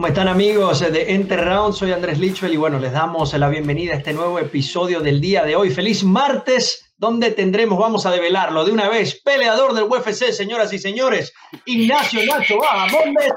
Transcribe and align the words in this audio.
¿Cómo 0.00 0.08
están 0.08 0.28
amigos 0.28 0.80
de 0.80 1.12
Enter 1.12 1.44
Round? 1.44 1.74
Soy 1.74 1.92
Andrés 1.92 2.18
Lichwell 2.18 2.54
y 2.54 2.56
bueno, 2.56 2.78
les 2.78 2.90
damos 2.90 3.34
la 3.34 3.50
bienvenida 3.50 3.92
a 3.92 3.96
este 3.98 4.14
nuevo 4.14 4.38
episodio 4.38 5.00
del 5.00 5.20
día 5.20 5.44
de 5.44 5.56
hoy. 5.56 5.68
Feliz 5.68 6.02
martes, 6.02 6.94
donde 6.96 7.32
tendremos, 7.32 7.78
vamos 7.78 8.06
a 8.06 8.10
develarlo 8.10 8.64
de 8.64 8.72
una 8.72 8.88
vez, 8.88 9.20
peleador 9.22 9.74
del 9.74 9.84
UFC, 9.84 10.32
señoras 10.32 10.72
y 10.72 10.78
señores, 10.78 11.34
Ignacio 11.66 12.24
Nacho 12.24 12.56
Baja 12.56 12.86
Montes, 12.86 13.30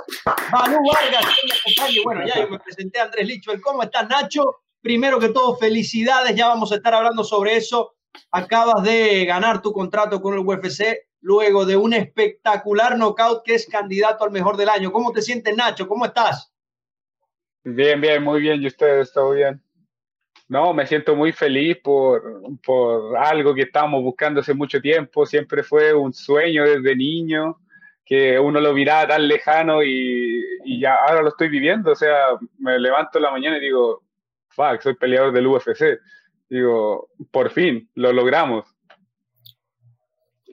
Manu 0.54 0.78
Vargas, 0.90 1.26
y 1.90 2.02
bueno, 2.02 2.26
ya 2.26 2.40
yo 2.40 2.48
me 2.48 2.60
presenté 2.60 2.98
a 2.98 3.04
Andrés 3.04 3.27
Lichwell. 3.27 3.59
¿Cómo 3.59 3.84
estás, 3.84 4.08
Nacho? 4.08 4.62
Primero 4.80 5.20
que 5.20 5.27
todo, 5.27 5.58
felicidades, 5.58 6.34
ya 6.34 6.48
vamos 6.48 6.72
a 6.72 6.76
estar 6.76 6.94
hablando 6.94 7.26
sobre 7.26 7.58
eso. 7.58 7.95
Acabas 8.32 8.86
de 8.86 9.26
ganar 9.26 9.62
tu 9.62 9.73
contrato 9.73 10.22
con 10.22 10.34
el 10.34 10.40
UFC 10.40 11.09
luego 11.20 11.66
de 11.66 11.76
un 11.76 11.94
espectacular 11.94 12.98
knockout 12.98 13.44
que 13.44 13.55
es 13.55 13.68
candidato 13.68 14.23
al 14.23 14.32
mejor 14.32 14.55
del 14.55 14.70
año. 14.70 14.94
¿Cómo 14.94 15.12
te 15.12 15.22
sientes, 15.22 15.54
Nacho? 15.58 15.90
¿Cómo 15.90 16.05
estás? 16.05 16.52
Bien, 17.63 17.99
bien, 17.99 18.23
muy 18.23 18.41
bien. 18.41 18.62
¿Y 18.62 18.67
ustedes? 18.67 19.12
¿Todo 19.13 19.31
bien? 19.31 19.62
No, 20.48 20.73
me 20.73 20.85
siento 20.85 21.16
muy 21.16 21.31
feliz 21.31 21.77
por, 21.84 22.21
por 22.66 23.17
algo 23.17 23.55
que 23.55 23.63
estábamos 23.63 24.04
buscando 24.04 24.41
hace 24.41 24.54
mucho 24.54 24.81
tiempo. 24.81 25.26
Siempre 25.26 25.63
fue 25.63 25.94
un 25.94 26.13
sueño 26.13 26.63
desde 26.63 26.95
niño, 26.95 27.57
que 28.05 28.38
uno 28.38 28.59
lo 28.59 28.73
miraba 28.73 29.07
tan 29.07 29.27
lejano 29.27 29.81
y, 29.84 30.44
y 30.66 30.80
ya 30.80 30.95
ahora 30.95 31.21
lo 31.21 31.30
estoy 31.30 31.49
viviendo. 31.49 31.91
O 31.91 31.95
sea, 31.95 32.38
me 32.59 32.77
levanto 32.77 33.18
en 33.18 33.23
la 33.23 33.31
mañana 33.31 33.57
y 33.57 33.62
digo, 33.62 34.04
fuck, 34.49 34.82
soy 34.82 34.95
peleador 34.95 35.32
del 35.32 35.48
UFC. 35.48 35.99
Digo, 36.49 37.09
por 37.32 37.49
fin, 37.49 37.90
lo 37.95 38.12
logramos 38.12 38.73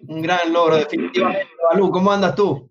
un 0.06 0.22
gran 0.22 0.52
logro, 0.52 0.76
definitivamente. 0.76 1.48
Balú, 1.70 1.90
¿cómo 1.90 2.10
andas 2.12 2.34
tú? 2.34 2.69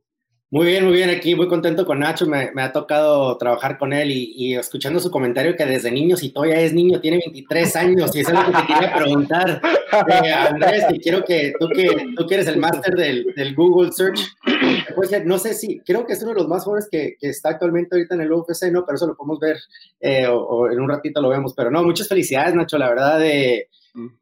Muy 0.52 0.66
bien, 0.66 0.84
muy 0.84 0.94
bien, 0.94 1.12
aquí 1.12 1.36
muy 1.36 1.48
contento 1.48 1.86
con 1.86 2.00
Nacho, 2.00 2.26
me, 2.26 2.50
ha 2.56 2.72
tocado 2.72 3.38
trabajar 3.38 3.78
con 3.78 3.94
él 3.94 4.10
y, 4.10 4.56
escuchando 4.56 5.00
su 5.00 5.12
comentario 5.12 5.56
que 5.56 5.64
desde 5.64 5.92
niño, 5.92 6.18
si 6.18 6.32
todavía 6.32 6.60
es 6.60 6.74
niño, 6.74 7.00
tiene 7.00 7.18
23 7.18 7.76
años 7.76 8.16
y 8.16 8.22
es 8.22 8.30
algo 8.30 8.52
que 8.52 8.58
te 8.58 8.74
quería 8.74 8.96
preguntar, 8.96 9.62
eh, 10.24 10.32
Andrés, 10.32 10.86
y 10.90 11.00
quiero 11.02 11.24
que 11.24 11.54
tú 11.60 11.68
que, 11.70 11.88
tú 12.18 12.26
que 12.26 12.34
eres 12.34 12.48
el 12.48 12.58
máster 12.58 12.96
del, 12.96 13.54
Google 13.56 13.92
Search, 13.92 14.22
pues, 14.96 15.12
no 15.24 15.38
sé 15.38 15.54
si, 15.54 15.82
creo 15.82 16.08
que 16.08 16.14
es 16.14 16.24
uno 16.24 16.34
de 16.34 16.40
los 16.40 16.48
más 16.48 16.64
jóvenes 16.64 16.88
que, 16.90 17.16
que, 17.20 17.30
está 17.30 17.50
actualmente 17.50 17.96
ahorita 17.96 18.16
en 18.16 18.22
el 18.22 18.34
UFC, 18.34 18.72
¿no? 18.72 18.88
Pero 18.88 18.96
eso 18.96 19.06
lo 19.06 19.16
podemos 19.16 19.40
ver 19.40 19.58
eh, 20.00 20.26
o, 20.28 20.68
en 20.72 20.80
un 20.80 20.90
ratito 20.90 21.22
lo 21.22 21.30
vemos, 21.30 21.54
pero 21.56 21.70
no, 21.70 21.84
muchas 21.84 22.08
felicidades, 22.08 22.56
Nacho, 22.56 22.80
la 22.80 22.90
verdad, 22.90 23.20
de... 23.20 23.68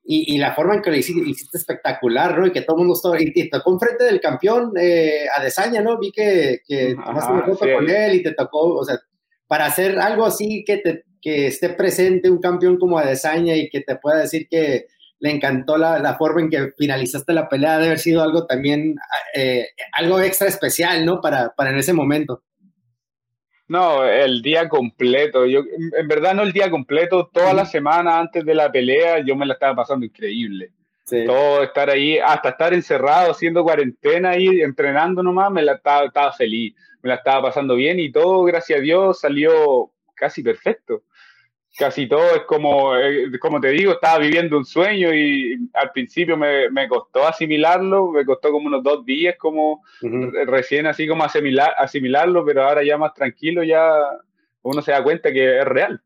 Y, 0.03 0.37
la 0.37 0.53
forma 0.53 0.75
en 0.75 0.81
que 0.81 0.89
lo 0.89 0.95
hiciste, 0.95 1.29
hiciste, 1.29 1.57
espectacular, 1.57 2.37
¿no? 2.37 2.47
Y 2.47 2.51
que 2.51 2.61
todo 2.61 2.77
el 2.77 2.79
mundo 2.79 2.93
estaba, 2.93 3.21
y 3.21 3.33
te 3.33 3.49
tocó 3.49 3.73
enfrente 3.73 4.05
del 4.05 4.21
campeón 4.21 4.73
eh, 4.79 5.25
a 5.35 5.43
Desaña, 5.43 5.81
¿no? 5.81 5.99
Vi 5.99 6.11
que, 6.11 6.61
que 6.65 6.95
tomaste 6.95 7.31
una 7.33 7.45
foto 7.45 7.65
con 7.75 7.89
él 7.89 8.15
y 8.15 8.23
te 8.23 8.33
tocó, 8.33 8.75
o 8.75 8.83
sea, 8.83 8.99
para 9.47 9.65
hacer 9.65 9.99
algo 9.99 10.25
así 10.25 10.63
que, 10.65 10.77
te, 10.77 11.03
que 11.21 11.47
esté 11.47 11.69
presente 11.69 12.29
un 12.29 12.39
campeón 12.39 12.77
como 12.77 12.97
Adesanya 12.97 13.55
y 13.55 13.69
que 13.69 13.81
te 13.81 13.95
pueda 13.95 14.19
decir 14.19 14.47
que 14.49 14.85
le 15.19 15.31
encantó 15.31 15.77
la, 15.77 15.99
la 15.99 16.15
forma 16.15 16.41
en 16.41 16.49
que 16.49 16.71
finalizaste 16.77 17.33
la 17.33 17.49
pelea, 17.49 17.73
debe 17.73 17.87
haber 17.87 17.99
sido 17.99 18.21
algo 18.21 18.45
también, 18.45 18.95
eh, 19.33 19.67
algo 19.93 20.19
extra 20.19 20.47
especial, 20.47 21.05
¿no? 21.05 21.21
Para, 21.21 21.53
para 21.55 21.71
en 21.71 21.77
ese 21.77 21.93
momento. 21.93 22.43
No, 23.67 24.05
el 24.05 24.41
día 24.41 24.69
completo. 24.69 25.45
Yo, 25.45 25.61
en 25.97 26.07
verdad 26.07 26.33
no 26.33 26.43
el 26.43 26.53
día 26.53 26.69
completo, 26.69 27.29
toda 27.31 27.53
la 27.53 27.65
semana 27.65 28.19
antes 28.19 28.45
de 28.45 28.55
la 28.55 28.71
pelea 28.71 29.19
yo 29.19 29.35
me 29.35 29.45
la 29.45 29.53
estaba 29.53 29.75
pasando 29.75 30.05
increíble. 30.05 30.71
Todo 31.25 31.63
estar 31.63 31.89
ahí, 31.89 32.17
hasta 32.17 32.49
estar 32.49 32.73
encerrado, 32.73 33.31
haciendo 33.31 33.63
cuarentena 33.63 34.37
y 34.37 34.61
entrenando 34.61 35.23
nomás, 35.23 35.49
me 35.51 35.61
la 35.61 35.73
estaba, 35.73 36.05
estaba 36.05 36.33
feliz, 36.33 36.75
me 37.01 37.07
la 37.07 37.15
estaba 37.15 37.43
pasando 37.43 37.75
bien 37.75 37.97
y 37.97 38.11
todo, 38.11 38.43
gracias 38.43 38.79
a 38.79 38.81
Dios, 38.81 39.21
salió 39.21 39.89
casi 40.15 40.43
perfecto 40.43 41.03
casi 41.77 42.07
todo 42.07 42.35
es 42.35 42.43
como, 42.43 42.95
eh, 42.95 43.31
como 43.39 43.59
te 43.59 43.69
digo, 43.69 43.93
estaba 43.93 44.19
viviendo 44.19 44.57
un 44.57 44.65
sueño 44.65 45.13
y 45.13 45.69
al 45.73 45.91
principio 45.91 46.37
me, 46.37 46.69
me 46.69 46.87
costó 46.87 47.25
asimilarlo, 47.27 48.11
me 48.11 48.25
costó 48.25 48.51
como 48.51 48.67
unos 48.67 48.83
dos 48.83 49.05
días 49.05 49.35
como 49.37 49.83
recién 50.45 50.87
así 50.87 51.07
como 51.07 51.23
asimilar, 51.23 51.73
asimilarlo, 51.77 52.45
pero 52.45 52.63
ahora 52.63 52.83
ya 52.83 52.97
más 52.97 53.13
tranquilo 53.13 53.63
ya 53.63 53.91
uno 54.61 54.81
se 54.81 54.91
da 54.91 55.03
cuenta 55.03 55.31
que 55.31 55.59
es 55.59 55.65
real. 55.65 56.01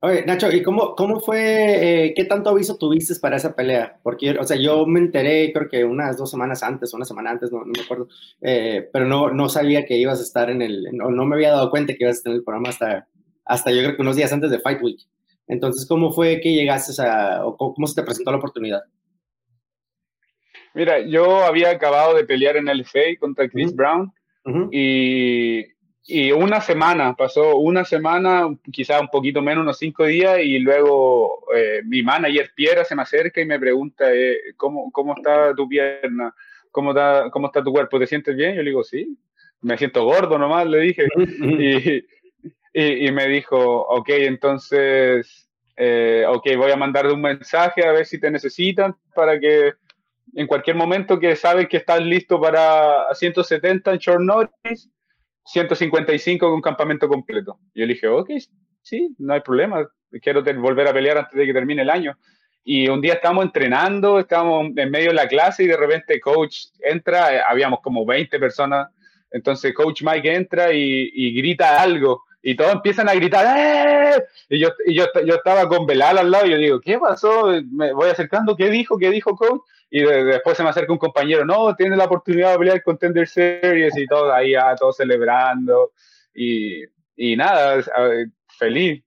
Oye, 0.00 0.24
Nacho, 0.26 0.52
¿y 0.52 0.62
cómo, 0.62 0.94
cómo 0.94 1.20
fue, 1.20 2.04
eh, 2.06 2.14
qué 2.14 2.26
tanto 2.26 2.50
aviso 2.50 2.76
tuviste 2.76 3.14
para 3.18 3.36
esa 3.36 3.56
pelea? 3.56 3.98
Porque, 4.02 4.32
o 4.32 4.44
sea, 4.44 4.56
yo 4.58 4.86
me 4.86 5.00
enteré 5.00 5.52
creo 5.54 5.68
que 5.68 5.84
unas 5.84 6.18
dos 6.18 6.30
semanas 6.30 6.62
antes, 6.62 6.92
una 6.92 7.06
semana 7.06 7.30
antes, 7.30 7.50
no, 7.50 7.60
no 7.60 7.72
me 7.74 7.80
acuerdo, 7.82 8.08
eh, 8.42 8.88
pero 8.92 9.06
no, 9.06 9.30
no 9.30 9.48
sabía 9.48 9.86
que 9.86 9.96
ibas 9.96 10.20
a 10.20 10.22
estar 10.22 10.50
en 10.50 10.60
el, 10.60 10.88
no, 10.92 11.10
no 11.10 11.24
me 11.24 11.36
había 11.36 11.52
dado 11.52 11.70
cuenta 11.70 11.94
que 11.94 12.04
ibas 12.04 12.16
a 12.16 12.18
estar 12.18 12.30
en 12.32 12.36
el 12.36 12.44
programa 12.44 12.68
hasta, 12.68 13.08
hasta 13.46 13.70
yo 13.70 13.78
creo 13.82 13.96
que 13.96 14.02
unos 14.02 14.16
días 14.16 14.32
antes 14.32 14.50
de 14.50 14.58
Fight 14.58 14.82
Week. 14.82 15.00
Entonces, 15.46 15.86
¿cómo 15.86 16.12
fue 16.12 16.40
que 16.40 16.52
llegaste 16.52 17.00
a, 17.00 17.46
o 17.46 17.56
cómo 17.56 17.86
se 17.86 17.94
te 17.94 18.02
presentó 18.02 18.32
la 18.32 18.38
oportunidad? 18.38 18.82
Mira, 20.74 21.00
yo 21.00 21.44
había 21.44 21.70
acabado 21.70 22.14
de 22.14 22.24
pelear 22.24 22.56
en 22.56 22.68
el 22.68 22.84
FA 22.84 23.16
contra 23.18 23.48
Chris 23.48 23.74
Brown 23.74 24.12
y, 24.70 25.64
y, 26.04 26.32
una 26.32 26.60
semana, 26.60 27.14
pasó 27.16 27.56
una 27.56 27.84
semana, 27.84 28.54
quizá 28.70 29.00
un 29.00 29.08
poquito 29.08 29.40
menos, 29.40 29.62
unos 29.62 29.78
cinco 29.78 30.04
días, 30.04 30.38
y 30.40 30.58
luego 30.58 31.46
eh, 31.54 31.80
mi 31.84 32.02
manager 32.02 32.50
Piera 32.54 32.84
se 32.84 32.94
me 32.94 33.02
acerca 33.02 33.40
y 33.40 33.46
me 33.46 33.58
pregunta, 33.58 34.12
eh, 34.12 34.36
¿cómo, 34.56 34.90
¿cómo 34.92 35.14
está 35.16 35.54
tu 35.54 35.68
pierna? 35.68 36.34
¿Cómo 36.70 36.90
está, 36.90 37.30
¿Cómo 37.30 37.46
está 37.46 37.64
tu 37.64 37.72
cuerpo? 37.72 37.98
¿Te 37.98 38.06
sientes 38.06 38.36
bien? 38.36 38.54
Yo 38.54 38.62
le 38.62 38.70
digo, 38.70 38.84
sí, 38.84 39.16
me 39.62 39.78
siento 39.78 40.04
gordo 40.04 40.38
nomás, 40.38 40.66
le 40.66 40.78
dije. 40.80 41.06
y, 41.40 42.04
y, 42.78 43.10
me 43.10 43.26
dijo, 43.26 43.56
ok, 43.58 44.08
entonces, 44.10 45.48
eh, 45.78 46.26
ok, 46.28 46.44
voy 46.58 46.70
a 46.70 46.76
mandarle 46.76 47.14
un 47.14 47.22
mensaje 47.22 47.86
a 47.86 47.92
ver 47.92 48.04
si 48.04 48.20
te 48.20 48.30
necesitan 48.30 48.94
para 49.14 49.40
que 49.40 49.72
en 50.34 50.46
cualquier 50.46 50.76
momento 50.76 51.18
que 51.18 51.36
sabes 51.36 51.68
que 51.68 51.78
estás 51.78 52.02
listo 52.02 52.38
para 52.38 53.06
170 53.14 53.92
en 53.92 53.98
short 53.98 54.20
notice, 54.20 54.90
155 55.46 56.50
con 56.50 56.60
campamento 56.60 57.08
completo. 57.08 57.58
Y 57.72 57.80
yo 57.80 57.86
le 57.86 57.94
dije, 57.94 58.08
ok, 58.08 58.28
sí, 58.82 59.08
no 59.18 59.32
hay 59.32 59.40
problema, 59.40 59.88
quiero 60.20 60.42
volver 60.42 60.88
a 60.88 60.92
pelear 60.92 61.16
antes 61.16 61.34
de 61.34 61.46
que 61.46 61.54
termine 61.54 61.80
el 61.80 61.88
año. 61.88 62.18
Y 62.62 62.90
un 62.90 63.00
día 63.00 63.14
estábamos 63.14 63.46
entrenando, 63.46 64.18
estábamos 64.18 64.66
en 64.76 64.90
medio 64.90 65.08
de 65.08 65.14
la 65.14 65.28
clase 65.28 65.64
y 65.64 65.66
de 65.66 65.78
repente 65.78 66.20
coach 66.20 66.66
entra, 66.80 67.34
eh, 67.34 67.40
habíamos 67.48 67.80
como 67.80 68.04
20 68.04 68.38
personas, 68.38 68.88
entonces 69.30 69.72
coach 69.72 70.02
Mike 70.02 70.34
entra 70.34 70.74
y, 70.74 71.10
y 71.14 71.32
grita 71.40 71.80
algo 71.80 72.25
y 72.48 72.54
todos 72.54 72.74
empiezan 72.74 73.08
a 73.08 73.14
gritar, 73.14 73.44
¡Eh! 73.58 74.24
Y, 74.48 74.60
yo, 74.60 74.68
y 74.86 74.94
yo, 74.94 75.06
yo, 75.24 75.34
estaba 75.34 75.68
con 75.68 75.84
Belal 75.84 76.16
al 76.16 76.30
lado 76.30 76.46
y 76.46 76.50
yo 76.50 76.56
digo, 76.58 76.80
¿qué 76.80 76.96
pasó? 76.96 77.48
Me 77.72 77.92
voy 77.92 78.08
acercando, 78.08 78.54
¿qué 78.54 78.70
dijo? 78.70 78.96
¿Qué 78.98 79.10
dijo 79.10 79.34
coach? 79.34 79.62
Y 79.90 80.02
después 80.02 80.56
se 80.56 80.62
me 80.62 80.68
acerca 80.68 80.92
un 80.92 80.98
compañero, 81.00 81.44
no, 81.44 81.74
tiene 81.74 81.96
la 81.96 82.04
oportunidad 82.04 82.52
de 82.52 82.58
pelear 82.58 82.82
con 82.84 82.98
Tender 82.98 83.26
Series 83.26 83.98
y 83.98 84.06
todo 84.06 84.32
ahí, 84.32 84.54
ah, 84.54 84.76
todos 84.78 84.96
celebrando. 84.96 85.90
Y, 86.32 86.84
y 87.16 87.34
nada, 87.34 87.82
feliz. 88.46 89.02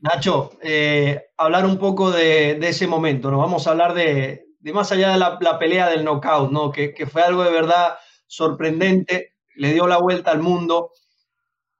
Nacho, 0.00 0.52
eh, 0.62 1.30
hablar 1.38 1.66
un 1.66 1.76
poco 1.76 2.12
de, 2.12 2.54
de, 2.54 2.68
ese 2.68 2.86
momento, 2.86 3.32
nos 3.32 3.40
vamos 3.40 3.66
a 3.66 3.72
hablar 3.72 3.94
de, 3.94 4.46
de 4.60 4.72
más 4.72 4.92
allá 4.92 5.10
de 5.10 5.18
la, 5.18 5.38
la, 5.40 5.58
pelea 5.58 5.88
del 5.88 6.04
knockout, 6.04 6.52
¿no? 6.52 6.70
Que, 6.70 6.94
que 6.94 7.06
fue 7.06 7.22
algo 7.22 7.42
de 7.42 7.50
verdad 7.50 7.98
sorprendente, 8.28 9.34
le 9.56 9.72
dio 9.72 9.88
la 9.88 9.98
vuelta 9.98 10.30
al 10.30 10.38
mundo 10.38 10.92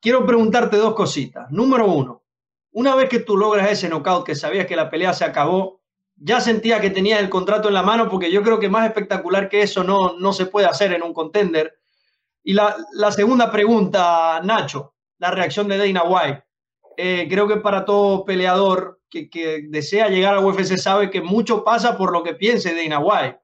quiero 0.01 0.27
preguntarte 0.27 0.77
dos 0.77 0.95
cositas. 0.95 1.51
Número 1.51 1.87
uno, 1.87 2.23
una 2.73 2.95
vez 2.95 3.09
que 3.09 3.21
tú 3.21 3.37
logras 3.37 3.71
ese 3.71 3.89
knockout, 3.89 4.25
que 4.25 4.35
sabías 4.35 4.67
que 4.67 4.77
la 4.77 4.91
pelea 4.91 5.13
se 5.13 5.25
acabó, 5.25 5.81
ya 6.17 6.41
sentía 6.41 6.81
que 6.81 6.91
tenías 6.91 7.21
el 7.21 7.31
contrato 7.31 7.69
en 7.69 7.75
la 7.75 7.83
mano, 7.83 8.09
porque 8.09 8.31
yo 8.31 8.43
creo 8.43 8.61
que 8.61 8.69
más 8.69 8.87
espectacular 8.87 9.49
que 9.49 9.63
eso 9.63 9.83
no, 9.83 10.17
no 10.19 10.33
se 10.33 10.47
puede 10.47 10.67
hacer 10.67 10.93
en 10.93 11.03
un 11.03 11.15
contender. 11.15 11.79
Y 12.43 12.55
la, 12.55 12.77
segunda 13.11 13.51
pregunta, 13.51 14.41
Nacho, 14.43 14.95
la 15.19 15.31
reacción 15.31 15.69
de 15.69 15.79
Dana 15.79 16.05
White. 16.05 16.45
Eh, 16.97 17.27
creo 17.29 17.49
que 17.49 17.57
para 17.57 17.85
todo 17.85 18.25
peleador 18.25 19.01
que, 19.09 19.31
que, 19.31 19.63
desea 19.69 20.09
llegar 20.09 20.35
a 20.35 20.41
UFC 20.41 20.77
sabe 20.77 21.11
que 21.11 21.23
mucho 21.23 21.65
pasa 21.65 21.97
por 21.97 22.13
lo 22.13 22.23
que 22.23 22.35
piense 22.35 22.75
Dana 22.75 22.99
White. 22.99 23.41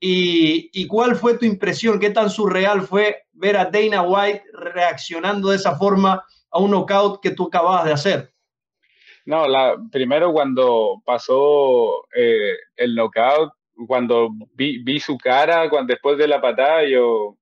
Y, 0.00 0.70
¿Y 0.72 0.86
cuál 0.86 1.16
fue 1.16 1.38
tu 1.38 1.44
impresión? 1.44 1.98
¿Qué 1.98 2.10
tan 2.10 2.30
surreal 2.30 2.82
fue 2.82 3.27
ver 3.38 3.56
a 3.56 3.66
Dana 3.66 4.02
White 4.02 4.44
reaccionando 4.52 5.50
de 5.50 5.56
esa 5.56 5.76
forma 5.76 6.24
a 6.50 6.58
un 6.58 6.70
knockout 6.70 7.20
que 7.22 7.30
tú 7.30 7.46
acababas 7.46 7.84
de 7.84 7.92
hacer? 7.92 8.32
No, 9.26 9.46
la, 9.46 9.76
primero 9.92 10.32
cuando 10.32 11.02
pasó 11.04 12.06
eh, 12.14 12.56
el 12.76 12.94
knockout, 12.94 13.52
cuando 13.86 14.30
vi, 14.54 14.82
vi, 14.82 14.98
su 14.98 15.18
cara, 15.18 15.68
cuando, 15.68 15.92
después 15.92 16.18
de 16.18 16.26
la 16.26 16.40
patada, 16.40 16.84
yo 16.84 17.36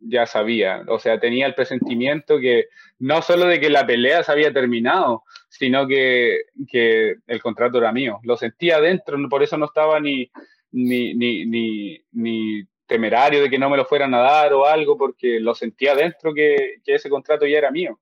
ya 0.00 0.26
sabía, 0.26 0.82
o 0.88 0.98
sea, 0.98 1.20
tenía 1.20 1.46
el 1.46 1.54
presentimiento 1.54 2.38
que 2.38 2.66
no 2.98 3.20
solo 3.22 3.44
de 3.44 3.60
que 3.60 3.70
la 3.70 3.86
pelea 3.86 4.22
se 4.22 4.32
había 4.32 4.52
terminado, 4.52 5.24
sino 5.48 5.86
que, 5.86 6.40
que 6.68 7.16
el 7.26 7.42
contrato 7.42 7.78
era 7.78 7.92
mío. 7.92 8.18
Lo 8.22 8.36
sentía 8.36 8.76
adentro, 8.76 9.16
por 9.28 9.42
eso 9.42 9.56
no 9.58 9.66
estaba 9.66 10.00
ni, 10.00 10.30
ni, 10.72 11.14
ni, 11.14 11.44
ni, 11.46 11.98
ni 12.12 12.64
temerario 12.90 13.40
de 13.40 13.48
que 13.48 13.58
no 13.58 13.70
me 13.70 13.76
lo 13.76 13.86
fueran 13.86 14.12
a 14.14 14.18
dar 14.18 14.52
o 14.52 14.66
algo, 14.66 14.98
porque 14.98 15.38
lo 15.38 15.54
sentía 15.54 15.94
dentro 15.94 16.34
que, 16.34 16.80
que 16.84 16.96
ese 16.96 17.08
contrato 17.08 17.46
ya 17.46 17.58
era 17.58 17.70
mío. 17.70 18.00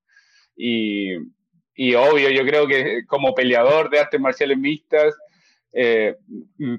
Y, 0.57 1.13
y, 1.75 1.95
obvio, 1.95 2.31
yo 2.31 2.45
creo 2.45 2.67
que 2.67 3.05
como 3.07 3.35
peleador 3.35 3.91
de 3.91 4.01
artes 4.01 4.19
marciales 4.19 4.57
mixtas, 4.57 5.15
eh, 5.73 6.17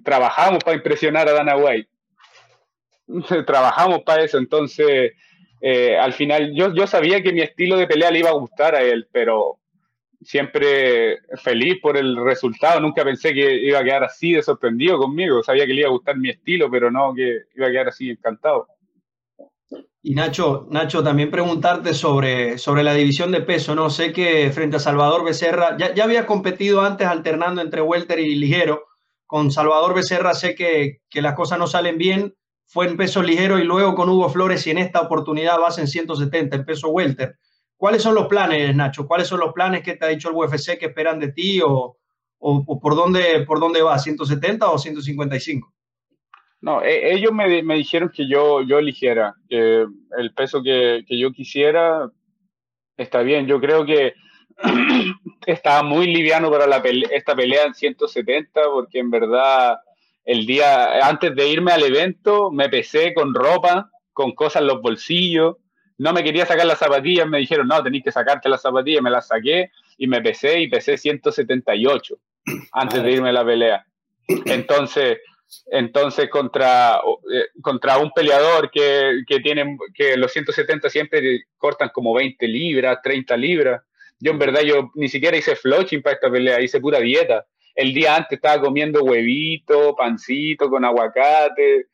trabajamos 0.03 0.63
para 0.63 0.75
impresionar 0.75 1.29
a 1.29 1.33
Dana 1.33 1.55
White. 1.55 1.89
trabajamos 3.45 4.01
para 4.03 4.23
eso, 4.23 4.39
entonces 4.39 5.13
eh, 5.61 5.97
al 5.97 6.13
final 6.13 6.51
yo, 6.55 6.73
yo 6.73 6.87
sabía 6.87 7.21
que 7.21 7.31
mi 7.31 7.41
estilo 7.41 7.77
de 7.77 7.87
pelea 7.87 8.11
le 8.11 8.19
iba 8.19 8.29
a 8.29 8.33
gustar 8.33 8.75
a 8.75 8.81
él, 8.81 9.07
pero 9.11 9.58
siempre 10.21 11.19
feliz 11.43 11.79
por 11.81 11.97
el 11.97 12.15
resultado. 12.23 12.79
Nunca 12.79 13.03
pensé 13.03 13.33
que 13.33 13.55
iba 13.61 13.79
a 13.79 13.83
quedar 13.83 14.03
así 14.03 14.33
de 14.33 14.43
sorprendido 14.43 14.97
conmigo. 14.97 15.43
Sabía 15.43 15.65
que 15.65 15.73
le 15.73 15.81
iba 15.81 15.89
a 15.89 15.93
gustar 15.93 16.17
mi 16.17 16.29
estilo, 16.29 16.69
pero 16.69 16.91
no 16.91 17.13
que 17.13 17.43
iba 17.55 17.67
a 17.67 17.71
quedar 17.71 17.87
así 17.89 18.09
encantado. 18.09 18.67
Y 20.01 20.15
Nacho, 20.15 20.67
Nacho, 20.71 21.03
también 21.03 21.29
preguntarte 21.29 21.93
sobre, 21.93 22.57
sobre 22.57 22.83
la 22.83 22.93
división 22.93 23.31
de 23.31 23.41
peso, 23.41 23.75
¿no? 23.75 23.89
Sé 23.89 24.13
que 24.13 24.49
frente 24.51 24.77
a 24.77 24.79
Salvador 24.79 25.25
Becerra, 25.25 25.77
ya, 25.77 25.93
ya 25.93 26.05
había 26.05 26.25
competido 26.25 26.81
antes 26.81 27.05
alternando 27.05 27.61
entre 27.61 27.81
welter 27.81 28.19
y 28.19 28.35
ligero. 28.35 28.85
Con 29.25 29.51
Salvador 29.51 29.93
Becerra 29.93 30.33
sé 30.33 30.55
que, 30.55 31.01
que 31.09 31.21
las 31.21 31.35
cosas 31.35 31.59
no 31.59 31.67
salen 31.67 31.97
bien. 31.97 32.33
Fue 32.65 32.87
en 32.87 32.97
peso 32.97 33.21
ligero 33.21 33.59
y 33.59 33.63
luego 33.63 33.95
con 33.95 34.09
Hugo 34.09 34.29
Flores 34.29 34.65
y 34.67 34.71
en 34.71 34.77
esta 34.77 35.01
oportunidad 35.01 35.59
vas 35.59 35.79
en 35.79 35.87
170 35.87 36.55
en 36.55 36.65
peso 36.65 36.89
welter. 36.89 37.37
¿Cuáles 37.79 38.01
son 38.03 38.13
los 38.13 38.27
planes, 38.27 38.75
Nacho? 38.75 39.07
¿Cuáles 39.07 39.29
son 39.29 39.39
los 39.39 39.53
planes 39.53 39.83
que 39.83 39.95
te 39.95 40.03
ha 40.03 40.09
dicho 40.09 40.27
el 40.27 40.35
UFC 40.35 40.77
que 40.77 40.87
esperan 40.87 41.17
de 41.17 41.31
ti 41.31 41.61
o, 41.61 41.95
o, 42.39 42.79
por 42.81 42.93
dónde 42.93 43.45
por 43.47 43.61
dónde 43.61 43.81
va? 43.81 43.95
¿170 43.95 44.63
o 44.63 44.77
155? 44.77 45.73
No, 46.59 46.81
e, 46.83 47.13
ellos 47.13 47.31
me, 47.31 47.63
me, 47.63 47.75
dijeron 47.75 48.11
que 48.13 48.27
yo, 48.27 48.63
yo 48.63 48.79
eligiera, 48.79 49.33
que 49.47 49.85
el 50.17 50.33
peso 50.35 50.61
que, 50.61 51.05
que 51.07 51.17
yo 51.17 51.31
quisiera 51.31 52.11
está 52.97 53.21
bien. 53.21 53.47
Yo 53.47 53.61
creo 53.61 53.85
que 53.85 54.13
estaba 55.45 55.81
muy 55.81 56.07
liviano 56.07 56.51
para 56.51 56.67
la 56.67 56.83
esta 57.11 57.33
pelea 57.33 57.63
en 57.63 57.73
170 57.73 58.59
porque 58.73 58.99
en 58.99 59.09
verdad 59.09 59.77
el 60.25 60.45
día 60.45 61.07
antes 61.07 61.33
de 61.33 61.47
irme 61.47 61.71
al 61.71 61.83
evento 61.83 62.51
me 62.51 62.67
pesé 62.67 63.13
con 63.13 63.33
ropa, 63.33 63.89
con 64.11 64.33
cosas 64.33 64.63
en 64.63 64.67
los 64.67 64.81
bolsillos 64.81 65.55
no 65.99 66.13
me 66.13 66.23
quería 66.23 66.45
sacar 66.45 66.65
las 66.65 66.79
zapatillas, 66.79 67.27
me 67.27 67.39
dijeron, 67.39 67.67
no, 67.67 67.83
tenéis 67.83 68.05
que 68.05 68.11
sacarte 68.11 68.47
las 68.47 68.61
zapatillas, 68.61 69.01
me 69.01 69.09
las 69.09 69.27
saqué 69.27 69.69
y 69.97 70.07
me 70.07 70.21
pesé 70.21 70.61
y 70.61 70.69
pesé 70.69 70.97
178 70.97 72.17
antes 72.71 73.03
de 73.03 73.11
irme 73.11 73.29
a 73.29 73.33
la 73.33 73.45
pelea. 73.45 73.85
Entonces, 74.45 75.17
entonces 75.71 76.29
contra, 76.29 77.01
eh, 77.33 77.47
contra 77.61 77.97
un 77.97 78.11
peleador 78.11 78.71
que, 78.71 79.23
que, 79.27 79.41
tiene, 79.41 79.77
que 79.93 80.15
los 80.15 80.31
170 80.31 80.89
siempre 80.89 81.43
cortan 81.57 81.89
como 81.93 82.13
20 82.13 82.47
libras, 82.47 82.99
30 83.03 83.35
libras. 83.35 83.81
Yo 84.19 84.31
en 84.31 84.39
verdad 84.39 84.61
yo 84.61 84.91
ni 84.95 85.09
siquiera 85.09 85.35
hice 85.35 85.57
floching 85.57 86.01
para 86.01 86.15
esta 86.15 86.31
pelea, 86.31 86.61
hice 86.61 86.79
pura 86.79 86.99
dieta. 86.99 87.45
El 87.75 87.93
día 87.93 88.15
antes 88.15 88.37
estaba 88.37 88.61
comiendo 88.61 89.03
huevito, 89.03 89.95
pancito 89.97 90.69
con 90.69 90.85
aguacate. 90.85 91.87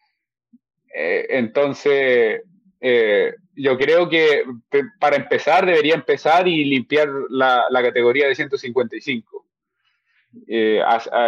Eh, 0.94 1.26
entonces, 1.30 2.44
eh, 2.80 3.34
yo 3.56 3.78
creo 3.78 4.10
que 4.10 4.44
para 5.00 5.16
empezar 5.16 5.66
debería 5.66 5.96
empezar 5.96 6.48
y 6.48 6.66
limpiar 6.66 7.10
la, 7.30 7.64
la 7.70 7.82
categoría 7.82 8.28
de 8.28 8.36
155. 8.36 9.46
Eh, 10.48 10.82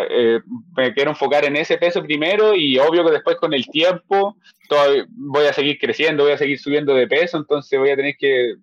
eh, 0.09 0.39
me 0.75 0.93
quiero 0.93 1.11
enfocar 1.11 1.45
en 1.45 1.55
ese 1.55 1.77
peso 1.77 2.03
primero 2.03 2.53
y 2.53 2.77
obvio 2.77 3.05
que 3.05 3.11
después 3.11 3.37
con 3.37 3.53
el 3.53 3.65
tiempo 3.67 4.37
voy 5.09 5.45
a 5.45 5.53
seguir 5.53 5.79
creciendo, 5.79 6.23
voy 6.23 6.33
a 6.33 6.37
seguir 6.37 6.59
subiendo 6.59 6.93
de 6.93 7.07
peso, 7.07 7.37
entonces 7.37 7.79
voy 7.79 7.89
a 7.89 7.95
tener 7.95 8.15
que 8.17 8.55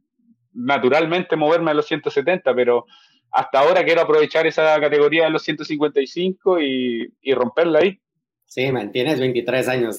naturalmente 0.53 1.37
moverme 1.37 1.71
a 1.71 1.75
los 1.75 1.87
170, 1.87 2.55
pero 2.55 2.87
hasta 3.31 3.61
ahora 3.61 3.85
quiero 3.85 4.03
aprovechar 4.03 4.47
esa 4.47 4.79
categoría 4.81 5.25
de 5.25 5.31
los 5.31 5.43
155 5.43 6.61
y, 6.61 7.13
y 7.23 7.35
romperla 7.35 7.81
ahí. 7.81 7.99
Sí, 8.45 8.71
mantienes 8.71 9.19
23 9.19 9.69
años. 9.69 9.99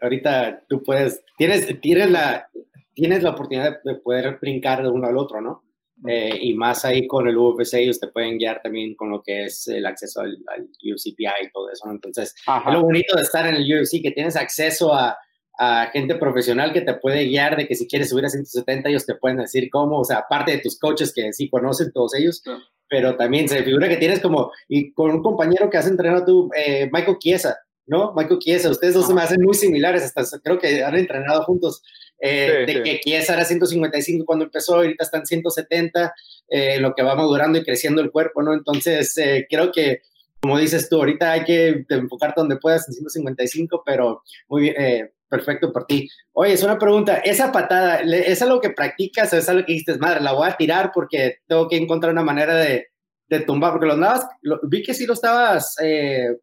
ahorita 0.00 0.64
tú 0.68 0.82
puedes, 0.82 1.22
tienes, 1.38 1.80
tienes 1.80 2.10
la, 2.10 2.50
tienes 2.98 3.22
la 3.22 3.30
oportunidad 3.30 3.80
de 3.84 3.94
poder 3.94 4.38
brincar 4.40 4.82
de 4.82 4.88
uno 4.88 5.06
al 5.06 5.16
otro, 5.16 5.40
¿no? 5.40 5.62
Eh, 6.04 6.36
y 6.40 6.54
más 6.54 6.84
ahí 6.84 7.06
con 7.06 7.28
el 7.28 7.36
UFC, 7.36 7.74
ellos 7.74 8.00
te 8.00 8.08
pueden 8.08 8.38
guiar 8.38 8.60
también 8.60 8.96
con 8.96 9.08
lo 9.10 9.22
que 9.22 9.44
es 9.44 9.68
el 9.68 9.86
acceso 9.86 10.20
al, 10.20 10.36
al 10.48 10.64
UCPI 10.82 11.44
y 11.44 11.50
todo 11.52 11.70
eso. 11.70 11.86
¿no? 11.86 11.92
Entonces, 11.92 12.34
es 12.34 12.72
lo 12.72 12.82
bonito 12.82 13.14
de 13.14 13.22
estar 13.22 13.46
en 13.46 13.54
el 13.54 13.62
UFC, 13.62 14.02
que 14.02 14.10
tienes 14.10 14.34
acceso 14.34 14.92
a, 14.92 15.16
a, 15.60 15.86
gente 15.92 16.16
profesional 16.16 16.72
que 16.72 16.80
te 16.80 16.94
puede 16.94 17.24
guiar 17.26 17.56
de 17.56 17.68
que 17.68 17.76
si 17.76 17.86
quieres 17.86 18.10
subir 18.10 18.24
a 18.24 18.30
170, 18.30 18.88
ellos 18.88 19.06
te 19.06 19.14
pueden 19.14 19.38
decir 19.38 19.70
cómo, 19.70 20.00
o 20.00 20.04
sea, 20.04 20.18
aparte 20.18 20.52
de 20.52 20.58
tus 20.58 20.76
coaches 20.76 21.12
que 21.12 21.32
sí 21.32 21.48
conocen 21.48 21.92
todos 21.92 22.14
ellos, 22.16 22.42
pero 22.88 23.16
también 23.16 23.48
se 23.48 23.62
figura 23.62 23.88
que 23.88 23.96
tienes 23.96 24.20
como, 24.20 24.50
y 24.66 24.92
con 24.92 25.12
un 25.12 25.22
compañero 25.22 25.70
que 25.70 25.78
has 25.78 25.86
entrenado 25.86 26.24
tú, 26.24 26.50
eh, 26.56 26.90
Michael 26.92 27.18
Chiesa, 27.18 27.58
¿no? 27.86 28.12
Michael 28.14 28.38
Chiesa, 28.38 28.70
ustedes 28.70 28.94
dos 28.94 29.06
se 29.06 29.14
me 29.14 29.22
hacen 29.22 29.42
muy 29.42 29.54
similares, 29.54 30.04
hasta 30.04 30.38
creo 30.40 30.58
que 30.58 30.84
han 30.84 30.96
entrenado 30.96 31.42
juntos. 31.44 31.82
Eh, 32.20 32.64
de 32.66 32.82
que 32.82 33.00
Chiesa 33.00 33.34
era 33.34 33.44
155 33.44 34.24
cuando 34.24 34.44
empezó, 34.44 34.76
ahorita 34.76 35.04
están 35.04 35.24
170, 35.24 36.12
eh, 36.48 36.80
lo 36.80 36.94
que 36.94 37.02
va 37.02 37.14
madurando 37.14 37.58
y 37.58 37.64
creciendo 37.64 38.00
el 38.00 38.10
cuerpo, 38.10 38.42
¿no? 38.42 38.54
Entonces, 38.54 39.16
eh, 39.18 39.46
creo 39.48 39.70
que, 39.70 40.00
como 40.40 40.58
dices 40.58 40.88
tú, 40.88 40.96
ahorita 40.96 41.32
hay 41.32 41.44
que 41.44 41.84
enfocarte 41.88 42.40
donde 42.40 42.56
puedas 42.56 42.88
en 42.88 42.94
155, 42.94 43.82
pero 43.84 44.22
muy 44.48 44.62
bien, 44.62 44.74
eh, 44.78 45.12
perfecto 45.28 45.72
por 45.72 45.86
ti. 45.86 46.08
Oye, 46.32 46.54
es 46.54 46.62
una 46.62 46.78
pregunta, 46.78 47.18
esa 47.18 47.52
patada, 47.52 48.00
¿es 48.00 48.40
algo 48.40 48.60
que 48.60 48.70
practicas 48.70 49.32
o 49.32 49.36
es 49.36 49.48
algo 49.48 49.64
que 49.66 49.72
dijiste, 49.72 49.98
madre, 49.98 50.20
la 50.20 50.32
voy 50.32 50.48
a 50.48 50.56
tirar 50.56 50.90
porque 50.92 51.38
tengo 51.46 51.68
que 51.68 51.76
encontrar 51.76 52.12
una 52.12 52.24
manera 52.24 52.56
de, 52.56 52.86
de 53.28 53.40
tumbar, 53.40 53.72
porque 53.72 53.86
lo 53.86 53.92
andabas, 53.92 54.26
vi 54.62 54.82
que 54.82 54.94
sí 54.94 55.04
lo 55.04 55.12
estabas, 55.12 55.76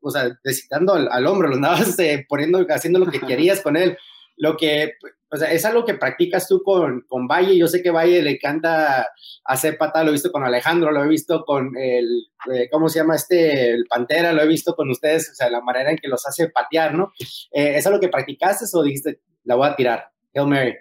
o 0.01 0.11
sea, 0.11 0.37
descitando 0.43 0.93
al, 0.93 1.09
al, 1.11 1.25
hombre, 1.25 1.49
lo 1.49 1.55
andabas 1.55 1.97
poniendo, 2.29 2.63
haciendo 2.69 2.99
lo 2.99 3.07
que 3.07 3.19
querías 3.27 3.61
con 3.61 3.75
él. 3.75 3.97
Lo 4.37 4.57
que, 4.57 4.93
o 5.29 5.37
sea, 5.37 5.51
es 5.51 5.65
algo 5.65 5.85
que 5.85 5.93
practicas 5.93 6.47
tú 6.47 6.61
con, 6.63 7.01
con 7.07 7.27
Valle. 7.27 7.57
Yo 7.57 7.67
sé 7.67 7.81
que 7.81 7.91
Valle 7.91 8.21
le 8.21 8.31
encanta 8.31 9.07
hacer 9.45 9.77
patada, 9.77 10.05
lo 10.05 10.09
he 10.11 10.13
visto 10.13 10.31
con 10.31 10.43
Alejandro, 10.43 10.91
lo 10.91 11.03
he 11.03 11.07
visto 11.07 11.43
con 11.45 11.75
el, 11.77 12.27
eh, 12.53 12.69
¿cómo 12.71 12.89
se 12.89 12.99
llama 12.99 13.15
este? 13.15 13.71
El 13.71 13.85
Pantera, 13.85 14.33
lo 14.33 14.41
he 14.41 14.47
visto 14.47 14.75
con 14.75 14.89
ustedes, 14.89 15.29
o 15.31 15.35
sea, 15.35 15.49
la 15.49 15.61
manera 15.61 15.91
en 15.91 15.97
que 15.97 16.07
los 16.07 16.25
hace 16.27 16.49
patear, 16.49 16.93
¿no? 16.93 17.11
Eh, 17.51 17.75
¿Es 17.75 17.87
algo 17.87 17.99
que 17.99 18.09
practicaste 18.09 18.65
o 18.73 18.83
dijiste, 18.83 19.21
la 19.43 19.55
voy 19.55 19.67
a 19.67 19.75
tirar? 19.75 20.09
Hail 20.33 20.47
Mary. 20.47 20.75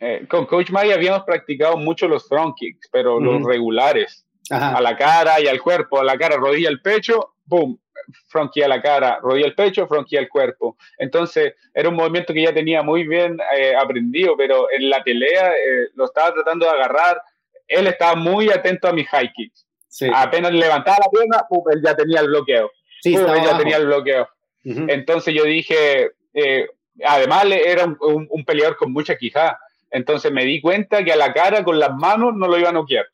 Eh, 0.00 0.26
con 0.28 0.44
Coach 0.44 0.70
Maya 0.70 0.96
habíamos 0.96 1.22
practicado 1.22 1.78
mucho 1.78 2.06
los 2.06 2.28
front 2.28 2.54
kicks, 2.58 2.88
pero 2.92 3.18
los 3.18 3.42
regulares, 3.42 4.26
a 4.50 4.78
la 4.80 4.96
cara 4.98 5.40
y 5.40 5.46
al 5.46 5.62
cuerpo, 5.62 5.98
a 5.98 6.04
la 6.04 6.18
cara, 6.18 6.36
rodilla, 6.36 6.68
al 6.68 6.82
pecho, 6.82 7.36
boom, 7.46 7.80
fronky 8.28 8.62
a 8.62 8.68
la 8.68 8.80
cara, 8.80 9.18
rodilla 9.22 9.46
al 9.46 9.54
pecho, 9.54 9.86
fronky 9.86 10.16
al 10.16 10.28
cuerpo. 10.28 10.76
Entonces, 10.98 11.54
era 11.72 11.88
un 11.88 11.96
movimiento 11.96 12.32
que 12.32 12.42
ya 12.42 12.52
tenía 12.52 12.82
muy 12.82 13.06
bien 13.06 13.38
eh, 13.56 13.74
aprendido, 13.74 14.36
pero 14.36 14.66
en 14.70 14.90
la 14.90 15.02
pelea 15.02 15.52
eh, 15.52 15.88
lo 15.94 16.06
estaba 16.06 16.32
tratando 16.32 16.66
de 16.66 16.72
agarrar. 16.72 17.20
Él 17.66 17.86
estaba 17.86 18.14
muy 18.14 18.50
atento 18.50 18.88
a 18.88 18.92
mis 18.92 19.08
high 19.08 19.32
kicks. 19.32 19.66
Apenas 20.12 20.52
levantaba 20.52 20.98
la 21.04 21.10
pierna, 21.10 21.46
él 21.72 21.82
ya 21.84 21.94
tenía 21.94 22.20
el 22.20 22.28
bloqueo. 22.28 22.70
Sí, 23.00 23.14
él 23.14 23.26
ya 23.44 23.56
tenía 23.56 23.76
el 23.76 23.86
bloqueo. 23.86 24.28
Entonces 24.64 25.34
yo 25.34 25.44
dije, 25.44 26.12
eh, 26.32 26.66
además 27.04 27.44
era 27.46 27.84
un, 27.84 28.44
peleador 28.44 28.76
con 28.76 28.92
mucha 28.92 29.16
quijada. 29.16 29.58
Entonces 29.90 30.32
me 30.32 30.44
di 30.44 30.60
cuenta 30.60 31.04
que 31.04 31.12
a 31.12 31.16
la 31.16 31.32
cara 31.32 31.62
con 31.62 31.78
las 31.78 31.94
manos 31.94 32.34
no 32.34 32.48
lo 32.48 32.58
iba 32.58 32.70
a 32.70 32.72
noquear. 32.72 33.06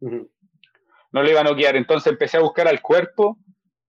No 0.00 1.22
lo 1.22 1.30
iba 1.30 1.40
a 1.40 1.44
noquear. 1.44 1.76
Entonces 1.76 2.12
empecé 2.12 2.36
a 2.36 2.40
buscar 2.40 2.68
al 2.68 2.82
cuerpo 2.82 3.38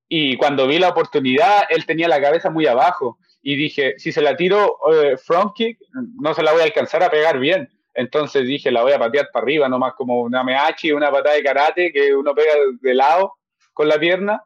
y 0.10 0.38
cuando 0.38 0.68
vi 0.68 0.80
la 0.80 0.90
oportunidad, 0.90 1.62
él 1.70 1.86
tenía 1.86 2.08
la 2.08 2.20
cabeza 2.20 2.50
muy 2.50 2.66
abajo. 2.66 3.20
Y 3.44 3.56
dije, 3.56 3.94
si 4.00 4.12
se 4.12 4.24
la 4.24 4.36
tiro 4.36 4.78
eh, 4.92 5.16
front 5.18 5.54
kick, 5.56 5.78
no 6.20 6.34
se 6.34 6.42
la 6.42 6.52
voy 6.52 6.62
a 6.62 6.66
alcanzar 6.66 7.04
a 7.04 7.12
pegar 7.12 7.40
bien. 7.40 7.70
Entonces 7.94 8.48
dije, 8.48 8.72
la 8.72 8.82
voy 8.82 8.92
a 8.92 9.00
patear 9.00 9.30
para 9.32 9.44
arriba, 9.44 9.70
nomás 9.70 9.94
como 9.94 10.22
una 10.22 10.44
meachi, 10.44 10.92
una 10.92 11.12
patada 11.12 11.36
de 11.36 11.44
karate 11.44 11.92
que 11.94 12.14
uno 12.16 12.34
pega 12.34 12.54
de 12.82 12.94
lado 12.96 13.34
con 13.72 13.88
la 13.88 14.00
pierna. 14.00 14.42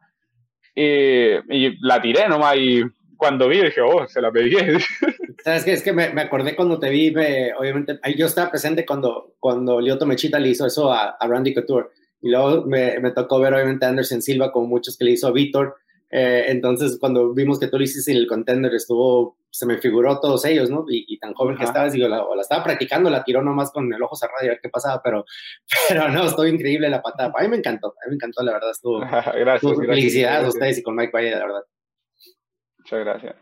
Y, 0.74 1.78
la 1.80 2.00
tiré 2.02 2.28
nomás. 2.28 2.56
Y 2.56 2.82
cuando 3.16 3.48
vi, 3.48 3.62
dije, 3.62 3.80
oh, 3.80 4.06
se 4.06 4.20
la 4.20 4.30
pegué. 4.30 4.78
¿Sabes 5.44 5.64
qué? 5.64 5.72
Es 5.72 5.82
que 5.82 5.94
me, 5.94 6.10
me 6.10 6.22
acordé 6.22 6.54
cuando 6.54 6.78
te 6.78 6.90
vi, 6.90 7.08
obviamente, 7.56 7.98
yo 8.16 8.26
estaba 8.26 8.50
presente 8.50 8.84
cuando, 8.84 9.34
cuando 9.40 9.80
Lyoto 9.80 10.04
Mechita 10.04 10.38
le 10.38 10.50
hizo 10.50 10.66
eso 10.66 10.92
a, 10.92 11.16
a 11.18 11.26
Randy 11.26 11.54
Couture 11.54 11.88
y 12.24 12.30
luego 12.30 12.64
me, 12.64 12.98
me, 13.00 13.10
tocó 13.10 13.38
ver 13.38 13.52
obviamente 13.52 13.84
a 13.84 13.90
Anderson 13.90 14.22
Silva 14.22 14.50
como 14.50 14.66
muchos 14.66 14.96
que 14.96 15.04
le 15.04 15.10
hizo 15.10 15.28
a 15.28 15.32
Víctor. 15.32 15.76
Eh, 16.10 16.46
entonces, 16.48 16.96
cuando 16.98 17.34
vimos 17.34 17.60
que 17.60 17.66
tú 17.66 17.76
lo 17.76 17.84
hiciste 17.84 18.12
en 18.12 18.16
el 18.16 18.26
contender, 18.26 18.72
estuvo, 18.72 19.36
se 19.50 19.66
me 19.66 19.76
figuró 19.76 20.18
todos 20.20 20.42
ellos, 20.46 20.70
¿no? 20.70 20.86
Y, 20.88 21.18
tan 21.18 21.34
joven 21.34 21.58
que 21.58 21.64
estabas, 21.64 21.92
digo, 21.92 22.08
la, 22.08 22.24
la, 22.34 22.40
estaba 22.40 22.64
practicando, 22.64 23.10
la 23.10 23.24
tiró 23.24 23.42
nomás 23.42 23.70
con 23.72 23.92
el 23.92 24.02
ojo 24.02 24.16
cerrado 24.16 24.38
y 24.42 24.46
a 24.46 24.50
ver 24.52 24.60
qué 24.62 24.70
pasaba, 24.70 25.02
pero, 25.04 25.26
pero 25.88 26.08
no, 26.08 26.24
estuvo 26.24 26.46
increíble 26.46 26.88
la 26.88 27.02
patada. 27.02 27.30
A 27.36 27.42
mí 27.42 27.48
me 27.48 27.58
encantó, 27.58 27.88
a 27.88 28.06
mí 28.06 28.12
me 28.12 28.14
encantó, 28.14 28.42
la 28.42 28.52
verdad, 28.52 28.70
estuvo. 28.70 29.00
gracias, 29.34 29.76
Felicidades 29.76 30.46
a 30.46 30.48
ustedes 30.48 30.78
y 30.78 30.82
con 30.82 30.96
Mike 30.96 31.12
Valle, 31.12 31.30
la 31.32 31.40
verdad. 31.40 31.62
Muchas 32.78 33.00
gracias. 33.00 33.36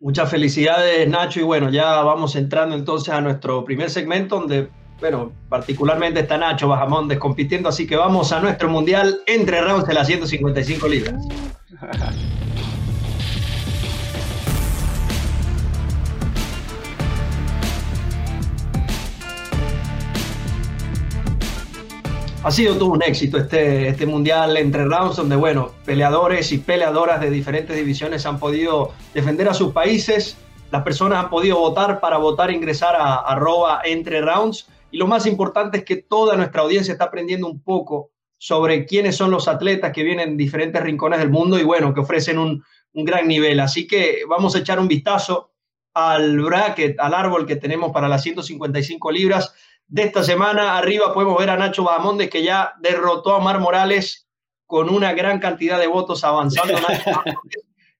Muchas 0.00 0.28
felicidades, 0.28 1.08
Nacho. 1.08 1.38
Y 1.38 1.44
bueno, 1.44 1.70
ya 1.70 2.02
vamos 2.02 2.34
entrando 2.34 2.74
entonces 2.74 3.14
a 3.14 3.20
nuestro 3.20 3.64
primer 3.64 3.90
segmento, 3.90 4.40
donde, 4.40 4.70
bueno, 5.00 5.32
particularmente 5.48 6.20
está 6.20 6.38
Nacho 6.38 6.68
Bajamondes 6.68 7.18
compitiendo. 7.18 7.68
Así 7.68 7.86
que 7.86 7.96
vamos 7.96 8.32
a 8.32 8.40
nuestro 8.40 8.68
mundial 8.68 9.20
entre 9.26 9.60
rounds 9.60 9.86
de 9.86 9.94
las 9.94 10.06
155 10.06 10.88
libras. 10.88 11.14
ha 22.48 22.50
sido 22.50 22.76
todo 22.76 22.86
un 22.86 23.02
éxito 23.02 23.36
este, 23.36 23.88
este 23.88 24.06
mundial 24.06 24.56
entre 24.56 24.86
rounds, 24.86 25.16
donde, 25.16 25.36
bueno, 25.36 25.72
peleadores 25.84 26.50
y 26.50 26.56
peleadoras 26.56 27.20
de 27.20 27.28
diferentes 27.28 27.76
divisiones 27.76 28.24
han 28.24 28.38
podido 28.38 28.92
defender 29.12 29.50
a 29.50 29.54
sus 29.54 29.72
países. 29.72 30.38
Las 30.70 30.82
personas 30.82 31.24
han 31.24 31.28
podido 31.28 31.58
votar 31.58 32.00
para 32.00 32.16
votar 32.16 32.50
ingresar 32.50 32.96
a 32.96 33.16
arroba 33.16 33.82
entre 33.84 34.22
rounds. 34.22 34.66
Y 34.90 34.98
lo 34.98 35.06
más 35.06 35.26
importante 35.26 35.78
es 35.78 35.84
que 35.84 35.96
toda 35.96 36.36
nuestra 36.36 36.62
audiencia 36.62 36.92
está 36.92 37.04
aprendiendo 37.04 37.46
un 37.46 37.62
poco 37.62 38.10
sobre 38.38 38.86
quiénes 38.86 39.16
son 39.16 39.30
los 39.30 39.48
atletas 39.48 39.92
que 39.92 40.04
vienen 40.04 40.36
de 40.36 40.44
diferentes 40.44 40.82
rincones 40.82 41.18
del 41.18 41.30
mundo 41.30 41.58
y, 41.58 41.64
bueno, 41.64 41.92
que 41.92 42.00
ofrecen 42.00 42.38
un, 42.38 42.62
un 42.92 43.04
gran 43.04 43.26
nivel. 43.26 43.60
Así 43.60 43.86
que 43.86 44.22
vamos 44.28 44.54
a 44.54 44.58
echar 44.58 44.78
un 44.78 44.88
vistazo 44.88 45.52
al 45.94 46.40
bracket, 46.40 46.98
al 47.00 47.14
árbol 47.14 47.46
que 47.46 47.56
tenemos 47.56 47.92
para 47.92 48.08
las 48.08 48.22
155 48.22 49.10
libras 49.10 49.54
de 49.86 50.02
esta 50.02 50.22
semana. 50.22 50.78
Arriba 50.78 51.12
podemos 51.12 51.38
ver 51.38 51.50
a 51.50 51.56
Nacho 51.56 51.84
Bahamondes 51.84 52.30
que 52.30 52.42
ya 52.42 52.74
derrotó 52.80 53.34
a 53.34 53.40
Mar 53.40 53.58
Morales 53.58 54.28
con 54.66 54.90
una 54.90 55.12
gran 55.12 55.40
cantidad 55.40 55.78
de 55.78 55.86
votos 55.86 56.24
avanzando. 56.24 56.74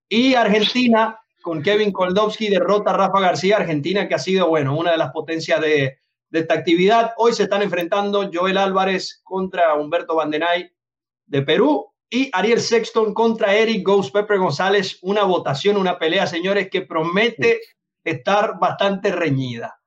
y 0.09 0.35
Argentina 0.35 1.19
con 1.43 1.63
Kevin 1.63 1.93
Koldowski 1.93 2.49
derrota 2.49 2.91
a 2.91 2.97
Rafa 2.97 3.21
García. 3.21 3.57
Argentina 3.57 4.07
que 4.07 4.15
ha 4.15 4.19
sido, 4.19 4.49
bueno, 4.49 4.77
una 4.77 4.93
de 4.93 4.99
las 4.99 5.11
potencias 5.11 5.61
de, 5.61 5.99
de 6.31 6.41
esta 6.41 6.55
actividad. 6.55 7.13
Hoy 7.17 7.33
se 7.33 7.45
están 7.45 7.63
enfrentando 7.63 8.31
Joel 8.33 8.59
Álvarez 8.59 9.21
contra 9.25 9.75
Humberto 9.75 10.15
Vandenay 10.17 10.71
de 11.27 11.43
Perú 11.43 11.93
y 12.11 12.31
Ariel 12.33 12.61
Sexton 12.61 13.15
contra 13.15 13.55
Eric 13.55 13.87
Ghost 13.87 14.13
Pepper 14.13 14.39
González. 14.39 14.99
Una 15.03 15.25
votación, 15.25 15.77
una 15.77 15.99
pelea, 15.99 16.27
señores, 16.27 16.69
que 16.71 16.83
promete 16.83 17.61
estar 18.05 18.59
bastante 18.59 19.13
reñida. 19.13 19.81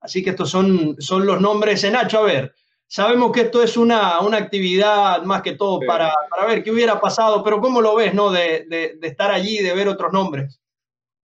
Así 0.00 0.22
que 0.22 0.30
estos 0.30 0.50
son, 0.50 0.96
son 0.98 1.26
los 1.26 1.40
nombres. 1.40 1.82
en 1.84 1.94
Nacho, 1.94 2.18
a 2.18 2.22
ver, 2.24 2.54
sabemos 2.86 3.32
que 3.32 3.42
esto 3.42 3.62
es 3.62 3.76
una, 3.76 4.20
una 4.20 4.36
actividad 4.36 5.22
más 5.22 5.42
que 5.42 5.54
todo 5.54 5.80
para, 5.86 6.12
para, 6.30 6.46
ver 6.46 6.62
qué 6.62 6.70
hubiera 6.70 7.00
pasado, 7.00 7.42
pero 7.42 7.60
¿cómo 7.60 7.80
lo 7.80 7.96
ves, 7.96 8.14
no? 8.14 8.30
De, 8.30 8.66
de, 8.68 8.96
de 9.00 9.08
estar 9.08 9.30
allí, 9.30 9.58
de 9.58 9.74
ver 9.74 9.88
otros 9.88 10.12
nombres. 10.12 10.60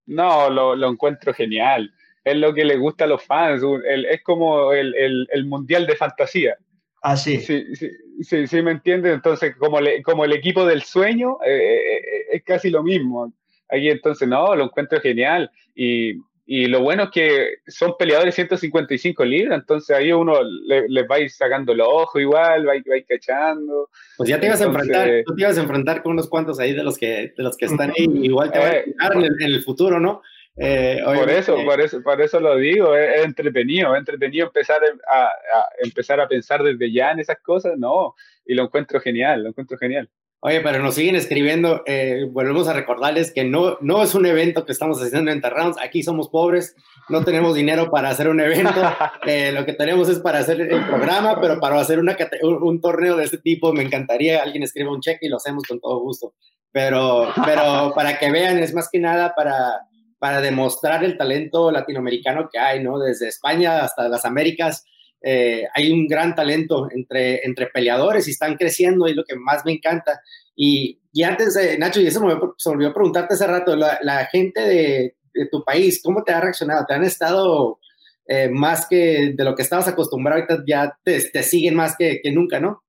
No, 0.07 0.51
lo, 0.51 0.75
lo, 0.75 0.89
encuentro 0.89 1.33
genial. 1.33 1.93
Es 2.25 2.37
lo 2.37 2.53
que 2.55 2.65
le 2.65 2.77
gusta 2.77 3.05
a 3.05 3.09
los 3.09 3.23
fans. 3.23 3.63
El, 3.87 4.07
es 4.07 4.23
como 4.23 4.73
el, 4.73 4.95
el, 4.95 5.29
el, 5.31 5.47
mundial 5.47 5.87
de 5.87 5.97
fantasía. 5.97 6.57
Así. 7.03 7.37
Ah, 7.37 7.41
sí, 7.41 7.75
sí, 7.75 7.91
sí, 8.21 8.47
sí, 8.47 8.63
me 8.63 8.73
entiendes. 8.73 9.15
Entonces, 9.15 9.57
como, 9.57 9.81
le, 9.81 10.03
como 10.03 10.25
el 10.25 10.33
equipo 10.33 10.67
del 10.67 10.83
sueño, 10.83 11.39
eh, 11.45 11.57
eh, 11.57 11.97
eh 11.97 12.27
es 12.33 12.45
casi 12.45 12.71
lo 12.71 12.83
mismo. 12.83 13.33
Aquí 13.69 13.89
entonces, 13.89 14.29
no, 14.29 14.55
lo 14.55 14.65
encuentro 14.65 15.01
genial. 15.01 15.51
Y 15.75 16.19
y 16.53 16.67
lo 16.67 16.81
bueno 16.81 17.05
es 17.05 17.11
que 17.11 17.49
son 17.69 17.95
peleadores 17.97 18.35
155 18.35 19.25
libras, 19.25 19.61
entonces 19.61 19.97
ahí 19.97 20.11
uno 20.11 20.43
les 20.67 20.91
le 20.91 21.07
va 21.07 21.15
a 21.15 21.21
ir 21.21 21.31
sacando 21.31 21.73
los 21.73 21.87
ojos 21.89 22.21
igual, 22.21 22.67
va 22.67 22.73
a 22.73 22.77
ir, 22.77 22.83
va 22.91 22.95
a 22.97 22.99
ir 22.99 23.07
cachando. 23.07 23.89
Pues 24.17 24.31
ya 24.31 24.41
te 24.41 24.47
ibas 24.47 24.61
a 24.61 24.65
enfrentar, 24.65 25.23
tú 25.25 25.37
te 25.37 25.43
ibas 25.43 25.57
a 25.57 25.61
enfrentar 25.61 26.03
con 26.03 26.11
unos 26.11 26.29
cuantos 26.29 26.59
ahí 26.59 26.75
de 26.75 26.83
los 26.83 26.99
que, 26.99 27.33
de 27.37 27.43
los 27.45 27.57
que 27.57 27.67
están 27.67 27.91
ahí, 27.91 28.05
igual 28.25 28.51
te 28.51 28.59
va 28.59 28.65
a 28.65 28.77
eh, 28.79 28.85
en, 29.15 29.23
el, 29.23 29.37
en 29.41 29.47
el 29.47 29.63
futuro, 29.63 30.01
¿no? 30.01 30.23
Eh, 30.57 31.01
por 31.05 31.31
eso, 31.31 31.57
por 31.65 31.81
eso, 31.81 32.03
por 32.03 32.21
eso 32.21 32.41
lo 32.41 32.57
digo, 32.57 32.95
es, 32.95 33.25
entretenido, 33.25 33.95
es 33.95 34.01
entretenido 34.01 34.47
empezar 34.47 34.81
a, 35.09 35.25
a, 35.25 35.69
empezar 35.83 36.21
a 36.21 36.29
pensar 36.29 36.63
desde 36.63 36.93
ya 36.93 37.13
en 37.13 37.21
esas 37.21 37.41
cosas, 37.41 37.79
no, 37.79 38.15
y 38.45 38.55
lo 38.55 38.65
encuentro 38.65 39.01
genial, 39.01 39.43
lo 39.43 39.49
encuentro 39.51 39.79
genial. 39.79 40.11
Oye, 40.43 40.63
pero 40.63 40.83
nos 40.83 40.95
siguen 40.95 41.17
escribiendo, 41.17 41.83
eh, 41.85 42.27
volvemos 42.31 42.67
a 42.67 42.73
recordarles 42.73 43.31
que 43.31 43.45
no, 43.45 43.77
no 43.83 44.03
es 44.03 44.15
un 44.15 44.25
evento 44.25 44.65
que 44.65 44.73
estamos 44.73 44.99
haciendo 45.03 45.31
en 45.31 45.43
Terrounds, 45.43 45.77
aquí 45.79 46.03
somos 46.03 46.31
pobres, 46.31 46.75
no 47.11 47.23
tenemos 47.25 47.55
dinero 47.55 47.91
para 47.91 48.09
hacer 48.09 48.27
un 48.27 48.41
evento, 48.41 48.81
eh, 49.27 49.53
lo 49.53 49.67
que 49.67 49.75
tenemos 49.75 50.09
es 50.09 50.19
para 50.19 50.39
hacer 50.39 50.63
el 50.63 50.87
programa, 50.87 51.39
pero 51.43 51.61
para 51.61 51.79
hacer 51.79 51.99
una, 51.99 52.17
un, 52.41 52.81
torneo 52.81 53.17
de 53.17 53.25
este 53.25 53.37
tipo 53.37 53.75
me 53.75 53.83
encantaría, 53.83 54.43
alguien 54.43 54.63
escriba 54.63 54.91
un 54.91 55.03
cheque 55.03 55.27
y 55.27 55.29
lo 55.29 55.37
hacemos 55.37 55.65
con 55.65 55.79
todo 55.79 56.01
gusto, 56.01 56.33
pero, 56.73 57.31
pero 57.45 57.93
para 57.95 58.19
que 58.19 58.31
vean, 58.31 58.59
es 58.61 58.73
más 58.73 58.89
que 58.91 58.99
nada 58.99 59.35
para, 59.35 59.90
para 60.21 60.43
demostrar 60.43 61.03
el 61.03 61.17
talento 61.17 61.73
latinoamericano 61.73 62.49
que 62.53 62.59
hay, 62.59 62.85
¿no? 62.85 62.99
Desde 62.99 63.27
España 63.27 63.81
hasta 63.81 64.07
las 64.07 64.27
Américas, 64.27 64.85
eh, 65.23 65.65
hay 65.75 65.91
un 65.91 66.07
gran 66.07 66.35
talento 66.35 66.89
entre, 66.91 67.45
entre 67.45 67.67
peleadores 67.69 68.29
y 68.29 68.33
están 68.33 68.57
creciendo 68.57 69.09
y 69.09 69.15
lo 69.15 69.25
que 69.25 69.35
más 69.35 69.65
me 69.65 69.73
encanta. 69.73 70.21
Y, 70.55 71.01
y 71.11 71.23
antes, 71.23 71.55
de, 71.55 71.79
Nacho, 71.79 72.03
y 72.03 72.07
eso 72.07 72.25
me, 72.25 72.35
se 72.59 72.69
olvidó 72.69 72.93
preguntarte 72.93 73.35
hace 73.35 73.47
rato, 73.47 73.75
la, 73.75 73.99
la 74.03 74.27
gente 74.27 74.61
de, 74.61 75.17
de, 75.33 75.47
tu 75.51 75.65
país, 75.65 76.03
¿cómo 76.05 76.23
te 76.23 76.33
ha 76.33 76.41
reaccionado? 76.41 76.85
¿Te 76.87 76.95
han 76.95 77.05
estado 77.05 77.79
eh, 78.27 78.51
más 78.51 78.87
que 78.87 79.33
de 79.35 79.45
lo 79.45 79.55
que 79.55 79.63
estabas 79.63 79.89
acostumbrado? 79.89 80.43
Ahorita 80.43 80.65
ya 80.67 80.99
te, 81.03 81.19
te 81.31 81.43
siguen 81.43 81.77
más 81.77 81.97
que, 81.97 82.21
que, 82.23 82.31
nunca, 82.31 82.61
¿no? 82.61 82.83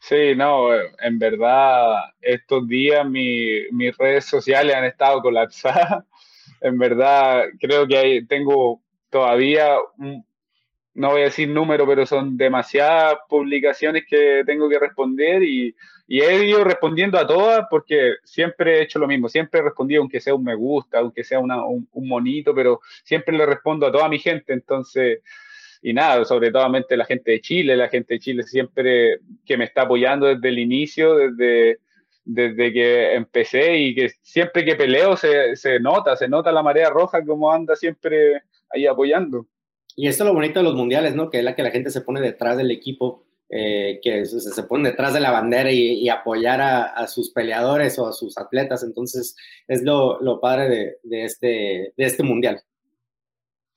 Sí, 0.00 0.34
no, 0.36 0.72
en 0.74 1.18
verdad, 1.18 1.96
estos 2.20 2.66
días 2.68 3.08
mi, 3.08 3.68
mis 3.72 3.96
redes 3.96 4.24
sociales 4.26 4.74
han 4.74 4.84
estado 4.84 5.20
colapsadas. 5.20 6.04
en 6.60 6.78
verdad, 6.78 7.44
creo 7.60 7.86
que 7.86 8.24
tengo 8.28 8.80
todavía 9.10 9.76
no 10.98 11.12
voy 11.12 11.20
a 11.20 11.24
decir 11.26 11.48
número, 11.48 11.86
pero 11.86 12.04
son 12.06 12.36
demasiadas 12.36 13.18
publicaciones 13.28 14.04
que 14.08 14.42
tengo 14.44 14.68
que 14.68 14.80
responder 14.80 15.44
y, 15.44 15.74
y, 16.08 16.20
he 16.20 16.44
ido 16.44 16.64
respondiendo 16.64 17.16
a 17.18 17.26
todas 17.26 17.66
porque 17.70 18.14
siempre 18.24 18.78
he 18.78 18.82
hecho 18.82 18.98
lo 18.98 19.06
mismo, 19.06 19.28
siempre 19.28 19.60
he 19.60 19.62
respondido 19.62 20.00
aunque 20.00 20.20
sea 20.20 20.34
un 20.34 20.42
me 20.42 20.56
gusta, 20.56 20.98
aunque 20.98 21.22
sea 21.22 21.38
una, 21.38 21.64
un, 21.64 21.88
un, 21.92 22.08
monito, 22.08 22.52
pero 22.52 22.80
siempre 23.04 23.36
le 23.36 23.46
respondo 23.46 23.86
a 23.86 23.92
toda 23.92 24.08
mi 24.08 24.18
gente, 24.18 24.52
entonces, 24.52 25.20
y 25.82 25.92
nada, 25.92 26.24
sobre 26.24 26.50
todo 26.50 26.68
la 26.68 27.04
gente 27.04 27.30
de 27.32 27.40
Chile, 27.40 27.76
la 27.76 27.88
gente 27.88 28.14
de 28.14 28.20
Chile 28.20 28.42
siempre 28.42 29.18
que 29.44 29.56
me 29.56 29.64
está 29.64 29.82
apoyando 29.82 30.26
desde 30.26 30.48
el 30.48 30.58
inicio, 30.58 31.16
desde, 31.16 31.78
desde 32.24 32.72
que 32.72 33.14
empecé 33.14 33.78
y 33.78 33.94
que 33.94 34.10
siempre 34.22 34.64
que 34.64 34.76
peleo 34.76 35.16
se, 35.16 35.56
se 35.56 35.80
nota, 35.80 36.16
se 36.16 36.28
nota 36.28 36.52
la 36.52 36.62
marea 36.62 36.90
roja 36.90 37.24
como 37.24 37.52
anda 37.52 37.76
siempre 37.76 38.42
ahí 38.70 38.86
apoyando. 38.86 39.46
Y 39.96 40.06
esto 40.06 40.22
es 40.22 40.28
lo 40.28 40.34
bonito 40.34 40.60
de 40.60 40.64
los 40.64 40.74
mundiales, 40.74 41.14
¿no? 41.14 41.30
Que 41.30 41.38
es 41.38 41.44
la 41.44 41.56
que 41.56 41.62
la 41.62 41.70
gente 41.70 41.90
se 41.90 42.02
pone 42.02 42.20
detrás 42.20 42.56
del 42.56 42.70
equipo, 42.70 43.24
eh, 43.48 43.98
que 44.02 44.26
se, 44.26 44.40
se, 44.40 44.62
pone 44.62 44.90
detrás 44.90 45.12
de 45.12 45.20
la 45.20 45.30
bandera 45.30 45.72
y, 45.72 45.94
y 45.94 46.08
apoyar 46.08 46.60
a, 46.60 46.84
a, 46.84 47.08
sus 47.08 47.30
peleadores 47.30 47.98
o 47.98 48.06
a 48.06 48.12
sus 48.12 48.38
atletas. 48.38 48.84
Entonces, 48.84 49.34
es 49.66 49.82
lo, 49.82 50.20
lo 50.20 50.40
padre 50.40 50.68
de, 50.68 50.96
de, 51.02 51.24
este, 51.24 51.46
de 51.96 52.04
este 52.04 52.22
mundial. 52.22 52.60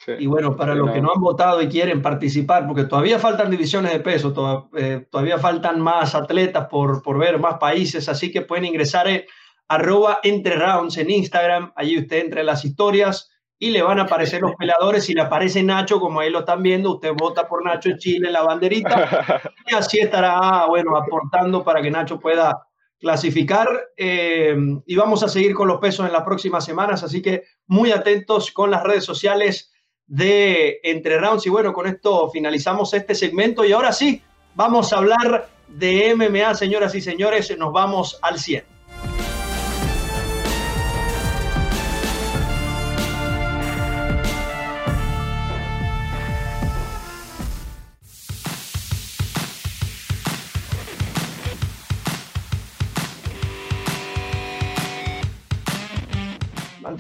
Sí. 0.04 0.14
Y 0.18 0.26
bueno, 0.26 0.56
para 0.56 0.74
los 0.74 0.90
que 0.92 1.02
no 1.02 1.12
han 1.14 1.22
votado 1.22 1.62
y 1.62 1.68
quieren 1.68 2.02
participar, 2.02 2.66
porque 2.66 2.86
todavía 2.86 3.20
faltan 3.20 3.52
divisiones 3.52 3.92
de 3.92 4.00
peso, 4.00 4.34
to 4.34 4.70
eh, 4.76 5.06
todavía 5.12 5.38
faltan 5.38 5.80
más 5.80 6.16
atletas 6.16 6.68
por, 6.70 7.04
por 7.04 7.20
ver, 7.20 7.38
más 7.38 7.60
países, 7.60 8.10
así 8.10 8.32
que 8.32 8.42
pueden 8.42 8.66
ingresar 8.66 9.08
en 9.08 9.24
arroba 9.68 10.20
entre 10.24 10.56
rounds 10.56 10.98
en 10.98 11.10
Instagram, 11.10 11.72
allí 11.76 12.00
usted 12.00 12.20
entre 12.20 12.44
las 12.44 12.66
historias 12.66 13.30
y 13.58 13.70
le 13.70 13.84
van 13.84 14.00
a 14.00 14.04
aparecer 14.04 14.42
los 14.42 14.56
peleadores. 14.60 15.06
Si 15.06 15.14
le 15.14 15.22
aparece 15.22 15.62
Nacho, 15.62 16.00
como 16.00 16.20
ahí 16.20 16.32
lo 16.32 16.40
están 16.40 16.64
viendo, 16.64 16.96
usted 16.96 17.14
vota 17.16 17.48
por 17.48 17.64
Nacho 17.64 17.90
en 17.90 17.98
Chile, 17.98 18.32
la 18.32 18.42
banderita, 18.42 19.42
y 19.68 19.76
así 19.76 20.00
estará, 20.00 20.66
bueno, 20.68 20.98
aportando 20.98 21.64
para 21.64 21.82
que 21.82 21.92
Nacho 21.92 22.20
pueda 22.20 22.68
clasificar. 23.00 23.68
Eh, 23.96 24.58
y 24.86 24.96
vamos 24.96 25.24
a 25.24 25.30
seguir 25.30 25.54
con 25.54 25.68
los 25.68 25.80
pesos 25.80 26.06
en 26.08 26.12
las 26.12 26.24
próximas 26.24 26.66
semanas, 26.66 27.04
así 27.04 27.22
que 27.22 27.44
muy 27.68 27.92
atentos 27.92 28.52
con 28.52 28.72
las 28.72 28.84
redes 28.84 29.06
sociales 29.06 29.71
de 30.12 30.82
Entre 30.84 31.18
Rounds. 31.18 31.46
Y 31.48 31.50
bueno, 31.50 31.72
con 31.72 31.88
esto 31.88 32.30
finalizamos 32.30 32.94
este 32.94 33.16
segmento 33.16 33.64
y 33.64 33.72
ahora 33.72 33.94
sí, 33.94 34.22
vamos 34.56 34.92
a 34.92 34.98
hablar 34.98 35.50
de 35.70 36.14
MMA, 36.16 36.54
señoras 36.54 36.94
y 36.96 37.02
señores, 37.02 37.58
nos 37.58 37.72
vamos 37.72 38.20
al 38.22 38.38
100. 38.38 38.71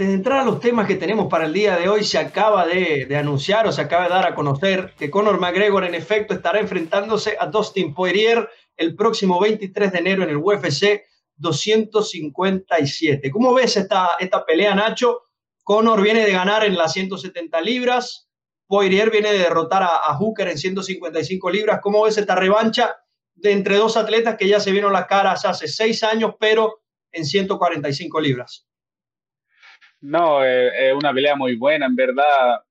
Antes 0.01 0.13
de 0.13 0.17
entrar 0.17 0.39
a 0.39 0.46
los 0.46 0.60
temas 0.60 0.88
que 0.88 0.96
tenemos 0.96 1.27
para 1.27 1.46
el 1.46 1.53
día 1.53 1.77
de 1.77 1.88
hoy, 1.88 2.03
se 2.03 2.17
acaba 2.17 2.65
de, 2.65 3.15
anunciar 3.15 3.67
o 3.67 3.72
se 3.72 3.81
acaba 3.81 4.05
de 4.05 4.10
dar 4.10 4.25
a 4.25 4.34
conocer 4.34 4.96
que 4.98 5.12
Conor 5.12 5.39
McGregor 5.39 5.84
en 5.84 5.93
efecto 5.93 6.34
estará 6.34 6.60
enfrentándose 6.60 7.38
a 7.39 7.46
Dustin 7.46 7.93
Poirier 7.93 8.50
el 8.77 8.96
próximo 8.96 9.39
23 9.39 9.91
de 9.91 10.00
enero 10.00 10.24
en 10.24 10.31
el 10.31 10.38
UFC 10.38 11.03
257. 11.36 13.29
¿Cómo 13.29 13.53
ves 13.53 13.77
esta, 13.77 14.17
pelea, 14.48 14.74
Nacho? 14.74 15.22
Conor 15.62 16.01
viene 16.01 16.25
de 16.25 16.31
ganar 16.31 16.65
en 16.65 16.75
las 16.77 16.93
170 16.93 17.62
libras, 17.62 18.27
Poirier 18.65 19.12
viene 19.12 19.31
de 19.31 19.38
derrotar 19.38 19.84
a, 19.84 20.15
Hooker 20.15 20.48
en 20.48 20.58
155 20.58 21.51
libras. 21.51 21.79
¿Cómo 21.79 22.01
ves 22.01 22.17
esta 22.17 22.34
revancha 22.34 22.96
de 23.36 23.51
entre 23.51 23.75
dos 23.75 23.98
atletas 23.98 24.36
que 24.36 24.48
ya 24.48 24.60
se 24.60 24.72
vieron 24.72 24.93
las 24.93 25.05
caras 25.05 25.46
hace 25.46 25.67
seis 25.67 26.01
años, 26.01 26.34
pero 26.39 26.81
en 27.12 27.24
145 27.24 28.20
libras? 28.20 28.65
No, 30.01 30.43
eh, 30.43 30.89
es 30.89 30.93
una 30.93 31.13
pelea 31.13 31.36
muy 31.36 31.55
buena, 31.55 31.86
en 31.86 31.96
verdad. 31.96 32.62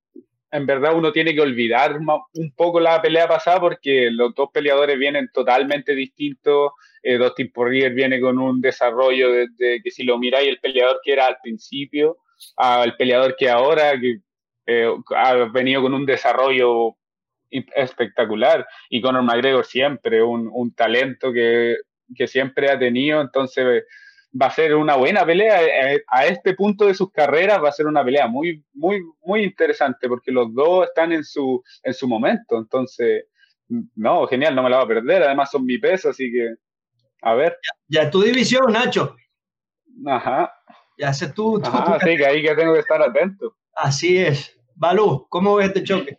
En 0.53 0.67
verdad 0.67 0.97
uno 0.97 1.13
tiene 1.13 1.33
que 1.33 1.41
olvidar 1.41 1.97
un 1.97 2.53
poco 2.57 2.81
la 2.81 3.01
pelea 3.01 3.29
pasada 3.29 3.61
porque 3.61 4.11
los 4.11 4.35
dos 4.35 4.51
peleadores 4.53 4.99
vienen 4.99 5.31
totalmente 5.33 5.95
distintos. 5.95 6.73
Eh, 7.03 7.19
Dustin 7.19 7.53
Poirier 7.53 7.95
viene 7.95 8.21
con 8.21 8.39
un 8.39 8.61
desarrollo 8.61 9.31
desde 9.31 9.81
que 9.81 9.91
si 9.93 10.03
lo 10.03 10.19
miráis 10.19 10.49
el 10.49 10.59
peleador 10.59 11.01
que 11.05 11.13
era 11.13 11.27
al 11.27 11.39
principio 11.41 12.19
al 12.57 12.97
peleador 12.97 13.37
que 13.37 13.49
ahora 13.49 13.93
eh, 14.67 14.95
ha 15.17 15.35
venido 15.53 15.83
con 15.83 15.95
un 15.95 16.07
desarrollo 16.07 16.97
espectacular 17.51 18.67
y 18.89 19.01
Conor 19.01 19.23
McGregor 19.23 19.65
siempre 19.65 20.23
un, 20.23 20.49
un 20.53 20.73
talento 20.75 21.33
que, 21.33 21.77
que 22.15 22.29
siempre 22.29 22.71
ha 22.71 22.79
tenido 22.79 23.21
entonces 23.21 23.85
va 24.41 24.47
a 24.47 24.51
ser 24.51 24.75
una 24.75 24.97
buena 24.97 25.25
pelea. 25.25 25.63
Eh, 25.93 26.03
a 26.07 26.27
este 26.27 26.55
punto 26.55 26.87
de 26.87 26.95
sus 26.95 27.11
carreras 27.11 27.63
va 27.63 27.69
a 27.69 27.73
ser 27.73 27.87
una 27.87 28.05
pelea 28.05 28.27
muy, 28.29 28.65
muy, 28.73 29.03
muy 29.23 29.43
interesante 29.43 30.09
porque 30.09 30.31
los 30.31 30.55
dos 30.55 30.87
están 30.89 31.13
en 31.13 31.25
su, 31.25 31.63
en 31.83 31.95
su 31.95 32.09
momento. 32.09 32.59
Entonces, 32.59 33.25
no, 33.95 34.27
genial, 34.27 34.55
no 34.55 34.63
me 34.63 34.71
la 34.71 34.79
va 34.79 34.83
a 34.85 34.89
perder. 34.89 35.23
Además 35.23 35.51
son 35.51 35.65
mi 35.65 35.79
peso, 35.79 36.11
así 36.11 36.31
que, 36.31 36.55
a 37.23 37.35
ver. 37.35 37.57
Ya, 37.89 38.11
tu 38.11 38.23
división, 38.23 38.73
Nacho. 38.73 39.17
Ajá. 40.07 40.53
Ya 40.99 41.13
sé 41.13 41.33
tú. 41.33 41.61
Ajá, 41.65 41.99
sí, 42.01 42.17
que 42.17 42.27
ahí 42.27 42.43
que 42.43 42.55
tengo 42.55 42.75
que 42.75 42.81
estar 42.81 43.01
atento. 43.03 43.57
Así 43.75 44.19
es. 44.19 44.57
Balú, 44.75 45.27
¿cómo 45.29 45.57
ves 45.57 45.69
este 45.69 45.83
choque? 45.83 46.19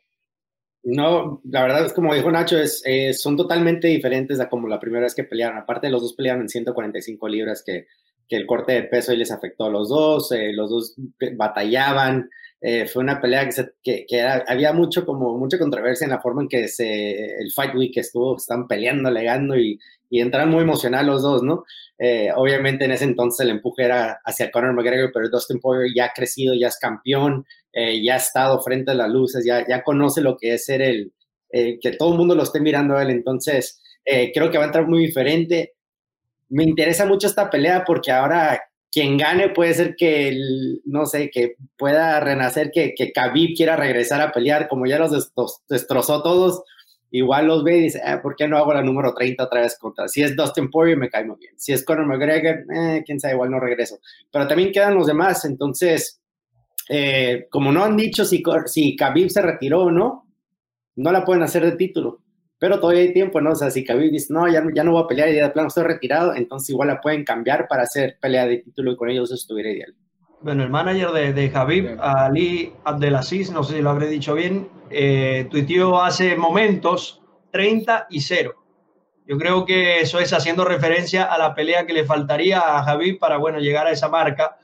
No, 0.84 1.42
la 1.44 1.62
verdad 1.62 1.86
es 1.86 1.94
como 1.94 2.14
dijo 2.16 2.32
Nacho, 2.32 2.58
es, 2.58 2.84
son 3.22 3.38
totalmente 3.38 3.88
diferentes 3.88 4.40
a 4.40 4.50
como 4.50 4.68
la 4.68 4.80
primera 4.80 5.04
vez 5.04 5.14
que 5.14 5.24
pelearon. 5.24 5.60
Aparte, 5.60 5.90
los 5.90 6.02
dos 6.02 6.14
pelearon 6.14 6.42
en 6.42 6.50
145 6.50 7.28
libras, 7.28 7.64
que, 7.66 7.88
el 8.30 8.46
corte 8.46 8.72
de 8.72 8.84
peso 8.84 9.12
ahí 9.12 9.18
les 9.18 9.30
afectó 9.30 9.66
a 9.66 9.70
los 9.70 9.90
dos, 9.90 10.32
eh, 10.32 10.54
los 10.54 10.70
dos 10.70 10.96
batallaban. 11.36 12.30
Eh, 12.62 12.86
fue 12.88 13.04
una 13.04 13.20
pelea 13.20 13.50
que, 13.84 14.06
había 14.48 14.72
mucho 14.72 15.06
como 15.06 15.38
mucha 15.38 15.60
controversia 15.60 16.06
en 16.06 16.12
la 16.12 16.22
forma 16.22 16.44
en 16.44 16.48
que 16.48 16.64
el 16.64 17.52
Fight 17.52 17.76
Week 17.76 17.92
estuvo, 17.98 18.38
estaban 18.38 18.70
peleando, 18.70 19.10
alegando 19.10 19.58
y, 19.58 19.78
y 20.12 20.20
entraron 20.20 20.50
muy 20.50 20.62
emocional 20.62 21.08
los 21.08 21.24
dos, 21.24 21.42
¿no? 21.42 21.64
Eh, 21.98 22.30
obviamente 22.36 22.86
en 22.86 22.92
ese 22.92 23.06
entonces 23.06 23.46
el 23.46 23.52
empuje 23.52 23.84
era 23.84 24.20
hacia 24.26 24.52
Conor 24.52 24.74
McGregor, 24.74 25.12
pero 25.14 25.30
Dustin 25.30 25.60
Poirier 25.60 25.94
ya 25.96 26.06
ha 26.06 26.14
crecido, 26.14 26.54
ya 26.54 26.68
es 26.68 26.78
campeón, 26.78 27.46
eh, 27.74 28.04
ya 28.04 28.16
ha 28.16 28.18
estado 28.18 28.62
frente 28.62 28.92
a 28.92 28.96
las 28.96 29.10
luces, 29.10 29.46
ya, 29.46 29.66
ya 29.68 29.84
conoce 29.84 30.22
lo 30.22 30.38
que 30.38 30.54
es 30.54 30.66
ser 30.66 30.82
el, 30.82 31.14
eh, 31.52 31.80
que 31.80 31.92
todo 31.92 32.12
el 32.12 32.18
mundo 32.18 32.36
lo 32.36 32.44
esté 32.44 32.60
mirando 32.60 32.98
a 32.98 33.04
él, 33.04 33.10
entonces 33.10 33.82
creo 34.34 34.50
que 34.50 34.58
va 34.58 34.64
a 34.64 34.68
entrar 34.68 34.88
muy 34.88 35.06
diferente. 35.06 35.74
Me 36.50 36.64
interesa 36.64 37.06
mucho 37.06 37.28
esta 37.28 37.50
pelea 37.50 37.84
porque 37.86 38.12
ahora 38.12 38.60
quien 38.92 39.18
gane 39.18 39.50
puede 39.50 39.74
ser 39.74 39.96
que, 39.96 40.38
no 40.86 41.06
sé, 41.06 41.30
que 41.30 41.56
pueda 41.78 42.20
renacer, 42.20 42.72
que, 42.72 42.94
que 42.94 43.12
Khabib 43.14 43.56
quiera 43.56 43.78
regresar 43.78 44.22
a 44.22 44.32
pelear, 44.32 44.68
como 44.68 44.86
ya 44.86 45.00
los 45.00 45.32
destrozó 45.70 46.22
todos, 46.22 46.64
igual 47.10 47.48
los 47.48 47.64
ve 47.64 47.78
y 47.78 47.82
dice, 47.84 48.02
ah, 48.04 48.22
¿por 48.22 48.36
qué 48.36 48.48
no 48.48 48.58
hago 48.58 48.74
la 48.74 48.82
número 48.82 49.14
30 49.14 49.44
otra 49.44 49.62
vez 49.62 49.78
contra? 49.78 50.10
Si 50.10 50.22
es 50.22 50.36
Dustin 50.36 50.70
Poirier, 50.70 50.98
me 50.98 51.10
cae 51.10 51.26
muy 51.26 51.38
bien. 51.38 51.54
Si 51.58 51.72
es 51.72 51.86
Conor 51.86 52.06
McGregor, 52.06 52.66
eh, 52.74 53.04
quién 53.06 53.20
sabe, 53.20 53.36
igual 53.36 53.52
no 53.52 53.60
regreso. 53.60 54.00
Pero 54.30 54.48
también 54.48 54.74
quedan 54.74 54.96
los 54.96 55.08
demás, 55.08 55.46
entonces, 55.46 56.21
eh, 56.94 57.48
como 57.50 57.72
no 57.72 57.86
han 57.86 57.96
dicho 57.96 58.26
si, 58.26 58.44
si 58.66 58.98
Khabib 58.98 59.30
se 59.30 59.42
retiró 59.42 59.84
o 59.84 59.92
no, 59.92 60.28
no 60.98 61.12
la 61.14 61.24
pueden 61.24 61.42
hacer 61.42 61.64
de 61.64 61.78
título. 61.78 62.20
Pero 62.60 62.82
todavía 62.82 63.04
hay 63.04 63.14
tiempo, 63.14 63.40
¿no? 63.40 63.52
O 63.52 63.56
sea, 63.56 63.72
si 63.72 63.86
Khabib 63.86 64.12
dice, 64.12 64.34
no, 64.34 64.46
ya, 64.52 64.62
ya 64.76 64.84
no 64.84 64.92
voy 64.92 65.04
a 65.04 65.08
pelear 65.08 65.30
y 65.30 65.36
ya 65.36 65.46
de 65.46 65.50
plano 65.52 65.70
estoy 65.70 65.86
retirado, 65.86 66.36
entonces 66.36 66.70
igual 66.70 66.90
la 66.90 67.00
pueden 67.00 67.24
cambiar 67.24 67.70
para 67.70 67.84
hacer 67.84 68.18
pelea 68.20 68.46
de 68.46 68.58
título 68.58 68.92
y 68.92 68.98
con 68.98 69.10
ellos 69.10 69.32
estuviera 69.32 69.72
ideal. 69.72 69.96
Bueno, 70.42 70.64
el 70.64 70.70
manager 70.70 71.12
de, 71.12 71.34
de 71.34 71.50
Javib, 71.50 71.98
Ali 72.02 72.74
Abdelaziz, 72.84 73.52
no 73.52 73.64
sé 73.64 73.76
si 73.76 73.82
lo 73.82 73.92
habré 73.92 74.08
dicho 74.08 74.34
bien, 74.34 74.68
eh, 74.90 75.48
tuiteó 75.50 76.02
hace 76.02 76.36
momentos 76.36 77.22
30 77.52 78.08
y 78.10 78.20
0. 78.20 78.54
Yo 79.28 79.38
creo 79.38 79.66
que 79.66 80.02
eso 80.02 80.20
es 80.20 80.34
haciendo 80.34 80.66
referencia 80.66 81.24
a 81.24 81.38
la 81.38 81.56
pelea 81.56 81.86
que 81.86 81.94
le 81.94 82.04
faltaría 82.04 82.60
a 82.60 82.84
Javib 82.84 83.18
para, 83.18 83.38
bueno, 83.38 83.60
llegar 83.60 83.88
a 83.88 83.92
esa 83.92 84.10
marca. 84.10 84.58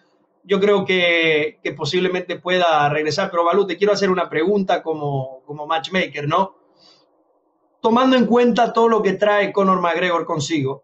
Yo 0.48 0.60
creo 0.60 0.86
que, 0.86 1.60
que 1.62 1.74
posiblemente 1.74 2.40
pueda 2.40 2.88
regresar, 2.90 3.30
pero 3.30 3.44
Balú, 3.44 3.68
te 3.68 3.78
quiero 3.78 3.92
hacer 3.92 4.10
una 4.10 4.30
pregunta 4.30 4.82
como, 4.82 5.44
como 5.46 5.68
matchmaker, 5.68 6.28
¿no? 6.28 6.56
Tomando 7.82 8.16
en 8.16 8.26
cuenta 8.26 8.72
todo 8.72 8.88
lo 8.88 9.04
que 9.04 9.14
trae 9.14 9.52
Conor 9.52 9.82
McGregor 9.82 10.26
consigo, 10.26 10.84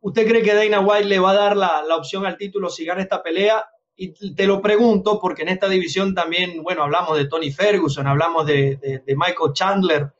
¿usted 0.00 0.26
cree 0.26 0.42
que 0.42 0.54
Dana 0.54 0.80
White 0.80 1.08
le 1.08 1.20
va 1.20 1.30
a 1.30 1.34
dar 1.34 1.56
la, 1.56 1.82
la 1.86 1.96
opción 1.96 2.26
al 2.26 2.36
título 2.36 2.68
si 2.68 2.84
gana 2.84 3.00
esta 3.00 3.22
pelea 3.22 3.64
y 4.00 4.34
te 4.34 4.46
lo 4.46 4.62
pregunto 4.62 5.18
porque 5.20 5.42
en 5.42 5.48
esta 5.48 5.68
división 5.68 6.14
también, 6.14 6.62
bueno, 6.62 6.84
hablamos 6.84 7.18
de 7.18 7.26
Tony 7.26 7.50
Ferguson, 7.50 8.06
hablamos 8.06 8.46
de, 8.46 9.02
Michael 9.08 9.52
Chandler, 9.52 10.12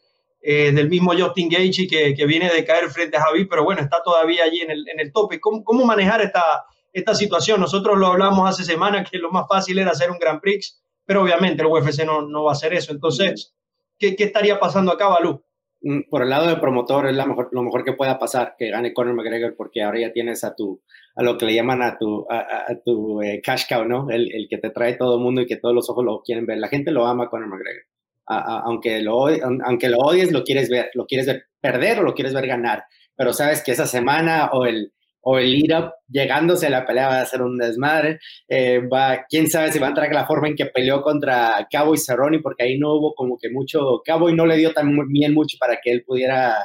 eh, 0.43 0.73
del 0.73 0.89
mismo 0.89 1.13
Justin 1.17 1.49
Gaethje 1.49 1.87
que, 1.87 2.13
que, 2.13 2.27
viene 2.27 2.53
de 2.53 2.65
caer 2.65 2.91
frente 2.91 3.17
a 3.17 3.23
Javi, 3.23 3.45
pero 3.45 3.63
bueno, 3.63 3.81
está 3.81 4.03
todavía 4.03 4.43
allí 4.43 4.63
en 4.63 4.73
el, 4.73 4.89
en 4.89 4.99
el 4.99 5.13
tope. 5.13 5.39
¿Cómo, 5.39 5.63
¿Cómo, 5.63 5.85
manejar 5.85 6.21
esta, 6.23 6.65
esta 6.99 7.15
situación? 7.15 7.61
Nosotros 7.61 7.99
lo 7.99 8.07
hablamos 8.09 8.49
hace 8.49 8.65
semanas 8.65 9.09
que 9.11 9.19
lo 9.19 9.31
más 9.31 9.47
fácil 9.49 9.79
era 9.79 9.91
hacer 9.91 10.11
un 10.11 10.19
Grand 10.19 10.41
Prix, 10.41 10.83
pero 11.05 11.23
obviamente 11.23 11.63
el 11.63 11.69
UFC 11.69 12.05
no, 12.05 12.23
no 12.23 12.45
va 12.45 12.53
a 12.53 12.55
hacer 12.55 12.75
eso. 12.75 12.93
Entonces, 12.93 13.55
¿qué, 13.99 14.15
qué 14.15 14.25
estaría 14.25 14.61
pasando 14.61 14.93
acá, 14.93 15.09
Balú? 15.09 15.43
Mm, 15.81 16.09
por 16.11 16.23
el 16.23 16.31
lado 16.31 16.49
del 16.49 16.61
promotor 16.61 17.07
es 17.09 17.15
la 17.15 17.27
mejor, 17.27 17.51
lo 17.53 17.63
mejor 17.63 17.85
que 17.85 17.93
pueda 17.93 18.19
pasar 18.19 18.57
que 18.59 18.71
gane 18.71 18.93
Conor 18.93 19.15
McGregor 19.15 19.55
porque 19.57 19.83
ahora 19.83 20.01
ya 20.01 20.13
tienes 20.13 20.43
a 20.43 20.57
tu 20.57 20.83
a 21.15 21.23
lo 21.23 21.39
que 21.39 21.47
le 21.47 21.55
llaman 21.55 21.83
a 21.83 21.97
tu 21.97 22.27
a, 22.29 22.75
tu 22.85 23.23
eh, 23.23 23.41
cash 23.43 23.65
cow, 23.69 23.85
¿no? 23.85 24.11
El, 24.11 24.33
el, 24.35 24.49
que 24.49 24.59
te 24.59 24.71
trae 24.71 24.95
todo 24.95 25.17
el 25.17 25.23
mundo 25.23 25.41
y 25.41 25.47
que 25.47 25.57
todos 25.57 25.75
los 25.75 25.89
ojos 25.89 26.05
lo 26.05 26.23
quieren 26.23 26.47
ver. 26.47 26.59
La 26.59 26.69
gente 26.69 26.91
lo 26.91 27.07
ama 27.07 27.29
Conor 27.29 27.49
McGregor. 27.49 27.85
aunque 28.27 29.01
lo 29.03 29.29
aunque 29.65 29.89
lo 29.89 29.99
odies, 29.99 30.33
lo 30.33 30.43
quieres 30.43 30.69
ver, 30.69 30.91
lo 30.95 31.07
quieres 31.07 31.27
ver 31.27 31.45
perder 31.61 32.01
o 32.01 32.03
lo 32.03 32.15
quieres 32.15 32.35
ver 32.35 32.47
ganar. 32.47 32.85
Pero 33.17 33.33
sabes 33.33 33.63
que 33.63 33.73
esa 33.73 33.87
semana 33.87 34.51
o 34.53 34.65
el 34.65 34.93
o 35.31 35.39
el 35.39 35.51
lead 35.51 35.91
llegándose 36.09 36.69
a 36.69 36.71
la 36.71 36.87
pelea 36.87 37.09
va 37.09 37.21
a 37.21 37.27
ser 37.27 37.43
un 37.43 37.59
desmadre. 37.59 38.19
Eh, 38.49 38.81
va, 38.89 39.27
quién 39.29 39.51
sabe 39.51 39.71
si 39.71 39.79
va 39.79 39.89
a 39.89 39.91
entrar 39.91 40.11
la 40.11 40.27
forma 40.27 40.49
en 40.49 40.57
que 40.57 40.65
peleó 40.65 41.03
contra 41.03 41.69
Cowboy 41.71 41.99
Cerrone, 41.99 42.41
porque 42.41 42.65
ahí 42.65 42.79
no 42.79 42.95
hubo 42.95 43.15
como 43.15 43.37
que 43.37 43.51
mucho. 43.51 44.01
Cowboy 44.07 44.35
no 44.35 44.47
le 44.47 44.57
dio 44.57 44.73
tan 44.73 44.91
bien 45.09 45.35
mucho 45.35 45.59
para 45.61 45.81
que 45.83 45.93
él 45.93 46.03
pudiera 46.07 46.57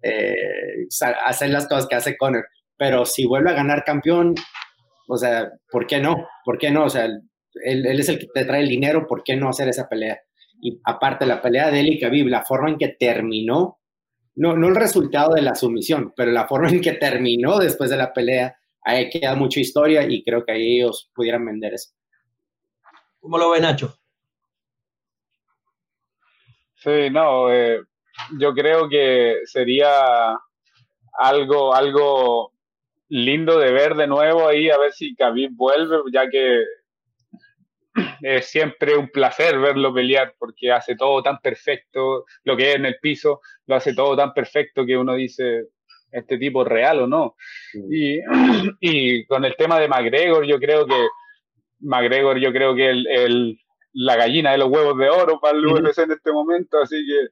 eh, 0.00 0.34
hacer 1.26 1.50
las 1.50 1.68
cosas 1.68 1.86
que 1.86 1.94
hace 1.94 2.16
Conor. 2.16 2.46
Pero 2.78 3.04
si 3.04 3.26
vuelve 3.26 3.50
a 3.50 3.54
ganar 3.54 3.84
campeón, 3.84 4.34
o 5.08 5.18
sea, 5.18 5.50
¿por 5.70 5.86
qué 5.86 6.00
no? 6.00 6.26
¿Por 6.42 6.56
qué 6.56 6.70
no? 6.70 6.84
O 6.84 6.88
sea, 6.88 7.04
él, 7.04 7.20
él 7.86 8.00
es 8.00 8.08
el 8.08 8.18
que 8.18 8.28
te 8.32 8.46
trae 8.46 8.62
el 8.62 8.68
dinero, 8.70 9.06
¿por 9.06 9.24
qué 9.24 9.36
no 9.36 9.50
hacer 9.50 9.68
esa 9.68 9.90
pelea? 9.90 10.18
Y 10.62 10.80
aparte, 10.84 11.26
la 11.26 11.42
pelea 11.42 11.70
de 11.70 11.80
él 11.80 11.88
y 11.88 12.00
Khabib, 12.00 12.28
la 12.28 12.46
forma 12.46 12.70
en 12.70 12.78
que 12.78 12.96
terminó, 12.98 13.78
no, 14.36 14.56
no 14.56 14.68
el 14.68 14.76
resultado 14.76 15.34
de 15.34 15.42
la 15.42 15.54
sumisión, 15.54 16.12
pero 16.16 16.30
la 16.30 16.46
forma 16.46 16.68
en 16.68 16.80
que 16.80 16.92
terminó 16.92 17.58
después 17.58 17.90
de 17.90 17.96
la 17.96 18.12
pelea, 18.12 18.56
ahí 18.82 19.10
queda 19.10 19.34
mucha 19.34 19.60
historia 19.60 20.06
y 20.08 20.22
creo 20.22 20.44
que 20.44 20.52
ahí 20.52 20.76
ellos 20.76 21.10
pudieran 21.14 21.44
vender 21.44 21.74
eso. 21.74 21.90
¿Cómo 23.18 23.38
lo 23.38 23.50
ve 23.50 23.60
Nacho? 23.60 23.98
Sí, 26.74 27.10
no, 27.10 27.52
eh, 27.52 27.80
yo 28.38 28.52
creo 28.54 28.88
que 28.88 29.40
sería 29.44 30.38
algo, 31.18 31.74
algo 31.74 32.52
lindo 33.08 33.58
de 33.58 33.72
ver 33.72 33.94
de 33.94 34.06
nuevo 34.06 34.46
ahí, 34.46 34.68
a 34.68 34.78
ver 34.78 34.92
si 34.92 35.16
Khabib 35.16 35.50
vuelve, 35.56 35.96
ya 36.12 36.28
que 36.28 36.64
es 38.20 38.46
siempre 38.46 38.96
un 38.96 39.08
placer 39.08 39.58
verlo 39.58 39.92
pelear 39.92 40.34
porque 40.38 40.72
hace 40.72 40.96
todo 40.96 41.22
tan 41.22 41.38
perfecto, 41.40 42.24
lo 42.44 42.56
que 42.56 42.70
es 42.70 42.76
en 42.76 42.86
el 42.86 42.96
piso, 43.00 43.40
lo 43.66 43.76
hace 43.76 43.94
todo 43.94 44.16
tan 44.16 44.32
perfecto 44.32 44.84
que 44.86 44.96
uno 44.96 45.14
dice, 45.14 45.66
este 46.10 46.38
tipo 46.38 46.62
es 46.62 46.68
real 46.68 47.02
o 47.02 47.06
no. 47.06 47.36
Y, 47.90 48.18
y, 48.80 49.26
con 49.26 49.44
el 49.44 49.56
tema 49.56 49.78
de 49.78 49.88
McGregor, 49.88 50.46
yo 50.46 50.58
creo 50.58 50.86
que 50.86 51.06
McGregor, 51.80 52.38
yo 52.38 52.52
creo 52.52 52.74
que 52.74 52.90
el, 52.90 53.58
la 53.92 54.16
gallina 54.16 54.52
de 54.52 54.58
los 54.58 54.68
huevos 54.68 54.96
de 54.98 55.08
oro 55.08 55.40
para 55.40 55.56
el 55.56 55.66
UFC 55.66 55.98
en 55.98 56.12
este 56.12 56.32
momento, 56.32 56.78
así 56.80 56.96
que 57.06 57.28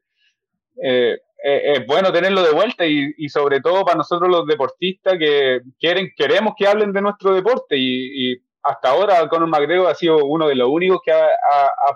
eh, 0.83 1.18
eh, 1.44 1.73
es 1.77 1.87
bueno 1.87 2.12
tenerlo 2.12 2.42
de 2.42 2.53
vuelta 2.53 2.87
y, 2.87 3.12
y, 3.18 3.29
sobre 3.29 3.61
todo 3.61 3.85
para 3.85 3.99
nosotros 3.99 4.31
los 4.31 4.47
deportistas 4.47 5.18
que 5.18 5.61
quieren, 5.79 6.11
queremos 6.16 6.55
que 6.57 6.66
hablen 6.66 6.92
de 6.92 7.03
nuestro 7.03 7.35
deporte 7.35 7.77
y, 7.77 8.33
y 8.33 8.43
hasta 8.64 8.88
ahora 8.88 9.29
Conor 9.29 9.48
McGregor 9.48 9.90
ha 9.90 9.94
sido 9.94 10.24
uno 10.24 10.48
de 10.48 10.55
los 10.55 10.68
únicos 10.68 11.00
que 11.05 11.12
ha, 11.12 11.29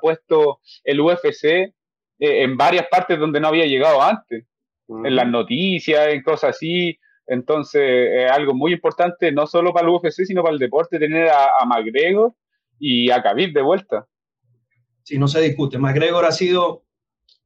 puesto 0.00 0.61
el 0.85 1.00
UFC 1.00 1.44
eh, 1.44 1.72
en 2.18 2.57
varias 2.57 2.87
partes 2.88 3.18
donde 3.18 3.40
no 3.40 3.48
había 3.48 3.64
llegado 3.64 4.02
antes, 4.02 4.44
en 4.88 5.16
las 5.16 5.26
noticias, 5.26 6.09
en 6.09 6.22
cosas 6.22 6.50
así. 6.50 6.98
Entonces, 7.26 7.83
es 7.83 8.31
algo 8.31 8.54
muy 8.54 8.72
importante, 8.72 9.33
no 9.33 9.46
solo 9.46 9.72
para 9.72 9.87
el 9.87 9.94
UFC, 9.94 10.24
sino 10.24 10.42
para 10.42 10.54
el 10.54 10.59
deporte, 10.59 10.98
tener 10.98 11.28
a, 11.28 11.64
McGregor 11.66 12.35
y 12.78 13.11
a 13.11 13.22
Khabib 13.22 13.52
de 13.52 13.62
vuelta. 13.62 14.07
Sí, 15.02 15.18
no 15.18 15.28
se 15.28 15.40
discute. 15.40 15.78
McGregor 15.78 16.24
ha 16.24 16.33
sido 16.33 16.85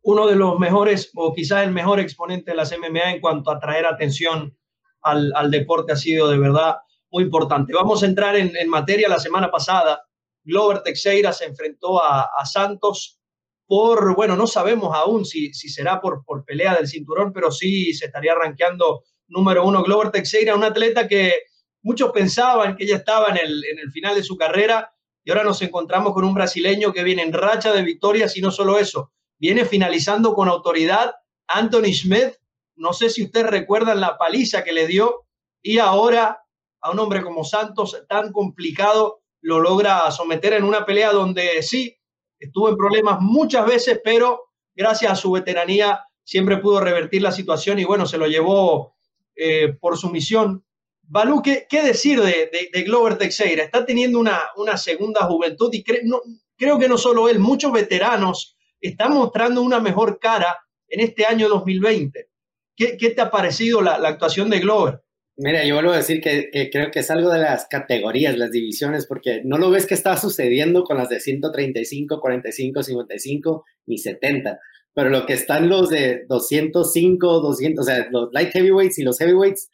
uno 0.03 0.27
de 0.27 0.37
los 0.37 0.59
mejores 0.59 1.11
o 1.15 1.33
quizás 1.33 1.65
el 1.65 1.73
mejor 1.73 2.01
exponente 2.01 2.51
de 2.51 2.57
las 2.57 2.77
MMA 2.77 3.13
en 3.13 3.21
cuanto 3.21 3.51
a 3.51 3.61
traer 3.61 3.87
atención 3.87 4.57
al, 5.01 5.33
al 5.35 5.51
deporte. 5.51 5.93
Ha 5.93 5.97
sido 5.97 6.29
de 6.29 6.39
verdad 6.39 6.77
muy 7.13 7.25
importante. 7.25 7.75
Vamos 7.75 8.03
a 8.03 8.07
entrar 8.07 8.35
en, 8.37 8.69
materia. 8.69 9.09
La 9.09 9.21
semana 9.21 9.51
pasada, 9.51 10.03
Glover 10.43 10.83
Teixeira 10.83 11.33
se 11.33 11.45
enfrentó 11.45 12.03
a, 12.03 12.23
a, 12.23 12.47
Santos 12.47 13.21
por, 13.67 14.17
bueno, 14.17 14.35
no 14.35 14.47
sabemos 14.47 14.95
aún 14.95 15.25
si, 15.25 15.53
si 15.53 15.69
será 15.69 16.01
por, 16.01 16.25
por 16.25 16.45
pelea 16.45 16.75
del 16.75 16.89
cinturón, 16.89 17.33
pero 17.33 17.53
sí 17.53 17.93
se 17.93 18.07
estaría 18.07 18.35
rankeando 18.35 19.05
número 19.29 19.65
uno 19.65 19.83
Glover 19.83 20.11
Teixeira, 20.11 20.57
un 20.57 20.65
atleta 20.65 21.07
que 21.07 21.35
muchos 21.83 22.11
pensaban 22.13 22.77
que 22.77 22.87
ya 22.87 22.97
estaba 22.97 23.29
en 23.29 23.37
el, 23.37 23.65
en 23.65 23.79
el 23.79 23.91
final 23.93 24.15
de 24.15 24.23
su 24.23 24.37
carrera 24.37 24.93
y 25.25 25.31
ahora 25.31 25.45
nos 25.45 25.63
encontramos 25.63 26.15
con 26.15 26.25
un 26.25 26.35
brasileño 26.35 26.93
que 26.93 27.05
viene 27.05 27.23
en 27.23 27.33
racha 27.33 27.73
de 27.73 27.83
victorias 27.83 28.37
y 28.37 28.41
no 28.41 28.51
solo 28.51 28.79
eso, 28.79 29.13
viene 29.39 29.65
finalizando 29.65 30.35
con 30.35 30.49
autoridad 30.49 31.13
Anthony 31.47 31.93
Schmidt. 31.93 32.37
No 32.75 32.93
sé 32.93 33.11
si 33.11 33.23
ustedes 33.23 33.47
recuerdan 33.47 34.01
la 34.01 34.17
paliza 34.17 34.65
que 34.65 34.73
le 34.73 34.87
dio 34.87 35.27
y 35.63 35.79
ahora 35.79 36.42
a 36.83 36.91
un 36.91 36.99
hombre 36.99 37.23
como 37.23 37.45
Santos 37.45 38.05
tan 38.09 38.33
complicado 38.33 39.21
lo 39.41 39.61
logra 39.61 40.11
someter 40.11 40.53
en 40.53 40.65
una 40.65 40.85
pelea 40.85 41.13
donde 41.13 41.63
sí, 41.63 41.97
estuvo 42.39 42.69
en 42.69 42.77
problemas 42.77 43.21
muchas 43.21 43.67
veces, 43.67 44.01
pero 44.05 44.51
gracias 44.75 45.13
a 45.13 45.17
su 45.17 45.33
veteranía 45.33 46.05
siempre 46.23 46.59
pudo 46.59 46.81
revertir 46.81 47.23
la 47.23 47.33
situación 47.33 47.79
y 47.79 47.85
bueno, 47.85 48.07
se 48.07 48.19
lo 48.19 48.27
llevó 48.27 48.95
eh, 49.35 49.77
por 49.81 49.97
su 49.97 50.11
misión 50.11 50.65
Balú, 51.13 51.43
¿qué, 51.43 51.67
¿qué, 51.69 51.83
decir 51.83 52.21
de, 52.23 52.49
de, 52.51 52.71
de, 52.73 52.83
Glover 52.85 53.19
Teixeira? 53.19 53.63
Está 53.63 53.85
teniendo 53.85 54.19
una, 54.19 54.41
una 54.57 54.79
segunda 54.79 55.27
juventud 55.27 55.69
y 55.75 55.85
creo 55.85 56.79
que 56.79 56.89
no 56.89 56.97
solo 56.97 57.29
él, 57.29 57.39
muchos 57.39 57.71
veteranos 57.71 58.57
están 58.81 59.13
mostrando 59.13 59.61
una 59.61 59.79
mejor 59.79 60.19
cara 60.19 60.65
en 60.89 61.01
este 61.01 61.27
año 61.27 61.51
2020. 61.51 62.31
¿Qué, 62.75 62.97
qué 62.97 63.11
te 63.11 63.21
ha 63.21 63.31
parecido 63.31 63.83
la, 63.83 63.97
actuación 63.97 64.49
de 64.49 64.61
Glover? 64.61 65.03
Mira, 65.43 65.65
yo 65.65 65.75
vuelvo 65.75 65.91
a 65.91 65.97
decir 65.97 66.21
que, 66.21 66.51
que, 66.53 66.71
creo 66.71 66.93
que 66.93 67.01
es 67.01 67.11
algo 67.11 67.29
de 67.31 67.41
las 67.41 67.67
categorías, 67.67 68.39
las 68.39 68.53
divisiones, 68.53 69.07
porque 69.07 69.43
no 69.45 69.59
lo 69.59 69.73
ves 69.73 69.87
que 69.87 69.95
está 69.95 70.17
sucediendo 70.17 70.85
con 70.85 70.99
las 70.99 71.09
de 71.09 71.19
135, 71.19 72.21
45, 72.21 72.83
55 72.85 73.65
ni 73.87 73.99
70, 73.99 74.61
pero 74.95 75.11
lo 75.11 75.27
que 75.27 75.33
están 75.33 75.69
los 75.69 75.91
de 75.91 76.27
205, 76.29 77.41
200, 77.41 77.83
o 77.83 77.85
sea, 77.85 78.07
los 78.13 78.33
light 78.33 78.53
heavyweights 78.53 79.01
y 79.01 79.03
los 79.03 79.19
heavyweights, 79.19 79.69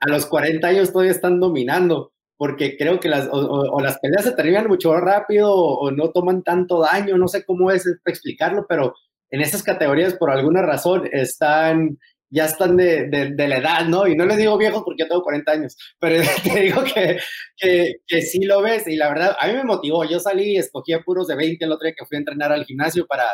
a 0.00 0.10
los 0.10 0.26
40 0.26 0.66
años 0.66 0.92
todavía 0.92 1.12
están 1.12 1.40
dominando, 1.40 2.12
porque 2.36 2.76
creo 2.76 3.00
que 3.00 3.08
las, 3.08 3.26
o, 3.28 3.38
o, 3.38 3.80
las 3.80 3.98
peleas 4.00 4.24
se 4.24 4.32
terminan 4.32 4.68
mucho 4.68 4.92
más 4.92 5.00
rápido 5.00 5.54
o, 5.54 5.86
o, 5.86 5.90
no 5.90 6.10
toman 6.10 6.42
tanto 6.42 6.82
daño, 6.82 7.16
no 7.16 7.28
sé 7.28 7.46
cómo 7.46 7.70
es 7.70 7.86
explicarlo, 8.04 8.66
pero 8.68 8.94
en 9.30 9.40
esas 9.40 9.62
categorías 9.62 10.14
por 10.14 10.30
alguna 10.30 10.60
razón 10.60 11.08
están, 11.10 11.98
ya 12.34 12.46
están 12.46 12.76
de, 12.76 13.06
de, 13.06 13.30
de 13.30 13.48
la 13.48 13.58
edad, 13.58 13.86
¿no? 13.86 14.08
Y 14.08 14.16
no 14.16 14.26
les 14.26 14.38
digo 14.38 14.58
viejos 14.58 14.82
porque 14.84 15.04
yo 15.04 15.08
tengo 15.08 15.22
40 15.22 15.52
años, 15.52 15.76
pero 16.00 16.16
te 16.42 16.60
digo 16.60 16.82
que, 16.82 17.18
que, 17.56 17.94
que 18.06 18.22
sí 18.22 18.44
lo 18.44 18.60
ves 18.60 18.88
y 18.88 18.96
la 18.96 19.08
verdad, 19.08 19.36
a 19.38 19.46
mí 19.46 19.52
me 19.52 19.62
motivó, 19.62 20.04
yo 20.04 20.18
salí 20.18 20.54
y 20.54 20.56
escogí 20.58 20.92
a 20.92 21.00
puros 21.00 21.28
de 21.28 21.36
20 21.36 21.64
el 21.64 21.70
otro 21.70 21.86
día 21.86 21.94
que 21.96 22.04
fui 22.04 22.16
a 22.16 22.18
entrenar 22.18 22.50
al 22.52 22.64
gimnasio 22.64 23.06
para 23.06 23.24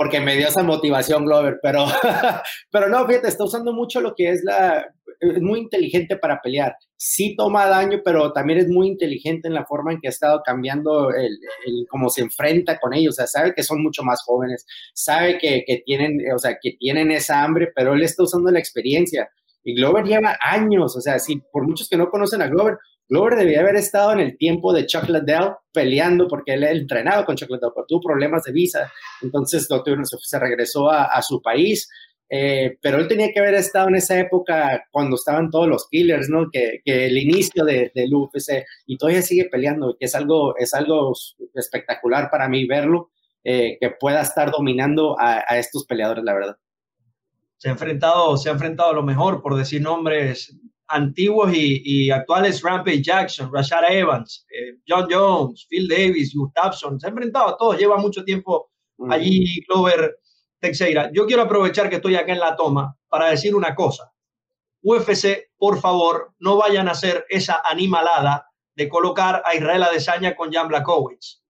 porque 0.00 0.18
me 0.18 0.34
dio 0.34 0.48
esa 0.48 0.62
motivación 0.62 1.26
Glover, 1.26 1.58
pero, 1.62 1.84
pero 2.72 2.88
no, 2.88 3.06
fíjate, 3.06 3.28
está 3.28 3.44
usando 3.44 3.74
mucho 3.74 4.00
lo 4.00 4.14
que 4.14 4.30
es 4.30 4.42
la, 4.42 4.90
es 5.20 5.42
muy 5.42 5.60
inteligente 5.60 6.16
para 6.16 6.40
pelear. 6.40 6.74
Sí 6.96 7.36
toma 7.36 7.66
daño, 7.66 8.00
pero 8.02 8.32
también 8.32 8.60
es 8.60 8.68
muy 8.70 8.88
inteligente 8.88 9.46
en 9.46 9.52
la 9.52 9.66
forma 9.66 9.92
en 9.92 10.00
que 10.00 10.08
ha 10.08 10.10
estado 10.10 10.40
cambiando 10.42 11.10
el, 11.10 11.38
el 11.66 11.86
cómo 11.90 12.08
se 12.08 12.22
enfrenta 12.22 12.78
con 12.78 12.94
ellos. 12.94 13.12
O 13.12 13.16
sea, 13.16 13.26
sabe 13.26 13.52
que 13.54 13.62
son 13.62 13.82
mucho 13.82 14.02
más 14.02 14.22
jóvenes, 14.24 14.64
sabe 14.94 15.36
que, 15.36 15.64
que, 15.66 15.82
tienen, 15.84 16.16
o 16.34 16.38
sea, 16.38 16.56
que 16.58 16.78
tienen 16.78 17.10
esa 17.10 17.44
hambre, 17.44 17.70
pero 17.76 17.92
él 17.92 18.02
está 18.02 18.22
usando 18.22 18.50
la 18.50 18.58
experiencia. 18.58 19.28
Y 19.62 19.74
Glover 19.74 20.06
lleva 20.06 20.38
años, 20.40 20.96
o 20.96 21.02
sea, 21.02 21.18
si 21.18 21.42
por 21.52 21.68
muchos 21.68 21.90
que 21.90 21.98
no 21.98 22.08
conocen 22.08 22.40
a 22.40 22.46
Glover, 22.46 22.78
Glover 23.10 23.34
debía 23.34 23.60
haber 23.60 23.74
estado 23.74 24.12
en 24.12 24.20
el 24.20 24.38
tiempo 24.38 24.72
de 24.72 24.86
Chuck 24.86 25.08
Liddell 25.08 25.54
peleando 25.72 26.28
porque 26.28 26.54
él 26.54 26.62
entrenado 26.62 27.24
con 27.24 27.34
Chuck 27.34 27.50
Liddell, 27.50 27.72
pero 27.74 27.84
tuvo 27.88 28.02
problemas 28.02 28.44
de 28.44 28.52
visa, 28.52 28.90
entonces 29.20 29.66
se 29.66 30.38
regresó 30.38 30.88
a, 30.88 31.20
su 31.20 31.42
país, 31.42 31.90
eh, 32.28 32.78
pero 32.80 32.98
él 32.98 33.08
tenía 33.08 33.32
que 33.32 33.40
haber 33.40 33.54
estado 33.54 33.88
en 33.88 33.96
esa 33.96 34.16
época 34.16 34.84
cuando 34.92 35.16
estaban 35.16 35.50
todos 35.50 35.66
los 35.66 35.88
killers, 35.88 36.28
¿no? 36.28 36.50
Que, 36.52 36.82
que 36.84 37.06
el 37.06 37.18
inicio 37.18 37.64
de, 37.64 37.90
del 37.92 38.14
UFC 38.14 38.64
y 38.86 38.96
todavía 38.96 39.22
sigue 39.22 39.48
peleando, 39.50 39.96
que 39.98 40.06
es 40.06 40.14
algo, 40.14 40.56
es 40.56 40.72
algo 40.72 41.12
espectacular 41.56 42.30
para 42.30 42.48
mí 42.48 42.64
verlo, 42.64 43.10
eh, 43.42 43.76
que 43.80 43.90
pueda 43.90 44.20
estar 44.20 44.52
dominando 44.52 45.18
a, 45.18 45.44
a 45.48 45.58
estos 45.58 45.84
peleadores, 45.84 46.22
la 46.22 46.34
verdad. 46.34 46.56
Se 47.56 47.68
ha 47.68 47.72
enfrentado, 47.72 48.36
se 48.36 48.50
ha 48.50 48.52
enfrentado 48.52 48.90
a 48.90 48.94
lo 48.94 49.02
mejor, 49.02 49.42
por 49.42 49.56
decir 49.56 49.82
nombres 49.82 50.56
antiguos 50.90 51.52
y, 51.54 51.82
y, 51.84 52.10
actuales 52.10 52.62
Rampage 52.62 53.02
Jackson, 53.02 53.50
Rashad 53.52 53.90
Evans, 53.90 54.46
eh, 54.50 54.78
John 54.86 55.06
Jones, 55.10 55.66
Phil 55.68 55.88
Davis, 55.88 56.34
Gustafsson, 56.34 56.98
se 56.98 57.06
ha 57.06 57.10
enfrentado 57.10 57.48
a 57.48 57.56
todos, 57.56 57.78
lleva 57.78 57.96
mucho 57.96 58.24
tiempo 58.24 58.70
allí 59.08 59.64
Clover 59.66 60.18
Teixeira. 60.58 61.10
Yo 61.12 61.26
quiero 61.26 61.42
aprovechar 61.42 61.88
que 61.88 61.96
estoy 61.96 62.16
acá 62.16 62.32
en 62.32 62.40
la 62.40 62.56
toma 62.56 62.96
para 63.08 63.30
decir 63.30 63.54
una 63.54 63.74
cosa. 63.74 64.12
UFC, 64.82 65.50
por 65.56 65.80
favor, 65.80 66.34
no 66.38 66.56
vayan 66.56 66.88
a 66.88 66.92
hacer 66.92 67.26
esa 67.28 67.62
animalada 67.64 68.50
de 68.74 68.88
colocar 68.88 69.42
a 69.44 69.54
Israel 69.54 69.84
Adesanya 69.84 70.34
con 70.34 70.52
Jan 70.52 70.68
Blakowicz. 70.68 71.42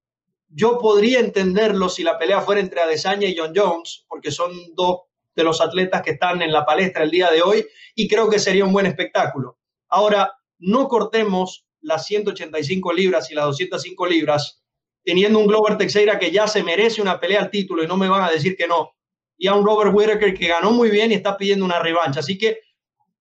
Yo 0.49 0.79
podría 0.79 1.19
entenderlo 1.19 1.87
si 1.87 2.03
la 2.03 2.17
pelea 2.17 2.41
fuera 2.41 2.59
entre 2.59 2.81
Adesanya 2.81 3.27
y 3.27 3.37
John 3.37 3.53
Jones, 3.55 4.05
porque 4.07 4.31
son 4.31 4.51
dos 4.75 5.01
de 5.35 5.43
los 5.43 5.61
atletas 5.61 6.01
que 6.01 6.11
están 6.11 6.41
en 6.41 6.51
la 6.51 6.65
palestra 6.65 7.03
el 7.03 7.11
día 7.11 7.31
de 7.31 7.41
hoy 7.41 7.65
y 7.95 8.07
creo 8.07 8.29
que 8.29 8.39
sería 8.39 8.65
un 8.65 8.73
buen 8.73 8.85
espectáculo. 8.85 9.57
Ahora, 9.87 10.33
no 10.59 10.87
cortemos 10.87 11.65
las 11.81 12.05
185 12.05 12.93
libras 12.93 13.31
y 13.31 13.35
las 13.35 13.45
205 13.45 14.05
libras 14.05 14.61
teniendo 15.03 15.39
un 15.39 15.47
Glover 15.47 15.77
Teixeira 15.77 16.19
que 16.19 16.31
ya 16.31 16.47
se 16.47 16.63
merece 16.63 17.01
una 17.01 17.19
pelea 17.19 17.41
al 17.41 17.49
título 17.49 17.83
y 17.83 17.87
no 17.87 17.97
me 17.97 18.07
van 18.07 18.23
a 18.23 18.31
decir 18.31 18.55
que 18.55 18.67
no. 18.67 18.91
Y 19.37 19.47
a 19.47 19.55
un 19.55 19.65
Robert 19.65 19.91
Whittaker 19.93 20.33
que 20.33 20.47
ganó 20.47 20.71
muy 20.71 20.91
bien 20.91 21.11
y 21.11 21.15
está 21.15 21.35
pidiendo 21.35 21.65
una 21.65 21.79
revancha. 21.79 22.19
Así 22.19 22.37
que 22.37 22.59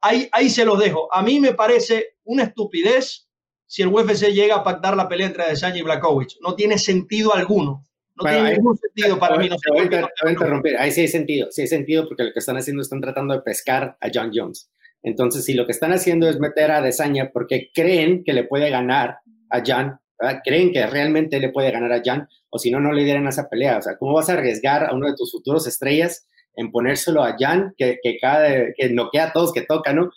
ahí, 0.02 0.28
ahí 0.32 0.50
se 0.50 0.64
los 0.66 0.78
dejo. 0.78 1.08
A 1.14 1.22
mí 1.22 1.40
me 1.40 1.54
parece 1.54 2.18
una 2.24 2.44
estupidez 2.44 3.28
si 3.66 3.82
el 3.82 3.88
UFC 3.88 4.26
llega 4.32 4.56
a 4.56 4.62
pactar 4.62 4.96
la 4.96 5.08
pelea 5.08 5.28
entre 5.28 5.44
Adesanya 5.44 5.78
y 5.78 5.82
Blackovich. 5.82 6.36
No 6.40 6.54
tiene 6.54 6.76
sentido 6.76 7.34
alguno. 7.34 7.86
No 8.22 8.30
tiene 8.30 8.52
ningún 8.54 8.76
sentido 8.76 9.18
para 9.18 9.36
mí. 9.36 9.48
No 9.48 9.56
te 9.56 9.70
voy 9.70 9.80
a 9.80 10.30
interrumpir. 10.30 10.76
Ahí 10.76 10.90
sí 10.90 11.02
hay 11.02 11.08
sentido. 11.08 11.48
Sí 11.50 11.62
hay 11.62 11.68
sentido 11.68 12.06
porque 12.06 12.24
lo 12.24 12.32
que 12.32 12.38
están 12.38 12.56
haciendo 12.56 12.82
están 12.82 13.00
tratando 13.00 13.34
de 13.34 13.40
pescar 13.40 13.96
a 14.00 14.08
John 14.12 14.30
Jones. 14.34 14.70
Entonces, 15.02 15.44
si 15.44 15.54
lo 15.54 15.66
que 15.66 15.72
están 15.72 15.92
haciendo 15.92 16.28
es 16.28 16.38
meter 16.38 16.70
a 16.70 16.82
Desaña 16.82 17.30
porque 17.32 17.70
creen 17.74 18.22
que 18.24 18.32
le 18.32 18.44
puede 18.44 18.70
ganar 18.70 19.18
a 19.48 19.62
Jan, 19.64 19.98
¿verdad? 20.18 20.40
creen 20.44 20.72
que 20.72 20.86
realmente 20.86 21.40
le 21.40 21.48
puede 21.48 21.70
ganar 21.70 21.92
a 21.92 22.02
Jan, 22.04 22.28
o 22.50 22.58
si 22.58 22.70
no, 22.70 22.80
no 22.80 22.92
le 22.92 23.04
dieran 23.04 23.26
esa 23.26 23.48
pelea. 23.48 23.78
O 23.78 23.82
sea, 23.82 23.96
¿cómo 23.96 24.12
vas 24.12 24.28
a 24.28 24.34
arriesgar 24.34 24.84
a 24.84 24.94
uno 24.94 25.06
de 25.06 25.14
tus 25.16 25.32
futuros 25.32 25.66
estrellas 25.66 26.26
en 26.54 26.70
ponérselo 26.70 27.22
a 27.22 27.36
Jan, 27.38 27.74
que, 27.76 27.98
que, 28.02 28.18
cada, 28.18 28.72
que 28.76 28.90
noquea 28.90 29.28
a 29.28 29.32
todos, 29.32 29.52
que 29.52 29.62
toca, 29.62 29.92
¿no? 29.92 30.10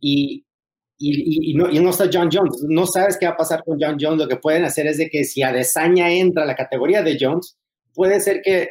Y, 0.00 0.44
y, 0.98 1.52
y, 1.52 1.54
no, 1.54 1.70
y, 1.70 1.78
no, 1.78 1.90
está 1.90 2.10
John 2.12 2.28
Jones. 2.32 2.64
No 2.68 2.86
sabes 2.86 3.16
qué 3.16 3.26
va 3.26 3.32
a 3.32 3.36
pasar 3.36 3.62
con 3.64 3.78
John 3.80 3.96
Jones. 4.00 4.18
Lo 4.18 4.28
que 4.28 4.36
pueden 4.36 4.64
hacer 4.64 4.86
es 4.86 4.98
de 4.98 5.08
que 5.08 5.24
si 5.24 5.42
Adesanya 5.42 6.10
entra 6.10 6.42
a 6.42 6.46
la 6.46 6.56
categoría 6.56 7.02
de 7.02 7.16
Jones, 7.20 7.56
puede 7.94 8.20
ser 8.20 8.42
que 8.42 8.70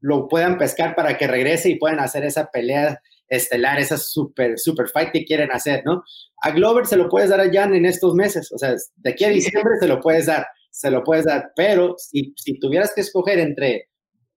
lo 0.00 0.28
puedan 0.28 0.58
pescar 0.58 0.94
para 0.94 1.16
que 1.16 1.26
regrese 1.26 1.70
y 1.70 1.78
puedan 1.78 1.98
hacer 1.98 2.24
esa 2.24 2.50
pelea 2.50 3.00
estelar, 3.28 3.80
esa 3.80 3.96
super, 3.96 4.58
super 4.58 4.88
fight 4.88 5.10
que 5.12 5.24
quieren 5.24 5.50
hacer, 5.50 5.82
¿no? 5.84 6.04
A 6.42 6.50
Glover 6.50 6.86
se 6.86 6.96
lo 6.96 7.08
puedes 7.08 7.30
dar 7.30 7.40
a 7.40 7.50
Jan 7.50 7.74
en 7.74 7.86
estos 7.86 8.14
meses, 8.14 8.52
o 8.52 8.58
sea, 8.58 8.74
de 8.96 9.10
aquí 9.10 9.24
a 9.24 9.30
diciembre 9.30 9.74
se 9.80 9.88
lo 9.88 10.00
puedes 10.00 10.26
dar, 10.26 10.46
se 10.70 10.90
lo 10.90 11.02
puedes 11.02 11.24
dar, 11.24 11.52
pero 11.56 11.94
si, 11.96 12.34
si 12.36 12.58
tuvieras 12.58 12.92
que 12.94 13.00
escoger 13.00 13.38
entre 13.38 13.88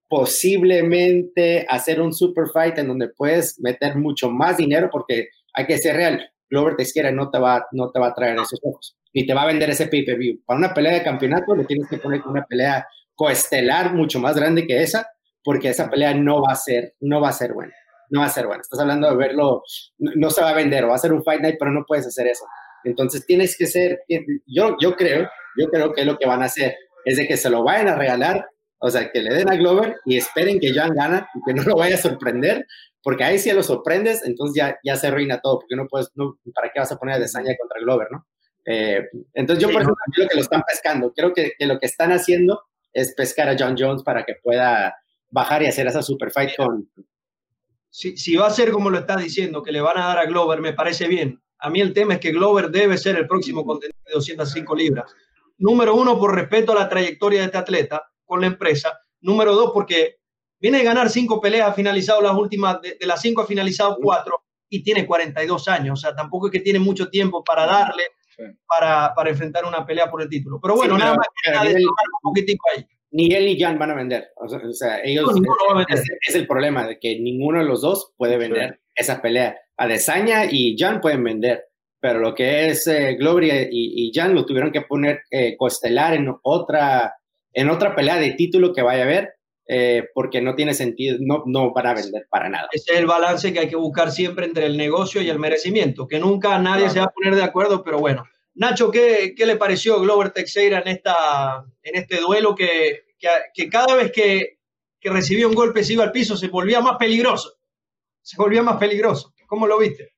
posiblemente 0.08 1.66
hacer 1.68 2.00
un 2.00 2.14
super 2.14 2.46
fight 2.48 2.78
en 2.78 2.88
donde 2.88 3.08
puedes 3.08 3.60
meter 3.60 3.96
mucho 3.96 4.30
más 4.30 4.56
dinero, 4.56 4.88
porque 4.90 5.28
hay 5.52 5.66
que 5.66 5.76
ser 5.76 5.96
real, 5.96 6.30
Glover 6.50 6.76
Teixeira 6.76 7.10
no 7.12 7.30
te 7.30 7.38
va, 7.38 7.66
no 7.72 7.90
te 7.90 8.00
va 8.00 8.08
a 8.08 8.14
traer 8.14 8.36
esos 8.36 8.60
ojos, 8.62 8.96
ni 9.14 9.26
te 9.26 9.34
va 9.34 9.42
a 9.42 9.46
vender 9.46 9.70
ese 9.70 9.86
pay-per-view. 9.86 10.42
Para 10.44 10.58
una 10.58 10.74
pelea 10.74 10.94
de 10.94 11.02
campeonato 11.02 11.54
le 11.54 11.64
tienes 11.64 11.88
que 11.88 11.98
poner 11.98 12.22
una 12.26 12.44
pelea 12.44 12.86
coestelar 13.14 13.94
mucho 13.94 14.20
más 14.20 14.36
grande 14.36 14.66
que 14.66 14.82
esa, 14.82 15.08
porque 15.42 15.68
esa 15.70 15.90
pelea 15.90 16.14
no 16.14 16.42
va 16.42 16.52
a 16.52 16.56
ser, 16.56 16.94
no 17.00 17.20
va 17.20 17.30
a 17.30 17.32
ser 17.32 17.52
buena 17.52 17.74
no 18.10 18.20
va 18.20 18.26
a 18.26 18.30
ser 18.30 18.46
bueno. 18.46 18.62
Estás 18.62 18.80
hablando 18.80 19.08
de 19.10 19.16
verlo, 19.16 19.62
no, 19.98 20.12
no, 20.16 20.30
se 20.30 20.42
va 20.42 20.50
a 20.50 20.54
vender, 20.54 20.84
o 20.84 20.88
va 20.88 20.94
a 20.94 20.98
ser 20.98 21.12
un 21.12 21.22
Fight 21.22 21.40
Night, 21.40 21.56
pero 21.58 21.70
no 21.70 21.84
puedes 21.86 22.06
hacer 22.06 22.26
eso. 22.26 22.44
Entonces 22.84 23.26
tienes 23.26 23.56
que 23.56 23.66
ser, 23.66 24.02
yo, 24.46 24.76
yo 24.80 24.96
creo, 24.96 25.28
yo 25.58 25.66
creo 25.68 25.92
que 25.92 26.04
lo 26.04 26.16
que 26.16 26.26
van 26.26 26.42
a 26.42 26.46
hacer 26.46 26.76
es 27.04 27.16
de 27.16 27.26
que 27.26 27.36
se 27.36 27.50
lo 27.50 27.64
vayan 27.64 27.88
a 27.88 27.96
regalar, 27.96 28.46
o 28.80 28.90
sea, 28.90 29.10
que 29.10 29.20
le 29.20 29.34
den 29.34 29.48
a 29.48 29.56
Glover 29.56 29.96
y 30.04 30.16
esperen 30.16 30.60
que 30.60 30.72
Jan 30.72 30.94
gana 30.94 31.28
y 31.34 31.40
que 31.44 31.54
no 31.54 31.64
lo 31.64 31.76
vaya 31.76 31.96
a 31.96 31.98
sorprender, 31.98 32.64
porque 33.08 33.24
ahí 33.24 33.38
si 33.38 33.50
lo 33.52 33.62
sorprendes, 33.62 34.22
entonces 34.26 34.54
ya, 34.54 34.78
ya 34.84 34.94
se 34.94 35.06
arruina 35.06 35.40
todo, 35.40 35.60
porque 35.60 35.76
no 35.76 35.88
puedes, 35.88 36.10
no, 36.14 36.38
¿para 36.54 36.70
qué 36.70 36.78
vas 36.78 36.92
a 36.92 36.98
poner 36.98 37.14
a 37.14 37.18
Desaña 37.18 37.56
contra 37.58 37.80
Glover, 37.80 38.08
no? 38.10 38.26
Eh, 38.66 39.08
entonces 39.32 39.64
yo 39.64 39.72
por 39.72 39.80
eso 39.80 39.94
creo 40.12 40.28
que 40.28 40.34
lo 40.34 40.42
están 40.42 40.62
pescando. 40.68 41.10
Creo 41.16 41.32
que, 41.32 41.54
lo 41.60 41.78
que 41.78 41.86
están 41.86 42.12
haciendo 42.12 42.64
es 42.92 43.14
pescar 43.14 43.48
a 43.48 43.56
John 43.58 43.76
Jones 43.78 44.02
para 44.02 44.26
que 44.26 44.34
pueda 44.34 44.94
bajar 45.30 45.62
y 45.62 45.68
hacer 45.68 45.86
esa 45.86 46.02
super 46.02 46.30
fight 46.30 46.54
con... 46.54 46.86
Si, 47.88 48.14
si 48.18 48.36
va 48.36 48.48
a 48.48 48.50
ser 48.50 48.72
como 48.72 48.90
lo 48.90 48.98
estás 48.98 49.22
diciendo, 49.22 49.62
que 49.62 49.72
le 49.72 49.80
van 49.80 49.96
a 49.96 50.08
dar 50.08 50.18
a 50.18 50.26
Glover, 50.26 50.60
me 50.60 50.74
parece 50.74 51.08
bien. 51.08 51.40
A 51.60 51.70
mí 51.70 51.80
el 51.80 51.94
tema 51.94 52.12
es 52.12 52.20
que 52.20 52.32
Glover 52.32 52.68
debe 52.68 52.98
ser 52.98 53.16
el 53.16 53.26
próximo 53.26 53.64
contendiente 53.64 54.04
de 54.04 54.16
205 54.16 54.76
libras. 54.76 55.10
Número 55.56 55.94
uno, 55.94 56.18
por 56.18 56.34
respeto 56.34 56.72
a 56.72 56.74
la 56.74 56.90
trayectoria 56.90 57.40
de 57.40 57.46
este 57.46 57.56
atleta 57.56 58.02
con 58.26 58.42
la 58.42 58.48
empresa. 58.48 59.00
Número 59.22 59.54
dos, 59.54 59.70
porque 59.72 60.18
viene 60.60 60.80
a 60.80 60.84
ganar 60.84 61.10
cinco 61.10 61.40
peleas, 61.40 61.70
ha 61.70 61.72
finalizado 61.72 62.20
las 62.20 62.34
últimas, 62.36 62.80
de, 62.82 62.96
las 63.06 63.20
cinco 63.20 63.42
ha 63.42 63.46
finalizado 63.46 63.96
cuatro 64.00 64.44
y 64.68 64.82
tiene 64.82 65.06
42 65.06 65.68
años. 65.68 65.98
O 65.98 66.00
sea, 66.00 66.14
tampoco 66.14 66.46
es 66.46 66.52
que 66.52 66.60
tiene 66.60 66.78
mucho 66.78 67.08
tiempo 67.08 67.42
para 67.42 67.66
darle 67.66 68.04
para, 68.66 69.14
para, 69.14 69.30
enfrentar 69.30 69.64
una 69.64 69.84
pelea 69.84 70.10
por 70.10 70.22
el 70.22 70.28
título. 70.28 70.60
Pero 70.60 70.76
bueno, 70.76 70.96
nada 70.96 71.16
más 71.16 71.26
que 71.42 71.50
un 71.50 71.88
poquitico 72.22 72.64
ahí. 72.74 72.84
Ni 73.10 73.32
él 73.34 73.46
ni 73.46 73.58
Jan 73.58 73.78
van 73.78 73.90
a 73.90 73.94
vender. 73.94 74.28
O 74.36 74.48
sea, 74.48 75.00
ellos. 75.02 75.30
Es, 75.88 76.34
el 76.34 76.46
problema 76.46 76.86
de 76.86 76.98
que 76.98 77.18
ninguno 77.18 77.58
de 77.58 77.64
los 77.64 77.80
dos 77.80 78.12
puede 78.16 78.36
vender 78.36 78.80
esa 78.94 79.22
pelea. 79.22 79.56
Adesanya 79.76 80.44
y 80.50 80.76
Jan 80.78 81.00
pueden 81.00 81.24
vender, 81.24 81.64
pero 82.00 82.18
lo 82.18 82.34
que 82.34 82.68
es 82.68 82.86
eh, 82.86 83.14
Gloria 83.14 83.66
y, 83.70 84.10
Jan 84.12 84.34
lo 84.34 84.44
tuvieron 84.44 84.72
que 84.72 84.82
poner 84.82 85.22
eh, 85.30 85.56
costelar 85.56 86.14
en 86.14 86.34
otra, 86.42 87.14
en 87.52 87.70
otra 87.70 87.94
pelea 87.94 88.16
de 88.16 88.32
título 88.32 88.72
que 88.72 88.82
vaya 88.82 89.02
a 89.02 89.06
haber. 89.06 89.34
Eh, 89.70 90.08
porque 90.14 90.40
no 90.40 90.54
tiene 90.54 90.72
sentido, 90.72 91.18
no, 91.20 91.42
no 91.44 91.74
van 91.74 91.88
a 91.88 91.94
vender 91.94 92.26
para 92.30 92.48
nada. 92.48 92.68
Ese 92.72 92.92
es 92.94 93.00
el 93.00 93.06
balance 93.06 93.52
que 93.52 93.60
hay 93.60 93.68
que 93.68 93.76
buscar 93.76 94.10
siempre 94.10 94.46
entre 94.46 94.64
el 94.64 94.78
negocio 94.78 95.20
y 95.20 95.28
el 95.28 95.38
merecimiento, 95.38 96.08
que 96.08 96.18
nunca 96.18 96.58
nadie 96.58 96.88
se 96.88 97.00
va 97.00 97.04
a 97.04 97.12
poner 97.12 97.34
de 97.34 97.42
acuerdo, 97.42 97.84
pero 97.84 97.98
bueno. 97.98 98.24
Nacho, 98.54 98.90
¿qué, 98.90 99.34
qué 99.36 99.44
le 99.44 99.56
pareció 99.56 100.00
Glover 100.00 100.30
Teixeira 100.30 100.80
en, 100.80 100.88
esta, 100.88 101.66
en 101.82 101.96
este 101.96 102.18
duelo 102.18 102.54
que, 102.54 103.02
que, 103.54 103.68
cada 103.68 103.94
vez 103.94 104.10
que, 104.10 104.58
que, 104.98 105.10
recibía 105.10 105.46
un 105.46 105.54
golpe 105.54 105.84
se 105.84 105.92
iba 105.92 106.02
al 106.02 106.12
piso 106.12 106.34
se 106.34 106.48
volvía 106.48 106.80
más 106.80 106.96
peligroso? 106.96 107.52
Se 108.22 108.38
volvía 108.38 108.62
más 108.62 108.78
peligroso. 108.78 109.34
¿Cómo 109.46 109.66
lo 109.66 109.78
viste? 109.78 110.14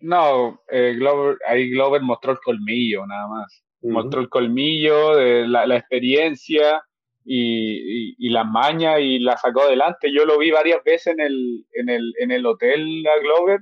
No, 0.00 0.62
eh, 0.68 0.94
Glover, 0.96 1.38
ahí 1.46 1.70
Glover 1.70 2.02
mostró 2.02 2.32
el 2.32 2.38
colmillo, 2.38 3.06
nada 3.06 3.28
más. 3.28 3.64
Mostró 3.82 4.20
el 4.20 4.28
colmillo, 4.28 5.14
de 5.16 5.46
la, 5.46 5.64
la 5.64 5.76
experiencia 5.76 6.82
y, 7.24 8.28
la 8.30 8.44
maña 8.44 8.98
y 8.98 9.18
la 9.18 9.36
sacó 9.36 9.62
adelante. 9.62 10.12
Yo 10.12 10.24
lo 10.24 10.38
vi 10.38 10.50
varias 10.50 10.82
veces 10.84 11.14
en 11.14 11.20
el, 11.20 11.64
en 11.72 11.88
el, 11.88 12.12
en 12.20 12.30
el 12.30 12.44
hotel 12.46 13.04
a 13.06 13.20
Glover. 13.20 13.60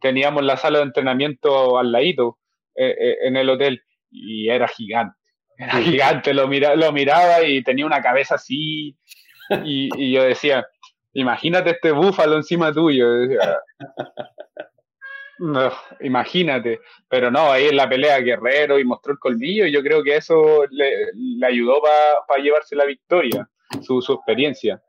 Teníamos 0.00 0.44
la 0.44 0.56
sala 0.56 0.78
de 0.78 0.84
entrenamiento 0.84 1.78
al 1.78 1.92
ladito 1.92 2.38
eh, 2.74 2.94
eh, 2.98 3.16
en 3.22 3.36
el 3.36 3.50
hotel 3.50 3.82
y 4.10 4.48
era 4.48 4.68
gigante. 4.68 5.16
Era 5.56 5.74
gigante, 5.74 6.34
lo, 6.34 6.48
mira, 6.48 6.74
lo 6.74 6.92
miraba 6.92 7.44
y 7.44 7.62
tenía 7.62 7.86
una 7.86 8.02
cabeza 8.02 8.36
así. 8.36 8.96
Y, 9.66 9.90
y 9.98 10.12
yo 10.12 10.22
decía, 10.22 10.66
imagínate 11.12 11.72
este 11.72 11.92
búfalo 11.92 12.36
encima 12.36 12.72
tuyo. 12.72 13.04
No, 15.38 15.72
imagínate. 16.00 16.80
Pero 17.08 17.30
no, 17.30 17.50
ahí 17.50 17.66
en 17.66 17.76
la 17.76 17.88
pelea 17.88 18.20
Guerrero 18.20 18.78
y 18.78 18.84
mostró 18.84 19.12
el 19.12 19.18
colmillo 19.18 19.66
y 19.66 19.72
yo 19.72 19.82
creo 19.82 20.02
que 20.02 20.16
eso 20.16 20.64
le, 20.70 21.46
ayudó 21.46 21.82
para 22.28 22.42
llevarse 22.42 22.76
la 22.76 22.84
victoria, 22.84 23.48
su, 23.80 23.98
experiencia. 23.98 24.82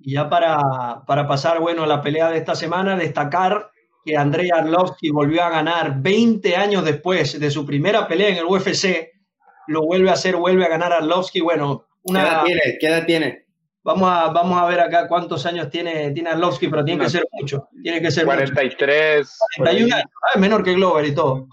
Y 0.00 0.14
ya 0.14 0.28
para, 0.28 1.04
para, 1.06 1.26
pasar, 1.26 1.60
bueno, 1.60 1.84
a 1.84 1.86
la 1.86 2.00
pelea 2.00 2.30
de 2.30 2.38
esta 2.38 2.54
semana, 2.54 2.96
destacar 2.96 3.70
que 4.04 4.16
Andrei 4.16 4.50
Arlovsky 4.50 5.10
volvió 5.10 5.42
a 5.42 5.50
ganar 5.50 6.00
20 6.00 6.54
años 6.54 6.84
después 6.84 7.40
de 7.40 7.50
su 7.50 7.66
primera 7.66 8.06
pelea 8.06 8.28
en 8.28 8.36
el 8.36 8.44
UFC. 8.44 9.12
Lo 9.66 9.82
vuelve 9.82 10.10
a 10.10 10.12
hacer, 10.12 10.36
vuelve 10.36 10.64
a 10.64 10.68
ganar 10.68 10.92
Arlovsky. 10.92 11.40
Bueno, 11.40 11.86
una... 12.04 12.22
¿Qué 12.22 12.28
edad 12.28 12.44
tiene? 12.44 12.78
¿Qué 12.78 12.86
edad 12.86 13.06
tiene? 13.06 13.45
Vamos 13.86 14.10
a, 14.10 14.30
vamos 14.30 14.60
a 14.60 14.66
ver 14.66 14.80
acá 14.80 15.06
cuántos 15.06 15.46
años 15.46 15.70
tiene, 15.70 16.10
tiene 16.10 16.30
Arlovsky, 16.30 16.66
pero 16.66 16.84
tiene 16.84 17.04
que 17.04 17.08
ser 17.08 17.24
mucho. 17.30 17.68
Tiene 17.84 18.02
que 18.02 18.10
ser 18.10 18.24
43. 18.24 19.38
41 19.58 19.94
años. 19.94 20.08
Ah, 20.24 20.30
es 20.34 20.40
menor 20.40 20.64
que 20.64 20.74
Glover 20.74 21.04
y 21.04 21.14
todo. 21.14 21.46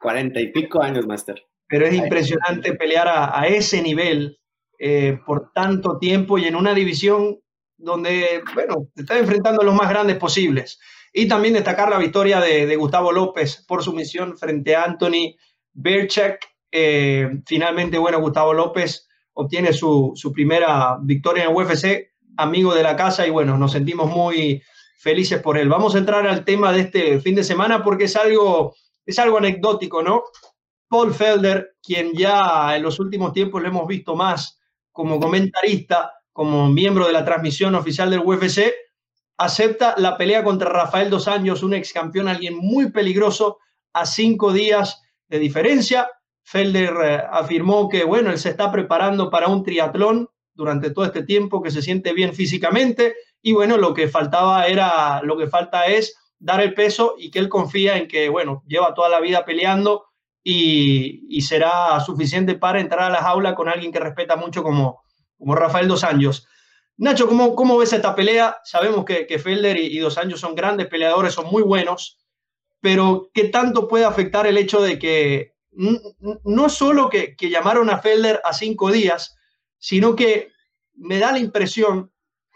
40 0.00 0.40
y 0.40 0.50
pico 0.50 0.80
años, 0.80 1.06
Master. 1.06 1.44
Pero 1.68 1.84
es 1.84 1.92
impresionante 1.92 2.72
pelear 2.72 3.06
a, 3.06 3.46
ese 3.46 3.82
nivel 3.82 4.38
eh, 4.78 5.18
por 5.26 5.52
tanto 5.52 5.98
tiempo 5.98 6.38
y 6.38 6.46
en 6.46 6.56
una 6.56 6.72
división 6.72 7.38
donde, 7.76 8.42
bueno, 8.54 8.88
te 8.94 9.02
está 9.02 9.18
enfrentando 9.18 9.60
a 9.60 9.64
los 9.66 9.74
más 9.74 9.90
grandes 9.90 10.16
posibles. 10.16 10.80
Y 11.12 11.28
también 11.28 11.52
destacar 11.52 11.90
la 11.90 11.98
victoria 11.98 12.40
de, 12.40 12.74
Gustavo 12.76 13.12
López 13.12 13.62
por 13.68 13.82
su 13.82 13.92
misión 13.92 14.38
frente 14.38 14.74
a 14.74 14.84
Anthony 14.84 15.36
Berchek. 15.74 16.38
Eh, 16.72 17.28
finalmente, 17.44 17.98
bueno, 17.98 18.22
Gustavo 18.22 18.54
López 18.54 19.06
obtiene 19.34 19.72
su, 19.72 20.12
su, 20.14 20.32
primera 20.32 20.98
victoria 21.00 21.44
en 21.44 21.50
el 21.50 21.56
UFC, 21.56 22.12
amigo 22.36 22.74
de 22.74 22.82
la 22.82 22.96
casa, 22.96 23.26
y 23.26 23.30
bueno, 23.30 23.58
nos 23.58 23.72
sentimos 23.72 24.10
muy 24.10 24.62
felices 24.98 25.40
por 25.42 25.58
él. 25.58 25.68
Vamos 25.68 25.94
a 25.94 25.98
entrar 25.98 26.26
al 26.26 26.44
tema 26.44 26.72
de 26.72 26.80
este 26.80 27.20
fin 27.20 27.34
de 27.34 27.44
semana 27.44 27.84
porque 27.84 28.04
es 28.04 28.16
algo, 28.16 28.74
es 29.04 29.18
algo 29.18 29.38
anecdótico, 29.38 30.02
¿no? 30.02 30.22
Paul 30.88 31.12
Felder, 31.12 31.76
quien 31.82 32.12
ya 32.14 32.76
en 32.76 32.82
los 32.82 32.98
últimos 33.00 33.32
tiempos 33.32 33.60
lo 33.60 33.68
hemos 33.68 33.86
visto 33.86 34.16
más 34.16 34.60
como 34.92 35.18
comentarista, 35.18 36.12
como 36.32 36.68
miembro 36.68 37.06
de 37.06 37.12
la 37.12 37.24
transmisión 37.24 37.74
oficial 37.74 38.10
del 38.10 38.20
UFC, 38.20 38.72
acepta 39.36 39.94
la 39.98 40.16
pelea 40.16 40.44
contra 40.44 40.70
Rafael 40.70 41.10
Dos 41.10 41.28
Años, 41.28 41.62
un 41.62 41.74
ex 41.74 41.92
campeón, 41.92 42.28
alguien 42.28 42.56
muy 42.56 42.90
peligroso, 42.90 43.58
a 43.92 44.06
cinco 44.06 44.52
días 44.52 45.02
de 45.28 45.38
diferencia. 45.38 46.08
Felder 46.44 46.94
eh, 47.02 47.22
afirmó 47.30 47.88
que, 47.88 48.04
bueno, 48.04 48.30
él 48.30 48.38
se 48.38 48.50
está 48.50 48.70
preparando 48.70 49.30
para 49.30 49.48
un 49.48 49.64
triatlón 49.64 50.28
durante 50.54 50.90
todo 50.90 51.04
este 51.04 51.22
tiempo, 51.22 51.62
que 51.62 51.70
se 51.70 51.82
siente 51.82 52.12
bien 52.12 52.32
físicamente 52.32 53.14
y 53.42 53.52
bueno, 53.52 53.76
lo 53.76 53.92
que 53.92 54.08
faltaba 54.08 54.66
era, 54.68 55.20
lo 55.22 55.36
que 55.36 55.48
falta 55.48 55.86
es 55.86 56.16
dar 56.38 56.60
el 56.60 56.74
peso 56.74 57.14
y 57.18 57.30
que 57.30 57.38
él 57.38 57.48
confía 57.48 57.96
en 57.96 58.08
que, 58.08 58.28
bueno, 58.28 58.62
lleva 58.66 58.94
toda 58.94 59.08
la 59.08 59.20
vida 59.20 59.44
peleando 59.44 60.06
y, 60.42 61.40
será 61.42 62.00
suficiente 62.00 62.54
para 62.54 62.80
entrar 62.80 63.02
a 63.02 63.10
la 63.10 63.22
jaula 63.22 63.54
con 63.54 63.68
alguien 63.68 63.92
que 63.92 64.00
respeta 64.00 64.36
mucho 64.36 64.62
como, 64.62 65.02
como 65.36 65.54
Rafael 65.54 65.88
Dos 65.88 66.04
Años. 66.04 66.46
Nacho, 66.96 67.26
¿cómo, 67.28 67.54
¿cómo 67.54 67.76
ves 67.76 67.92
esta 67.92 68.14
pelea? 68.14 68.56
Sabemos 68.64 69.04
que, 69.04 69.26
que 69.26 69.38
Felder 69.38 69.76
y, 69.76 69.86
y 69.86 69.98
Dos 69.98 70.16
Años 70.16 70.40
son 70.40 70.54
grandes 70.54 70.86
peleadores, 70.86 71.34
son 71.34 71.46
muy 71.46 71.62
buenos, 71.62 72.18
pero 72.80 73.30
¿qué 73.34 73.44
tanto 73.44 73.88
puede 73.88 74.04
afectar 74.04 74.46
el 74.46 74.56
hecho 74.56 74.80
de 74.80 74.98
que 74.98 75.53
no 75.76 76.68
solo 76.68 77.08
que, 77.08 77.36
llamaron 77.40 77.90
a 77.90 77.98
Felder 77.98 78.40
a 78.44 78.52
cinco 78.52 78.90
días, 78.90 79.36
sino 79.78 80.14
que 80.14 80.52
me 80.94 81.18
da 81.18 81.32
la 81.32 81.38
impresión 81.38 82.10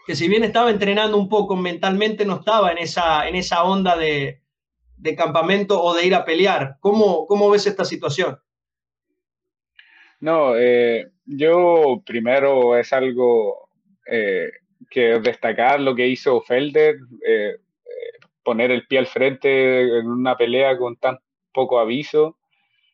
que 0.05 0.15
si 0.15 0.27
bien 0.27 0.43
estaba 0.43 0.71
entrenando 0.71 1.17
un 1.17 1.29
poco 1.29 1.55
mentalmente, 1.55 2.25
no 2.25 2.37
estaba 2.37 2.71
en 2.71 2.79
esa, 2.79 3.27
en 3.27 3.35
esa 3.35 3.63
onda 3.63 3.95
de, 3.95 4.41
campamento 5.15 5.81
o 5.81 5.93
de 5.93 6.05
ir 6.05 6.15
a 6.15 6.25
pelear. 6.25 6.77
¿Cómo, 6.79 7.27
cómo 7.27 7.49
ves 7.49 7.67
esta 7.67 7.85
situación? 7.85 8.39
No, 10.19 10.57
eh, 10.57 11.11
yo 11.25 12.01
primero 12.05 12.75
es 12.75 12.91
algo 12.91 13.69
eh, 14.07 14.49
que 14.89 15.19
destacar 15.19 15.79
lo 15.79 15.93
que 15.93 16.07
hizo 16.07 16.41
Felder, 16.41 16.95
eh, 17.25 17.57
poner 18.43 18.71
el 18.71 18.87
pie 18.87 18.99
al 18.99 19.07
frente 19.07 19.99
en 19.99 20.07
una 20.07 20.35
pelea 20.35 20.75
con 20.77 20.95
tan 20.95 21.19
poco 21.53 21.79
aviso 21.79 22.38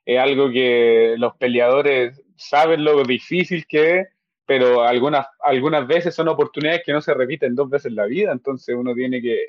es 0.05 0.19
algo 0.19 0.51
que 0.51 1.15
los 1.17 1.35
peleadores 1.37 2.21
saben 2.35 2.83
lo 2.83 3.03
difícil 3.03 3.65
que 3.67 3.99
es, 3.99 4.07
pero 4.45 4.83
algunas, 4.83 5.25
algunas 5.41 5.87
veces 5.87 6.13
son 6.13 6.27
oportunidades 6.27 6.83
que 6.85 6.93
no 6.93 7.01
se 7.01 7.13
repiten 7.13 7.55
dos 7.55 7.69
veces 7.69 7.87
en 7.87 7.95
la 7.95 8.05
vida, 8.05 8.31
entonces 8.31 8.75
uno 8.75 8.93
tiene 8.93 9.21
que, 9.21 9.45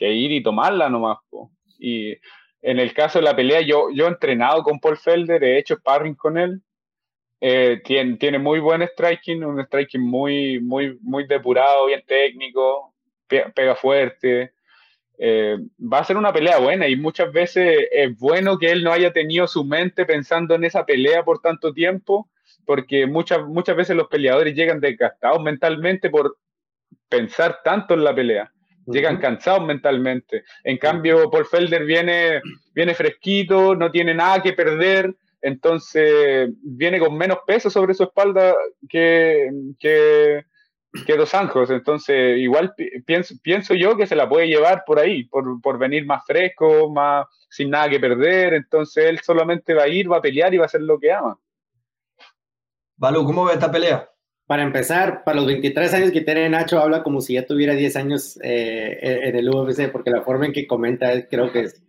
ir 0.00 0.30
y 0.30 0.42
tomarla 0.42 0.88
nomás. 0.88 1.18
Y 1.78 2.12
en 2.62 2.78
el 2.78 2.94
caso 2.94 3.18
de 3.18 3.24
la 3.24 3.34
pelea, 3.34 3.62
yo, 3.62 3.90
yo 3.92 4.04
he 4.04 4.08
entrenado 4.08 4.62
con 4.62 4.78
Paul 4.78 4.96
Felder, 4.96 5.42
he 5.42 5.58
hecho 5.58 5.74
sparring 5.74 6.14
con 6.14 6.38
él, 6.38 6.62
eh, 7.40 7.80
tiene, 7.84 8.16
tiene 8.16 8.38
muy 8.38 8.60
buen 8.60 8.82
striking, 8.82 9.44
un 9.44 9.60
striking 9.64 10.00
muy, 10.00 10.60
muy, 10.60 10.98
muy 11.02 11.26
depurado, 11.26 11.86
bien 11.86 12.02
técnico, 12.06 12.94
pega 13.26 13.74
fuerte. 13.74 14.52
Eh, 15.20 15.58
va 15.80 15.98
a 15.98 16.04
ser 16.04 16.16
una 16.16 16.32
pelea 16.32 16.58
buena 16.58 16.86
y 16.86 16.94
muchas 16.94 17.32
veces 17.32 17.88
es 17.90 18.16
bueno 18.18 18.56
que 18.56 18.70
él 18.70 18.84
no 18.84 18.92
haya 18.92 19.12
tenido 19.12 19.48
su 19.48 19.64
mente 19.64 20.06
pensando 20.06 20.54
en 20.54 20.62
esa 20.62 20.86
pelea 20.86 21.24
por 21.24 21.40
tanto 21.40 21.72
tiempo, 21.72 22.28
porque 22.64 23.06
muchas, 23.06 23.44
muchas 23.46 23.76
veces 23.76 23.96
los 23.96 24.06
peleadores 24.08 24.54
llegan 24.54 24.80
desgastados 24.80 25.42
mentalmente 25.42 26.08
por 26.08 26.36
pensar 27.08 27.60
tanto 27.64 27.94
en 27.94 28.04
la 28.04 28.14
pelea. 28.14 28.52
Llegan 28.86 29.18
cansados 29.18 29.66
mentalmente. 29.66 30.44
En 30.64 30.78
cambio, 30.78 31.30
Paul 31.30 31.44
Felder 31.44 31.84
viene, 31.84 32.40
viene 32.74 32.94
fresquito, 32.94 33.74
no 33.74 33.90
tiene 33.90 34.14
nada 34.14 34.40
que 34.40 34.54
perder, 34.54 35.14
entonces 35.42 36.48
viene 36.62 36.98
con 36.98 37.16
menos 37.16 37.38
peso 37.46 37.68
sobre 37.68 37.92
su 37.92 38.04
espalda 38.04 38.54
que, 38.88 39.50
que, 39.78 40.44
que 41.06 41.16
Dos 41.16 41.34
Anjos. 41.34 41.70
Entonces, 41.70 42.38
igual 42.38 42.74
pienso, 43.06 43.34
pienso 43.42 43.74
yo 43.74 43.96
que 43.96 44.06
se 44.06 44.16
la 44.16 44.28
puede 44.28 44.48
llevar 44.48 44.84
por 44.86 44.98
ahí, 44.98 45.24
por, 45.24 45.60
por 45.60 45.78
venir 45.78 46.06
más 46.06 46.24
fresco, 46.26 46.90
más 46.90 47.26
sin 47.50 47.70
nada 47.70 47.88
que 47.88 48.00
perder. 48.00 48.54
Entonces, 48.54 49.06
él 49.06 49.20
solamente 49.20 49.74
va 49.74 49.84
a 49.84 49.88
ir, 49.88 50.10
va 50.10 50.18
a 50.18 50.22
pelear 50.22 50.52
y 50.54 50.58
va 50.58 50.64
a 50.64 50.66
hacer 50.66 50.82
lo 50.82 50.98
que 50.98 51.12
ama. 51.12 51.38
Balú, 52.96 53.24
¿cómo 53.24 53.44
ve 53.44 53.54
esta 53.54 53.70
pelea? 53.70 54.10
Para 54.46 54.62
empezar, 54.62 55.24
para 55.24 55.36
los 55.36 55.46
23 55.46 55.92
años 55.94 56.10
que 56.10 56.22
tiene 56.22 56.48
Nacho, 56.48 56.80
habla 56.80 57.02
como 57.02 57.20
si 57.20 57.34
ya 57.34 57.46
tuviera 57.46 57.74
10 57.74 57.96
años 57.96 58.40
eh, 58.42 58.98
en 59.02 59.36
el 59.36 59.48
UFC, 59.48 59.92
porque 59.92 60.10
la 60.10 60.22
forma 60.22 60.46
en 60.46 60.52
que 60.52 60.66
comenta 60.66 61.28
creo 61.28 61.52
que 61.52 61.60
es, 61.60 61.82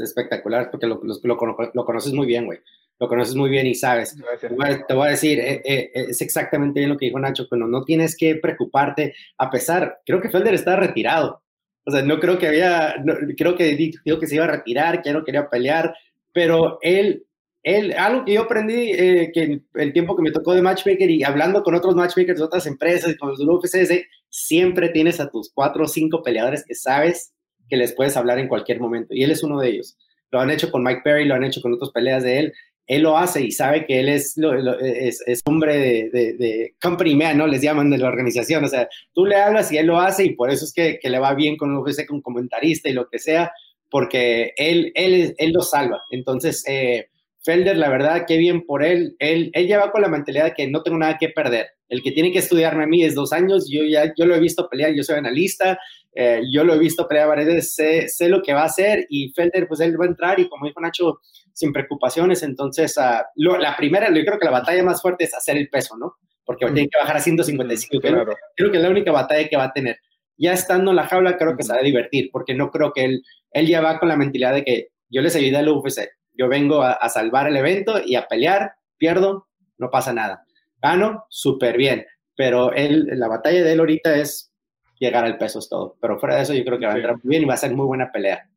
espectacular, 0.00 0.70
porque 0.70 0.86
lo, 0.86 1.00
lo, 1.02 1.84
conoces 1.84 2.12
muy 2.12 2.26
bien, 2.26 2.46
güey. 2.46 2.60
Lo 2.98 3.08
conoces 3.08 3.34
muy 3.34 3.50
bien 3.50 3.66
y 3.66 3.74
sabes. 3.74 4.16
Te 4.40 4.48
voy, 4.94 5.08
a, 5.08 5.10
decir, 5.10 5.40
eh, 5.40 5.62
eh, 5.64 5.90
es 5.94 6.20
exactamente 6.22 6.80
bien 6.80 6.90
lo 6.90 6.96
que 6.96 7.06
dijo 7.06 7.18
Nacho, 7.18 7.46
pero 7.50 7.66
no 7.66 7.84
tienes 7.84 8.16
que 8.16 8.36
preocuparte, 8.36 9.14
a 9.38 9.50
pesar, 9.50 10.00
creo 10.06 10.20
que 10.20 10.30
Felder 10.30 10.54
está 10.54 10.76
retirado. 10.76 11.42
O 11.84 11.90
sea, 11.90 12.02
no 12.02 12.18
creo 12.20 12.38
que 12.38 12.46
había, 12.46 12.94
creo 13.36 13.56
que 13.56 13.74
dijo 13.76 14.18
que 14.18 14.26
se 14.26 14.36
iba 14.36 14.44
a 14.44 14.52
retirar, 14.52 15.02
que 15.02 15.10
ya 15.10 15.12
no 15.12 15.24
quería 15.24 15.50
pelear, 15.50 15.94
pero 16.32 16.78
él 16.82 17.26
él, 17.64 17.94
algo 17.94 18.26
que 18.26 18.34
yo 18.34 18.42
aprendí 18.42 18.92
eh, 18.92 19.30
que 19.32 19.62
el, 19.74 19.92
tiempo 19.94 20.14
que 20.14 20.22
me 20.22 20.30
tocó 20.30 20.54
de 20.54 20.60
matchmaker 20.60 21.10
y 21.10 21.24
hablando 21.24 21.62
con 21.62 21.74
otros 21.74 21.96
matchmakers 21.96 22.38
de 22.38 22.44
otras 22.44 22.66
empresas 22.66 23.10
y 23.10 23.16
con 23.16 23.30
los 23.30 23.40
UFC 23.40 23.76
es 23.76 24.02
siempre 24.28 24.90
tienes 24.90 25.18
a 25.18 25.30
tus 25.30 25.50
cuatro 25.50 25.84
o 25.84 25.88
cinco 25.88 26.22
peleadores 26.22 26.62
que 26.66 26.74
sabes 26.74 27.32
que 27.68 27.78
les 27.78 27.94
puedes 27.94 28.18
hablar 28.18 28.38
en 28.38 28.48
cualquier 28.48 28.80
momento. 28.80 29.14
Y 29.14 29.24
él 29.24 29.30
es 29.30 29.42
uno 29.42 29.58
de 29.60 29.70
ellos. 29.70 29.96
Lo 30.30 30.40
han 30.40 30.50
hecho 30.50 30.70
con 30.70 30.82
Mike 30.82 31.00
Perry, 31.02 31.24
lo 31.24 31.34
han 31.34 31.44
hecho 31.44 31.62
con 31.62 31.72
otras 31.72 31.90
peleas 31.90 32.22
de 32.22 32.38
él. 32.38 32.52
Él 32.86 33.02
lo 33.02 33.16
hace 33.16 33.42
y 33.42 33.50
sabe 33.50 33.86
que 33.86 34.00
él 34.00 34.08
es, 34.08 34.36
es, 34.36 35.40
hombre 35.46 35.78
de, 36.10 36.10
de, 36.34 36.74
company 36.80 37.14
man, 37.14 37.38
¿no? 37.38 37.46
Les 37.46 37.62
llaman 37.62 37.90
de 37.90 37.98
la 37.98 38.08
organización. 38.08 38.64
O 38.64 38.68
sea, 38.68 38.88
tú 39.12 39.24
le 39.24 39.36
hablas 39.36 39.72
y 39.72 39.78
él 39.78 39.86
lo 39.86 40.00
hace 40.00 40.24
y 40.24 40.34
por 40.34 40.50
eso 40.50 40.64
es 40.64 40.72
que, 40.72 40.98
que 41.00 41.10
le 41.10 41.18
va 41.18 41.34
bien 41.34 41.56
con 41.56 41.74
UFC, 41.74 42.06
con 42.06 42.20
comentarista 42.20 42.88
y 42.88 42.92
lo 42.92 43.08
que 43.08 43.18
sea, 43.18 43.52
porque 43.90 44.52
él, 44.56 44.92
él, 44.94 45.34
él 45.38 45.52
lo 45.52 45.62
salva. 45.62 46.02
Entonces, 46.10 46.64
eh, 46.68 47.08
Felder, 47.44 47.76
la 47.76 47.90
verdad, 47.90 48.24
qué 48.26 48.38
bien 48.38 48.64
por 48.64 48.82
él. 48.82 49.16
Él, 49.18 49.50
él 49.52 49.66
lleva 49.66 49.92
con 49.92 50.00
la 50.00 50.08
mentalidad 50.08 50.44
de 50.44 50.54
que 50.54 50.66
no 50.66 50.82
tengo 50.82 50.96
nada 50.96 51.18
que 51.18 51.28
perder. 51.28 51.66
El 51.88 52.02
que 52.02 52.10
tiene 52.10 52.32
que 52.32 52.38
estudiarme 52.38 52.84
a 52.84 52.86
mí 52.86 53.04
es 53.04 53.14
dos 53.14 53.32
años. 53.32 53.68
Yo 53.70 53.84
ya 53.84 54.12
yo 54.16 54.24
lo 54.24 54.34
he 54.34 54.40
visto 54.40 54.68
pelear, 54.68 54.94
yo 54.94 55.02
soy 55.02 55.18
analista, 55.18 55.78
eh, 56.14 56.42
yo 56.52 56.64
lo 56.64 56.74
he 56.74 56.78
visto 56.78 57.06
pelear 57.06 57.28
varias 57.28 57.46
veces, 57.46 57.74
sé, 57.74 58.08
sé, 58.08 58.28
lo 58.28 58.40
que 58.42 58.54
va 58.54 58.62
a 58.62 58.66
hacer 58.66 59.06
y 59.10 59.30
Felder, 59.32 59.68
pues 59.68 59.80
él 59.80 60.00
va 60.00 60.06
a 60.06 60.08
entrar 60.08 60.40
y 60.40 60.48
como 60.48 60.66
dijo 60.66 60.80
Nacho, 60.80 61.20
sin 61.54 61.72
preocupaciones. 61.72 62.42
Entonces, 62.42 62.94
uh, 62.98 63.56
la 63.58 63.76
primera, 63.76 64.08
yo 64.08 64.24
creo 64.24 64.38
que 64.38 64.44
la 64.44 64.50
batalla 64.50 64.82
más 64.82 65.00
fuerte 65.00 65.24
es 65.24 65.34
hacer 65.34 65.56
el 65.56 65.70
peso, 65.70 65.96
¿no? 65.96 66.16
Porque 66.44 66.66
tiene 66.66 66.90
que 66.90 66.98
bajar 66.98 67.16
a 67.16 67.20
155. 67.20 68.02
Creo, 68.02 68.26
creo 68.54 68.70
que 68.70 68.76
es 68.76 68.82
la 68.82 68.90
única 68.90 69.12
batalla 69.12 69.48
que 69.48 69.56
va 69.56 69.64
a 69.64 69.72
tener. 69.72 69.98
Ya 70.36 70.52
estando 70.52 70.90
en 70.90 70.96
la 70.96 71.06
jaula, 71.06 71.38
creo 71.38 71.56
que 71.56 71.62
se 71.62 71.72
va 71.72 71.78
a 71.78 71.82
divertir, 71.82 72.28
porque 72.30 72.52
no 72.52 72.70
creo 72.70 72.92
que 72.92 73.04
él, 73.04 73.22
él 73.52 73.66
ya 73.66 73.80
va 73.80 73.98
con 73.98 74.10
la 74.10 74.16
mentalidad 74.16 74.52
de 74.52 74.64
que 74.64 74.88
yo 75.08 75.22
les 75.22 75.34
ayudé 75.36 75.56
al 75.56 75.68
UFC 75.68 76.10
yo 76.36 76.48
vengo 76.48 76.82
a, 76.82 77.08
salvar 77.08 77.46
el 77.46 77.56
evento 77.56 78.00
y 78.04 78.16
a 78.16 78.26
pelear, 78.26 78.74
pierdo, 78.98 79.48
no 79.78 79.90
pasa 79.90 80.12
nada. 80.12 80.44
Gano, 80.82 81.24
súper 81.28 81.76
bien. 81.76 82.04
Pero 82.36 82.72
él, 82.72 83.06
la 83.12 83.28
batalla 83.28 83.62
de 83.62 83.72
él 83.72 83.80
ahorita 83.80 84.16
es 84.16 84.52
llegar 84.98 85.24
al 85.24 85.38
peso, 85.38 85.60
es 85.60 85.68
todo. 85.68 85.96
Pero 86.00 86.18
fuera 86.18 86.36
de 86.36 86.42
eso, 86.42 86.54
yo 86.54 86.64
creo 86.64 86.78
que 86.78 86.86
va 86.86 86.92
a 86.92 86.96
entrar 86.96 87.16
muy 87.22 87.30
bien 87.30 87.42
y 87.42 87.46
va 87.46 87.54
a 87.54 87.58
ser 87.58 87.72
muy 87.72 87.86
buena 87.86 88.10
pelea. 88.10 88.48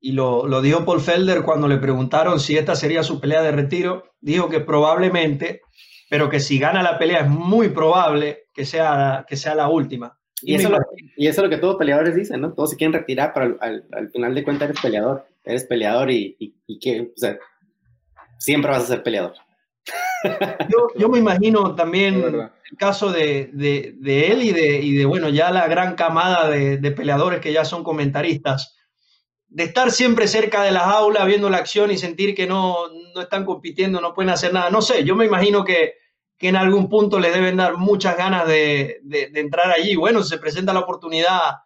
Y 0.00 0.12
lo, 0.12 0.46
lo 0.46 0.62
dijo 0.62 0.84
Paul 0.84 1.00
Felder 1.00 1.42
cuando 1.42 1.68
le 1.68 1.76
preguntaron 1.76 2.40
si 2.40 2.56
esta 2.56 2.74
sería 2.74 3.02
su 3.02 3.20
pelea 3.20 3.42
de 3.42 3.52
retiro. 3.52 4.04
Dijo 4.20 4.48
que 4.48 4.60
probablemente, 4.60 5.62
pero 6.08 6.28
que 6.28 6.40
si 6.40 6.58
gana 6.58 6.82
la 6.82 6.98
pelea 6.98 7.20
es 7.20 7.28
muy 7.28 7.68
probable 7.68 8.48
que 8.54 8.64
sea, 8.64 9.26
que 9.28 9.36
sea 9.36 9.54
la 9.54 9.68
última. 9.68 10.18
Y, 10.42 10.54
eso, 10.54 10.70
y 11.16 11.26
eso 11.26 11.42
es 11.42 11.44
lo 11.44 11.50
que 11.50 11.60
todos 11.60 11.76
peleadores 11.76 12.14
dicen, 12.14 12.40
¿no? 12.40 12.54
Todos 12.54 12.70
se 12.70 12.76
quieren 12.76 12.94
retirar, 12.94 13.32
pero 13.34 13.58
al, 13.60 13.84
al 13.92 14.10
final 14.10 14.34
de 14.34 14.42
cuentas 14.42 14.70
eres 14.70 14.80
peleador 14.80 15.26
eres 15.44 15.64
peleador 15.64 16.10
y, 16.10 16.36
y, 16.66 16.78
que, 16.78 17.00
o 17.02 17.16
sea, 17.16 17.38
siempre 18.38 18.70
vas 18.70 18.84
a 18.84 18.86
ser 18.86 19.02
peleador. 19.02 19.34
Yo, 20.68 20.88
yo 20.96 21.08
me 21.08 21.18
imagino 21.18 21.74
también 21.74 22.22
el 22.22 22.76
caso 22.76 23.10
de, 23.10 23.50
de, 23.54 23.94
de, 23.98 24.30
él 24.30 24.42
y 24.42 24.52
de, 24.52 24.80
y 24.80 24.94
de, 24.94 25.06
bueno, 25.06 25.30
ya 25.30 25.50
la 25.50 25.66
gran 25.66 25.94
camada 25.94 26.48
de, 26.50 26.76
de, 26.76 26.90
peleadores 26.90 27.40
que 27.40 27.52
ya 27.52 27.64
son 27.64 27.82
comentaristas, 27.82 28.76
de 29.50 29.64
estar 29.64 29.90
siempre 29.90 30.26
cerca 30.26 30.62
de 30.62 30.70
las 30.70 30.84
aulas 30.84 31.26
viendo 31.26 31.50
la 31.50 31.58
acción 31.58 31.90
y 31.90 31.98
sentir 31.98 32.34
que 32.34 32.46
no, 32.46 32.88
no 33.14 33.20
están 33.20 33.44
compitiendo, 33.44 34.00
no 34.00 34.14
pueden 34.14 34.30
hacer 34.30 34.52
nada. 34.52 34.70
No 34.70 34.80
sé, 34.80 35.04
yo 35.04 35.14
me 35.14 35.26
imagino 35.26 35.64
que, 35.64 35.94
que 36.38 36.48
en 36.48 36.56
algún 36.56 36.88
punto 36.88 37.20
le 37.20 37.30
deben 37.30 37.56
dar 37.56 37.76
muchas 37.76 38.16
ganas 38.16 38.46
de, 38.46 39.00
entrar 39.34 39.70
allí. 39.70 39.96
Bueno, 39.96 40.22
se 40.22 40.38
presenta 40.38 40.72
la 40.72 40.80
oportunidad, 40.80 41.56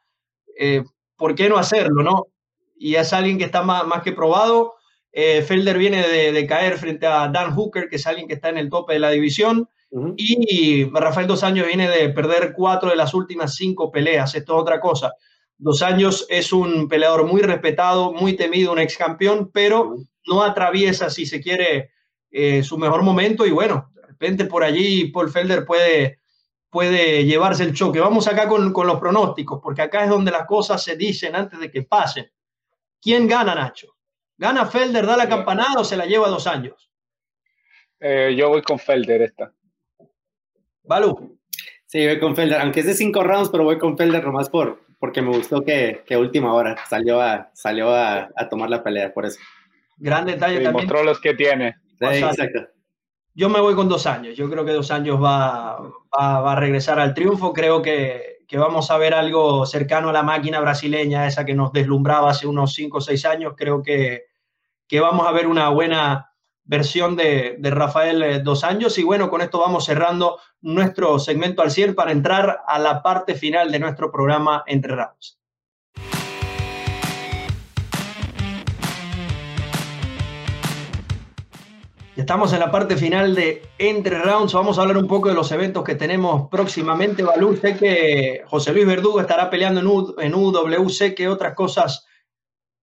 eh, 0.58 0.82
¿por 1.16 1.34
qué 1.34 1.48
no 1.48 1.58
hacerlo, 1.58 2.02
no? 2.02 2.28
y 2.76 2.96
es 2.96 3.12
alguien 3.12 3.38
que 3.38 3.44
está 3.44 3.62
más, 3.62 3.86
más 3.86 4.02
que 4.02 4.12
probado. 4.12 4.74
Eh, 5.12 5.42
Felder 5.42 5.78
viene 5.78 6.06
de, 6.06 6.46
caer 6.46 6.76
frente 6.76 7.06
a 7.06 7.28
Dan 7.28 7.54
Hooker, 7.54 7.88
que 7.88 7.96
es 7.96 8.06
alguien 8.06 8.26
que 8.26 8.34
está 8.34 8.48
en 8.48 8.58
el 8.58 8.68
tope 8.68 8.94
de 8.94 8.98
la 8.98 9.10
división. 9.10 9.68
Y 10.16 10.90
Rafael 10.90 11.28
Dos 11.28 11.44
Años 11.44 11.68
viene 11.68 11.88
de 11.88 12.08
perder 12.08 12.52
cuatro 12.54 12.90
de 12.90 12.96
las 12.96 13.14
últimas 13.14 13.54
cinco 13.54 13.92
peleas. 13.92 14.34
Esto 14.34 14.56
es 14.56 14.62
otra 14.62 14.80
cosa. 14.80 15.12
Dos 15.56 15.82
Años 15.82 16.26
es 16.28 16.52
un 16.52 16.88
peleador 16.88 17.26
muy 17.26 17.42
respetado, 17.42 18.12
muy 18.12 18.34
temido, 18.34 18.72
un 18.72 18.78
ex 18.78 18.96
campeón, 18.96 19.50
pero 19.52 19.96
no 20.26 20.42
atraviesa, 20.42 21.10
si 21.10 21.26
se 21.26 21.40
quiere, 21.40 21.92
eh, 22.30 22.62
su 22.62 22.76
mejor 22.76 23.02
momento. 23.02 23.46
Y 23.46 23.50
bueno, 23.50 23.90
de 23.94 24.02
repente 24.02 24.44
por 24.46 24.64
allí 24.64 25.06
Paul 25.12 25.30
Felder 25.30 25.64
puede, 25.64 26.20
puede 26.70 27.24
llevarse 27.24 27.62
el 27.62 27.74
choque. 27.74 28.00
Vamos 28.00 28.26
acá 28.26 28.48
con, 28.48 28.72
con 28.72 28.86
los 28.86 28.98
pronósticos, 28.98 29.60
porque 29.62 29.82
acá 29.82 30.04
es 30.04 30.10
donde 30.10 30.30
las 30.30 30.46
cosas 30.46 30.82
se 30.82 30.96
dicen 30.96 31.36
antes 31.36 31.58
de 31.60 31.70
que 31.70 31.82
pasen. 31.82 32.30
¿Quién 33.00 33.28
gana, 33.28 33.54
Nacho? 33.54 33.94
¿Gana 34.36 34.66
Felder, 34.66 35.06
da 35.06 35.16
la 35.16 35.28
campanada 35.28 35.80
o 35.80 35.84
se 35.84 35.96
la 35.96 36.06
lleva 36.06 36.28
dos 36.28 36.46
años? 36.46 36.90
Eh, 38.00 38.34
yo 38.36 38.48
voy 38.48 38.62
con 38.62 38.78
Felder 38.78 39.22
esta. 39.22 39.52
Balú. 40.82 41.38
Sí, 41.86 42.04
voy 42.06 42.18
con 42.18 42.34
Felder, 42.34 42.60
aunque 42.60 42.80
es 42.80 42.86
de 42.86 42.94
cinco 42.94 43.22
rounds, 43.22 43.50
pero 43.50 43.64
voy 43.64 43.78
con 43.78 43.96
Felder 43.96 44.24
nomás 44.24 44.50
por, 44.50 44.83
porque 45.04 45.20
me 45.20 45.36
gustó 45.36 45.62
que, 45.62 46.02
que 46.06 46.16
última 46.16 46.54
hora 46.54 46.76
salió, 46.88 47.20
a, 47.20 47.50
salió 47.52 47.94
a, 47.94 48.30
tomar 48.48 48.70
la 48.70 48.82
pelea, 48.82 49.12
por 49.12 49.26
eso. 49.26 49.38
Gran 49.98 50.24
detalle 50.24 50.62
también. 50.62 50.72
Mostró 50.72 51.04
los 51.04 51.20
que 51.20 51.34
tiene. 51.34 51.76
exacto. 52.00 52.68
Yo 53.34 53.50
me 53.50 53.60
voy 53.60 53.74
con 53.74 53.86
dos 53.86 54.06
años. 54.06 54.34
Yo 54.34 54.48
creo 54.48 54.64
que 54.64 54.72
dos 54.72 54.90
años 54.90 55.22
va, 55.22 55.76
va, 55.78 56.40
va 56.40 56.52
a 56.52 56.56
regresar 56.56 56.98
al 56.98 57.12
triunfo. 57.12 57.52
Creo 57.52 57.82
que 57.82 58.34
que 58.48 58.56
vamos 58.56 58.90
a 58.90 58.96
ver 58.96 59.12
algo 59.12 59.66
cercano 59.66 60.08
a 60.08 60.12
la 60.14 60.22
máquina 60.22 60.58
brasileña, 60.60 61.26
esa 61.26 61.44
que 61.44 61.54
nos 61.54 61.70
deslumbraba 61.70 62.30
hace 62.30 62.46
unos 62.46 62.72
5 62.72 62.96
o 62.96 63.00
6 63.02 63.26
años. 63.26 63.54
Creo 63.58 63.82
que, 63.82 64.22
que, 64.88 65.00
vamos 65.00 65.26
a 65.26 65.32
ver 65.32 65.46
una 65.46 65.68
buena 65.68 66.30
versión 66.64 67.14
de, 67.14 67.56
de, 67.58 67.70
Rafael 67.70 68.22
eh, 68.22 68.40
Dos 68.40 68.64
Años. 68.64 68.96
Y 68.96 69.02
bueno, 69.02 69.28
con 69.28 69.42
esto 69.42 69.58
vamos 69.58 69.84
cerrando 69.84 70.38
nuestro 70.64 71.18
segmento 71.18 71.62
al 71.62 71.70
100 71.70 71.94
para 71.94 72.10
entrar 72.10 72.62
a 72.66 72.78
la 72.78 73.02
parte 73.02 73.34
final 73.34 73.70
de 73.70 73.78
nuestro 73.78 74.10
programa 74.10 74.64
Entre 74.66 74.94
Ramos. 74.94 75.38
estamos 82.16 82.52
en 82.54 82.60
la 82.60 82.70
parte 82.70 82.96
final 82.96 83.34
de 83.34 83.62
Entre 83.76 84.18
Rounds. 84.18 84.54
Vamos 84.54 84.78
a 84.78 84.82
hablar 84.82 84.96
un 84.96 85.06
poco 85.06 85.28
de 85.28 85.34
los 85.34 85.52
eventos 85.52 85.84
que 85.84 85.94
tenemos 85.94 86.48
próximamente. 86.48 87.22
Balú, 87.22 87.56
sé 87.56 87.76
que 87.76 88.42
José 88.46 88.72
Luis 88.72 88.86
Verdugo 88.86 89.20
estará 89.20 89.50
peleando 89.50 89.80
en, 89.80 89.86
U, 89.86 90.14
en 90.18 90.34
UWC. 90.34 91.14
¿Qué 91.14 91.28
otras 91.28 91.54
cosas 91.54 92.06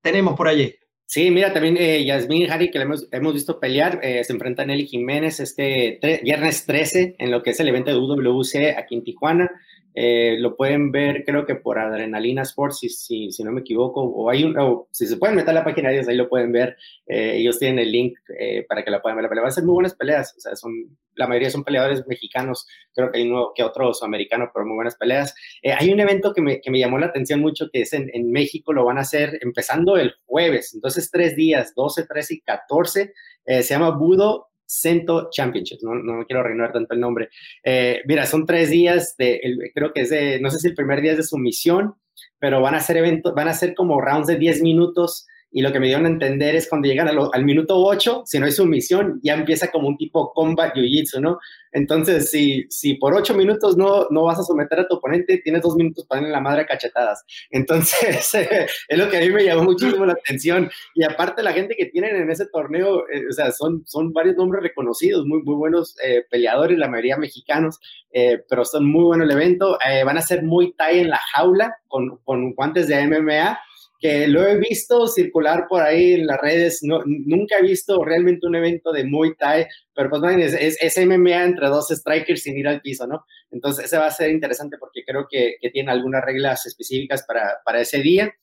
tenemos 0.03 0.35
por 0.35 0.47
allí? 0.47 0.75
Sí, 1.13 1.29
mira, 1.29 1.51
también 1.51 1.75
eh, 1.75 2.05
Yasmín 2.05 2.49
Harry, 2.49 2.71
que 2.71 2.79
le 2.79 2.85
hemos, 2.85 3.05
hemos 3.11 3.33
visto 3.33 3.59
pelear, 3.59 3.99
eh, 4.01 4.23
se 4.23 4.31
enfrenta 4.31 4.63
a 4.63 4.65
Nelly 4.65 4.87
Jiménez 4.87 5.41
este 5.41 5.99
viernes 6.23 6.65
13 6.65 7.15
en 7.19 7.31
lo 7.31 7.43
que 7.43 7.49
es 7.49 7.59
el 7.59 7.67
evento 7.67 7.91
de 7.91 7.97
UWC 7.97 8.77
aquí 8.77 8.95
en 8.95 9.03
Tijuana. 9.03 9.51
Eh, 9.93 10.37
lo 10.39 10.55
pueden 10.55 10.91
ver, 10.91 11.23
creo 11.25 11.45
que 11.45 11.55
por 11.55 11.77
Adrenalina 11.77 12.43
Sports, 12.43 12.79
si, 12.79 12.89
si, 12.89 13.31
si 13.31 13.43
no 13.43 13.51
me 13.51 13.61
equivoco, 13.61 14.01
o 14.01 14.29
hay 14.29 14.43
un, 14.43 14.57
o 14.57 14.87
si 14.91 15.05
se 15.05 15.17
pueden 15.17 15.35
meter 15.35 15.49
a 15.49 15.53
la 15.53 15.63
página 15.63 15.89
de 15.89 15.95
ellos, 15.95 16.07
ahí 16.07 16.15
lo 16.15 16.29
pueden 16.29 16.51
ver. 16.51 16.77
Eh, 17.07 17.37
ellos 17.37 17.59
tienen 17.59 17.79
el 17.79 17.91
link 17.91 18.17
eh, 18.39 18.65
para 18.67 18.83
que 18.83 18.91
la 18.91 19.01
puedan 19.01 19.17
ver. 19.17 19.23
La 19.23 19.29
pelea 19.29 19.45
a 19.45 19.51
ser 19.51 19.65
muy 19.65 19.73
buenas 19.73 19.95
peleas, 19.95 20.33
o 20.37 20.39
sea, 20.39 20.55
son, 20.55 20.97
la 21.15 21.27
mayoría 21.27 21.49
son 21.49 21.63
peleadores 21.63 22.07
mexicanos, 22.07 22.67
creo 22.93 23.11
que 23.11 23.19
hay 23.19 23.27
uno 23.27 23.51
que 23.53 23.63
otros 23.63 24.01
americanos, 24.03 24.49
pero 24.53 24.65
muy 24.65 24.75
buenas 24.75 24.95
peleas. 24.95 25.35
hay 25.63 25.91
un 25.91 25.99
evento 25.99 26.33
que 26.33 26.41
me, 26.41 26.61
que 26.61 26.71
me, 26.71 26.79
llamó 26.79 26.97
la 26.97 27.07
atención 27.07 27.41
mucho, 27.41 27.69
que 27.71 27.81
es 27.81 27.93
en, 27.93 28.09
en, 28.13 28.31
México, 28.31 28.71
lo 28.73 28.85
van 28.85 28.97
a 28.97 29.01
hacer 29.01 29.39
empezando 29.41 29.97
el 29.97 30.13
jueves, 30.25 30.73
entonces 30.73 31.11
tres 31.11 31.35
días, 31.35 31.73
12, 31.75 32.05
13 32.05 32.33
y 32.35 32.41
14, 32.41 33.13
se 33.45 33.63
llama 33.63 33.89
Budo 33.89 34.50
Cento 34.71 35.29
Championships, 35.29 35.83
no, 35.83 35.95
no 35.95 36.25
quiero 36.25 36.39
arruinar 36.39 36.71
tanto 36.71 36.93
el 36.93 36.99
nombre. 37.01 37.29
Eh, 37.63 38.01
mira, 38.05 38.25
son 38.25 38.45
tres 38.45 38.69
días 38.69 39.15
de, 39.17 39.41
creo 39.75 39.91
que 39.91 40.01
es 40.01 40.09
de, 40.09 40.39
no 40.39 40.49
sé 40.49 40.59
si 40.59 40.69
el 40.69 40.75
primer 40.75 41.01
día 41.01 41.11
es 41.11 41.17
de 41.17 41.23
sumisión, 41.23 41.95
pero 42.39 42.61
van 42.61 42.75
a 42.75 42.79
ser 42.79 42.97
eventos, 42.97 43.35
van 43.35 43.49
a 43.49 43.53
ser 43.53 43.75
como 43.75 43.99
rounds 43.99 44.27
de 44.27 44.37
10 44.37 44.61
minutos 44.61 45.27
y 45.51 45.61
lo 45.61 45.71
que 45.71 45.79
me 45.79 45.87
dieron 45.87 46.05
a 46.05 46.09
entender 46.09 46.55
es 46.55 46.69
cuando 46.69 46.87
llegan 46.87 47.09
al 47.09 47.43
minuto 47.43 47.75
8, 47.77 48.23
si 48.25 48.39
no 48.39 48.45
hay 48.45 48.53
sumisión, 48.53 49.19
ya 49.21 49.33
empieza 49.33 49.69
como 49.69 49.89
un 49.89 49.97
tipo 49.97 50.31
combat 50.33 50.73
jiu-jitsu, 50.73 51.19
¿no? 51.19 51.39
Entonces, 51.73 52.29
si, 52.31 52.65
si 52.69 52.95
por 52.95 53.13
8 53.13 53.33
minutos 53.33 53.77
no, 53.77 54.07
no 54.09 54.23
vas 54.23 54.39
a 54.39 54.43
someter 54.43 54.79
a 54.79 54.87
tu 54.87 54.95
oponente, 54.95 55.41
tienes 55.43 55.61
2 55.61 55.75
minutos 55.75 56.05
para 56.05 56.21
darle 56.21 56.33
la 56.33 56.41
madre 56.41 56.61
a 56.61 56.65
cachetadas. 56.65 57.23
Entonces, 57.49 58.33
es 58.87 58.97
lo 58.97 59.09
que 59.09 59.17
a 59.17 59.19
mí 59.21 59.29
me 59.29 59.43
llamó 59.43 59.63
muchísimo 59.63 60.05
la 60.05 60.13
atención. 60.13 60.69
Y 60.95 61.03
aparte, 61.03 61.43
la 61.43 61.53
gente 61.53 61.75
que 61.77 61.85
tienen 61.87 62.15
en 62.15 62.29
ese 62.29 62.45
torneo, 62.47 63.07
eh, 63.09 63.27
o 63.29 63.33
sea, 63.33 63.51
son, 63.51 63.83
son 63.85 64.13
varios 64.13 64.37
nombres 64.37 64.63
reconocidos, 64.63 65.25
muy, 65.25 65.41
muy 65.43 65.55
buenos 65.55 65.95
eh, 66.03 66.23
peleadores, 66.29 66.77
la 66.77 66.87
mayoría 66.87 67.17
mexicanos, 67.17 67.79
eh, 68.13 68.41
pero 68.49 68.63
son 68.63 68.85
muy 68.85 69.03
bueno 69.03 69.23
el 69.23 69.31
evento. 69.31 69.77
van 70.05 70.17
a 70.17 70.21
ser 70.21 70.43
muy 70.43 70.73
Thai 70.73 70.99
en 70.99 71.09
la 71.09 71.19
jaula, 71.33 71.75
con, 71.87 72.17
con 72.23 72.53
guantes 72.53 72.87
de 72.87 73.05
MMA 73.05 73.59
que 74.01 74.27
lo 74.27 74.45
he 74.47 74.57
visto 74.57 75.05
circular 75.07 75.67
por 75.69 75.83
ahí 75.83 76.13
en 76.13 76.25
las 76.25 76.41
redes, 76.41 76.79
no, 76.81 77.03
nunca 77.05 77.57
he 77.59 77.61
visto 77.61 78.03
realmente 78.03 78.47
un 78.47 78.55
evento 78.55 78.91
de 78.91 79.03
Muay 79.03 79.35
Thai, 79.37 79.67
pero 79.93 80.09
pues 80.09 80.53
es, 80.59 80.77
es, 80.81 81.05
MMA 81.05 81.43
entre 81.43 81.67
dos 81.67 81.89
strikers 81.89 82.41
sin 82.41 82.57
ir 82.57 82.67
al 82.67 82.81
piso, 82.81 83.05
¿no? 83.05 83.25
Entonces 83.51 83.85
ese 83.85 83.99
va 83.99 84.07
a 84.07 84.11
ser 84.11 84.31
interesante 84.31 84.77
porque 84.79 85.03
creo 85.05 85.27
que, 85.29 85.57
que 85.61 85.69
tiene 85.69 85.91
algunas 85.91 86.25
reglas 86.25 86.65
específicas 86.65 87.23
para, 87.27 87.59
para 87.63 87.79
ese 87.79 88.01
día. 88.01 88.33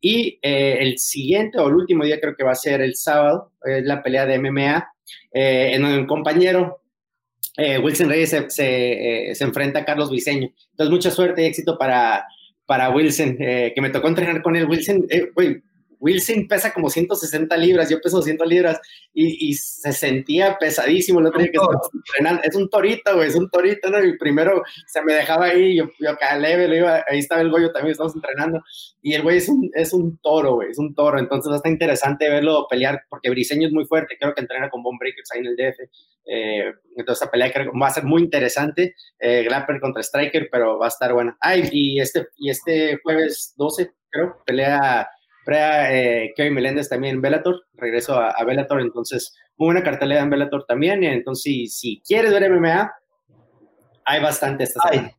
Y 0.00 0.40
eh, 0.42 0.78
el 0.80 0.98
siguiente 0.98 1.58
o 1.58 1.68
el 1.68 1.74
último 1.74 2.04
día 2.04 2.20
creo 2.20 2.34
que 2.36 2.44
va 2.44 2.52
a 2.52 2.56
ser 2.56 2.80
el 2.80 2.96
sábado, 2.96 3.52
es 3.64 3.84
la 3.84 4.02
pelea 4.02 4.26
de 4.26 4.38
MMA, 4.40 4.88
eh, 5.32 5.70
en 5.74 5.84
el 5.84 6.06
compañero 6.06 6.82
eh, 7.56 7.78
Wilson 7.78 8.08
Reyes 8.08 8.30
se, 8.30 8.50
se, 8.50 9.30
se, 9.32 9.44
enfrenta 9.44 9.80
a 9.80 9.84
Carlos 9.84 10.10
Viseño. 10.10 10.50
Entonces 10.72 10.90
mucha 10.90 11.10
suerte 11.12 11.42
y 11.42 11.46
éxito 11.46 11.78
para 11.78 12.26
para 12.66 12.90
Wilson, 12.90 13.36
eh, 13.40 13.72
que 13.74 13.80
me 13.80 13.90
tocó 13.90 14.08
entrenar 14.08 14.42
con 14.42 14.56
él. 14.56 14.66
Wilson, 14.66 15.06
eh, 15.10 15.30
Wilson 16.04 16.46
pesa 16.46 16.74
como 16.74 16.90
160 16.90 17.56
libras, 17.56 17.88
yo 17.88 17.98
peso 17.98 18.18
200 18.18 18.46
libras 18.46 18.78
y, 19.14 19.54
se 19.54 19.92
sentía 19.92 20.58
pesadísimo 20.58 21.20
el 21.20 21.26
otro 21.26 21.40
día 21.40 21.50
que 21.50 21.58
entrenando. 21.94 22.42
Es 22.42 22.54
un 22.54 22.68
torito, 22.68 23.14
güey, 23.14 23.28
es 23.28 23.34
un 23.34 23.48
torito, 23.48 23.88
¿no? 23.90 24.04
Y 24.04 24.18
primero 24.18 24.62
se 24.86 25.02
me 25.02 25.14
dejaba 25.14 25.46
ahí, 25.46 25.76
yo, 25.76 25.88
yo 25.98 26.10
acá 26.10 26.38
leve, 26.38 26.68
lo 26.68 26.76
iba, 26.76 27.04
ahí 27.08 27.18
estaba 27.18 27.40
el 27.40 27.50
Goyo 27.50 27.72
también, 27.72 27.92
estamos 27.92 28.14
entrenando. 28.14 28.62
Y 29.00 29.14
el 29.14 29.22
güey 29.22 29.38
es 29.38 29.48
un, 29.48 29.70
es 29.74 29.94
un 29.94 30.18
toro, 30.18 30.56
güey, 30.56 30.70
es 30.70 30.78
un 30.78 30.94
toro. 30.94 31.18
Entonces 31.18 31.54
estar 31.54 31.72
interesante 31.72 32.28
verlo 32.28 32.66
pelear, 32.68 33.02
porque 33.08 33.30
Briseño 33.30 33.68
es 33.68 33.72
muy 33.72 33.86
fuerte, 33.86 34.16
creo 34.20 34.34
que 34.34 34.42
entrena 34.42 34.68
con 34.68 34.82
Bomb 34.82 34.98
Breakers 35.00 35.30
ahí 35.32 35.40
en 35.40 35.46
el 35.46 35.56
DF. 35.56 35.78
Eh, 36.26 36.72
entonces 36.96 37.22
esa 37.22 37.30
pelea 37.30 37.50
creo 37.50 37.72
que 37.72 37.78
va 37.78 37.86
a 37.86 37.90
ser 37.90 38.04
muy 38.04 38.22
interesante. 38.22 38.94
Eh, 39.18 39.42
Glapper 39.44 39.80
contra 39.80 40.02
Striker, 40.02 40.48
pero 40.52 40.78
va 40.78 40.86
a 40.86 40.88
estar 40.88 41.14
buena. 41.14 41.36
Ay, 41.40 41.68
y 41.72 42.00
este, 42.00 42.28
y 42.36 42.50
este 42.50 42.98
jueves 43.02 43.54
12, 43.56 43.90
creo, 44.10 44.42
pelea 44.44 45.08
Prea, 45.44 45.94
eh, 45.94 46.32
Kevin 46.36 46.54
Meléndez 46.54 46.88
también 46.88 47.16
en 47.16 47.22
Bellator, 47.22 47.64
regreso 47.74 48.14
a, 48.14 48.30
a, 48.30 48.44
Bellator, 48.44 48.80
entonces 48.80 49.34
muy 49.56 49.66
buena 49.66 49.82
cartelera 49.82 50.22
en 50.22 50.30
Bellator 50.30 50.64
también, 50.66 51.04
entonces 51.04 51.42
si, 51.42 51.66
si 51.66 52.02
quieres 52.06 52.32
ver 52.32 52.50
MMA, 52.50 52.92
hay 54.04 54.22
bastante 54.22 54.64
esta 54.64 54.80
Hay, 54.88 55.10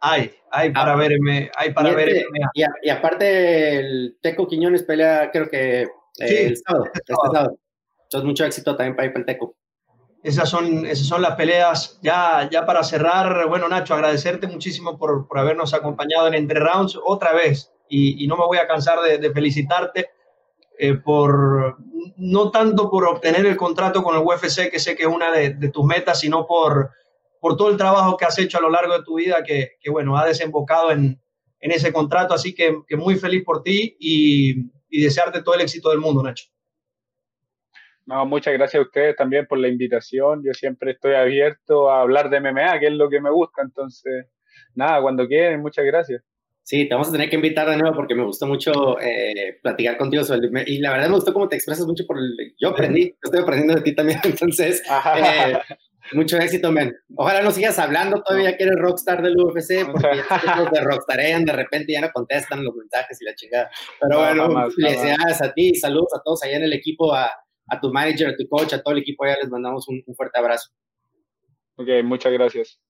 hay, 0.00 0.34
hay 0.50 0.70
para 0.70 0.96
ver, 0.96 1.12
hay 1.56 1.72
para 1.72 1.94
ver 1.94 2.08
este, 2.08 2.26
MMA. 2.28 2.50
Y, 2.82 2.90
aparte 2.90 3.76
el 3.76 4.18
Teco 4.20 4.46
Quiñones 4.46 4.82
pelea 4.82 5.30
creo 5.30 5.48
que 5.48 5.82
eh, 5.82 5.88
el 6.18 6.56
sábado, 6.56 6.86
este 6.94 7.14
sábado. 7.14 7.58
Entonces 8.04 8.26
mucho 8.26 8.44
éxito 8.44 8.76
también 8.76 8.96
para, 8.96 9.08
para 9.08 9.20
el 9.20 9.26
Teco. 9.26 9.56
Esas 10.22 10.48
son, 10.48 10.84
esas 10.86 11.06
son 11.06 11.22
las 11.22 11.34
peleas. 11.36 11.98
Ya, 12.02 12.48
ya 12.50 12.66
para 12.66 12.82
cerrar, 12.82 13.48
bueno, 13.48 13.68
Nacho, 13.68 13.94
agradecerte 13.94 14.46
muchísimo 14.46 14.98
por, 14.98 15.26
por 15.26 15.38
habernos 15.38 15.72
acompañado 15.72 16.28
en 16.28 16.34
Entre 16.34 16.60
Rounds 16.60 16.98
otra 17.04 17.32
vez 17.32 17.72
y, 17.90 18.26
no 18.28 18.36
me 18.36 18.46
voy 18.46 18.58
a 18.58 18.66
cansar 18.66 19.00
de, 19.00 19.30
felicitarte 19.32 20.10
eh, 20.78 20.94
por, 20.94 21.76
no 22.16 22.50
tanto 22.50 22.88
por 22.88 23.04
obtener 23.04 23.44
el 23.44 23.56
contrato 23.56 24.02
con 24.02 24.16
el 24.16 24.22
UFC, 24.22 24.70
que 24.70 24.78
sé 24.78 24.96
que 24.96 25.02
es 25.02 25.08
una 25.08 25.32
de, 25.32 25.68
tus 25.70 25.84
metas, 25.84 26.20
sino 26.20 26.46
por, 26.46 26.90
por 27.40 27.56
todo 27.56 27.68
el 27.68 27.76
trabajo 27.76 28.16
que 28.16 28.24
has 28.24 28.38
hecho 28.38 28.58
a 28.58 28.62
lo 28.62 28.70
largo 28.70 28.96
de 28.96 29.04
tu 29.04 29.16
vida, 29.16 29.42
que, 29.44 29.72
que 29.80 29.90
bueno, 29.90 30.16
ha 30.16 30.26
desembocado 30.26 30.92
en, 30.92 31.20
en, 31.60 31.70
ese 31.72 31.92
contrato. 31.92 32.32
Así 32.32 32.54
que, 32.54 32.78
que, 32.86 32.96
muy 32.96 33.16
feliz 33.16 33.42
por 33.44 33.62
ti 33.62 33.96
y, 33.98 34.70
y 34.88 35.02
desearte 35.02 35.42
todo 35.42 35.56
el 35.56 35.62
éxito 35.62 35.90
del 35.90 35.98
mundo, 35.98 36.22
Nacho. 36.22 36.46
No, 38.06 38.24
muchas 38.26 38.54
gracias 38.54 38.80
a 38.80 38.86
ustedes 38.86 39.16
también 39.16 39.46
por 39.46 39.58
la 39.58 39.68
invitación. 39.68 40.42
Yo 40.44 40.54
siempre 40.54 40.92
estoy 40.92 41.14
abierto 41.14 41.90
a 41.90 42.00
hablar 42.00 42.30
de 42.30 42.40
MMA, 42.40 42.80
que 42.80 42.86
es 42.86 42.92
lo 42.92 43.08
que 43.08 43.20
me 43.20 43.30
gusta. 43.30 43.62
Entonces, 43.62 44.26
nada, 44.74 45.00
cuando 45.02 45.26
quieran, 45.26 45.60
muchas 45.60 45.84
gracias. 45.84 46.22
Sí, 46.70 46.88
te 46.88 46.94
vamos 46.94 47.08
a 47.08 47.10
tener 47.10 47.28
que 47.28 47.34
invitar 47.34 47.68
de 47.68 47.76
nuevo 47.76 47.96
porque 47.96 48.14
me 48.14 48.24
gustó 48.24 48.46
mucho 48.46 48.96
eh, 49.00 49.58
platicar 49.60 49.98
contigo 49.98 50.22
sobre 50.22 50.48
y 50.66 50.78
la 50.78 50.92
verdad 50.92 51.08
me 51.08 51.16
gustó 51.16 51.32
cómo 51.32 51.48
te 51.48 51.56
expresas 51.56 51.84
mucho 51.84 52.06
por 52.06 52.16
el, 52.16 52.54
yo 52.60 52.68
aprendí, 52.68 53.12
estoy 53.20 53.40
aprendiendo 53.40 53.74
de 53.74 53.80
ti 53.80 53.92
también, 53.92 54.20
entonces 54.22 54.80
eh, 55.16 55.58
mucho 56.12 56.38
éxito, 56.38 56.70
men. 56.70 56.94
Ojalá 57.16 57.42
no 57.42 57.50
sigas 57.50 57.76
hablando 57.80 58.22
todavía 58.22 58.56
que 58.56 58.62
eres 58.62 58.76
rockstar 58.78 59.20
del 59.20 59.36
UFC 59.36 59.84
porque 59.90 60.22
los 60.58 60.70
de 60.70 60.80
rockstarean 60.80 61.44
de 61.44 61.54
repente 61.54 61.92
ya 61.92 62.02
no 62.02 62.10
contestan 62.12 62.64
los 62.64 62.76
mensajes 62.76 63.20
y 63.20 63.24
la 63.24 63.34
chingada. 63.34 63.68
Pero 64.00 64.20
bueno, 64.20 64.70
felicidades 64.70 65.42
a 65.42 65.52
ti, 65.52 65.74
saludos 65.74 66.14
a 66.14 66.22
todos 66.24 66.44
allá 66.44 66.58
en 66.58 66.62
el 66.62 66.72
equipo, 66.72 67.12
a, 67.12 67.32
a, 67.66 67.80
tu 67.80 67.92
manager, 67.92 68.28
a 68.28 68.36
tu 68.36 68.46
coach, 68.48 68.74
a 68.74 68.80
todo 68.80 68.94
el 68.94 69.00
equipo, 69.00 69.26
ya 69.26 69.34
les 69.42 69.50
mandamos 69.50 69.88
un, 69.88 70.04
un 70.06 70.14
fuerte 70.14 70.38
abrazo. 70.38 70.70
Ok, 71.74 71.88
muchas 72.04 72.32
gracias. 72.32 72.80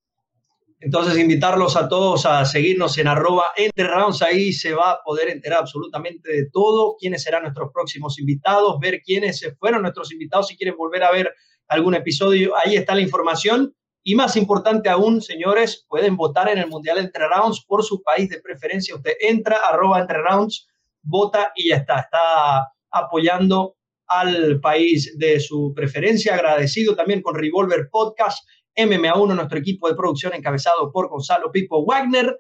Entonces, 0.83 1.19
invitarlos 1.19 1.77
a 1.77 1.89
todos 1.89 2.25
a 2.25 2.45
seguirnos 2.47 2.97
en 2.97 3.07
arroba 3.07 3.49
entre 3.57 3.87
rounds. 3.87 4.23
Ahí 4.23 4.53
se 4.53 4.73
va 4.73 4.93
a 4.93 5.01
poder 5.05 5.29
enterar 5.29 5.61
absolutamente 5.61 6.33
de 6.33 6.49
todo, 6.51 6.97
quiénes 6.99 7.23
serán 7.23 7.43
nuestros 7.43 7.71
próximos 7.73 8.19
invitados, 8.19 8.79
ver 8.81 9.03
quiénes 9.03 9.47
fueron 9.59 9.83
nuestros 9.83 10.11
invitados, 10.11 10.49
si 10.49 10.57
quieren 10.57 10.77
volver 10.77 11.03
a 11.03 11.13
ver 11.13 11.35
algún 11.69 11.95
episodio, 11.95 12.53
ahí 12.57 12.77
está 12.77 12.95
la 12.95 13.01
información. 13.01 13.75
Y 14.03 14.15
más 14.15 14.37
importante 14.37 14.89
aún, 14.89 15.21
señores, 15.21 15.85
pueden 15.89 16.17
votar 16.17 16.49
en 16.49 16.59
el 16.59 16.67
Mundial 16.67 16.99
Entre 16.99 17.29
Rounds 17.29 17.65
por 17.67 17.85
su 17.85 18.03
país 18.03 18.29
de 18.31 18.41
preferencia. 18.41 18.95
Usted 18.95 19.13
entra, 19.21 19.59
arroba 19.69 20.01
Entre 20.01 20.19
Rounds, 20.19 20.67
vota 21.03 21.53
y 21.55 21.69
ya 21.69 21.77
está. 21.77 22.01
Está 22.01 22.73
apoyando 22.91 23.77
al 24.07 24.59
país 24.61 25.17
de 25.19 25.39
su 25.39 25.73
preferencia. 25.77 26.35
Agradecido 26.35 26.97
también 26.97 27.21
con 27.21 27.37
Revolver 27.37 27.89
Podcast 27.91 28.43
MMA1, 28.77 29.35
nuestro 29.35 29.59
equipo 29.59 29.89
de 29.89 29.95
producción 29.95 30.35
encabezado 30.35 30.91
por 30.93 31.09
Gonzalo 31.09 31.51
Pipo 31.51 31.85
Wagner 31.85 32.39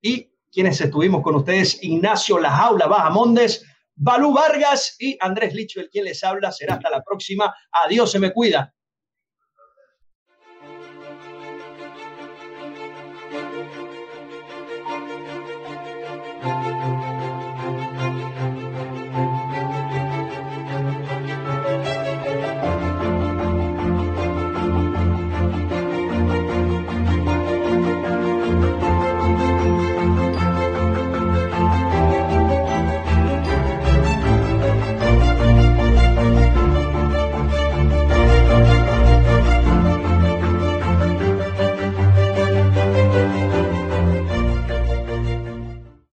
y 0.00 0.30
quienes 0.50 0.80
estuvimos 0.80 1.22
con 1.22 1.34
ustedes, 1.34 1.82
Ignacio 1.82 2.38
La 2.38 2.50
Jaula 2.50 2.86
Bajamondes, 2.86 3.64
Balú 3.94 4.32
Vargas 4.32 4.96
y 4.98 5.16
Andrés 5.20 5.54
Licho, 5.54 5.80
el 5.80 5.88
quien 5.88 6.04
les 6.04 6.22
habla. 6.24 6.52
Será 6.52 6.74
hasta 6.74 6.90
la 6.90 7.02
próxima. 7.02 7.54
Adiós, 7.84 8.10
se 8.10 8.18
me 8.18 8.32
cuida. 8.32 8.74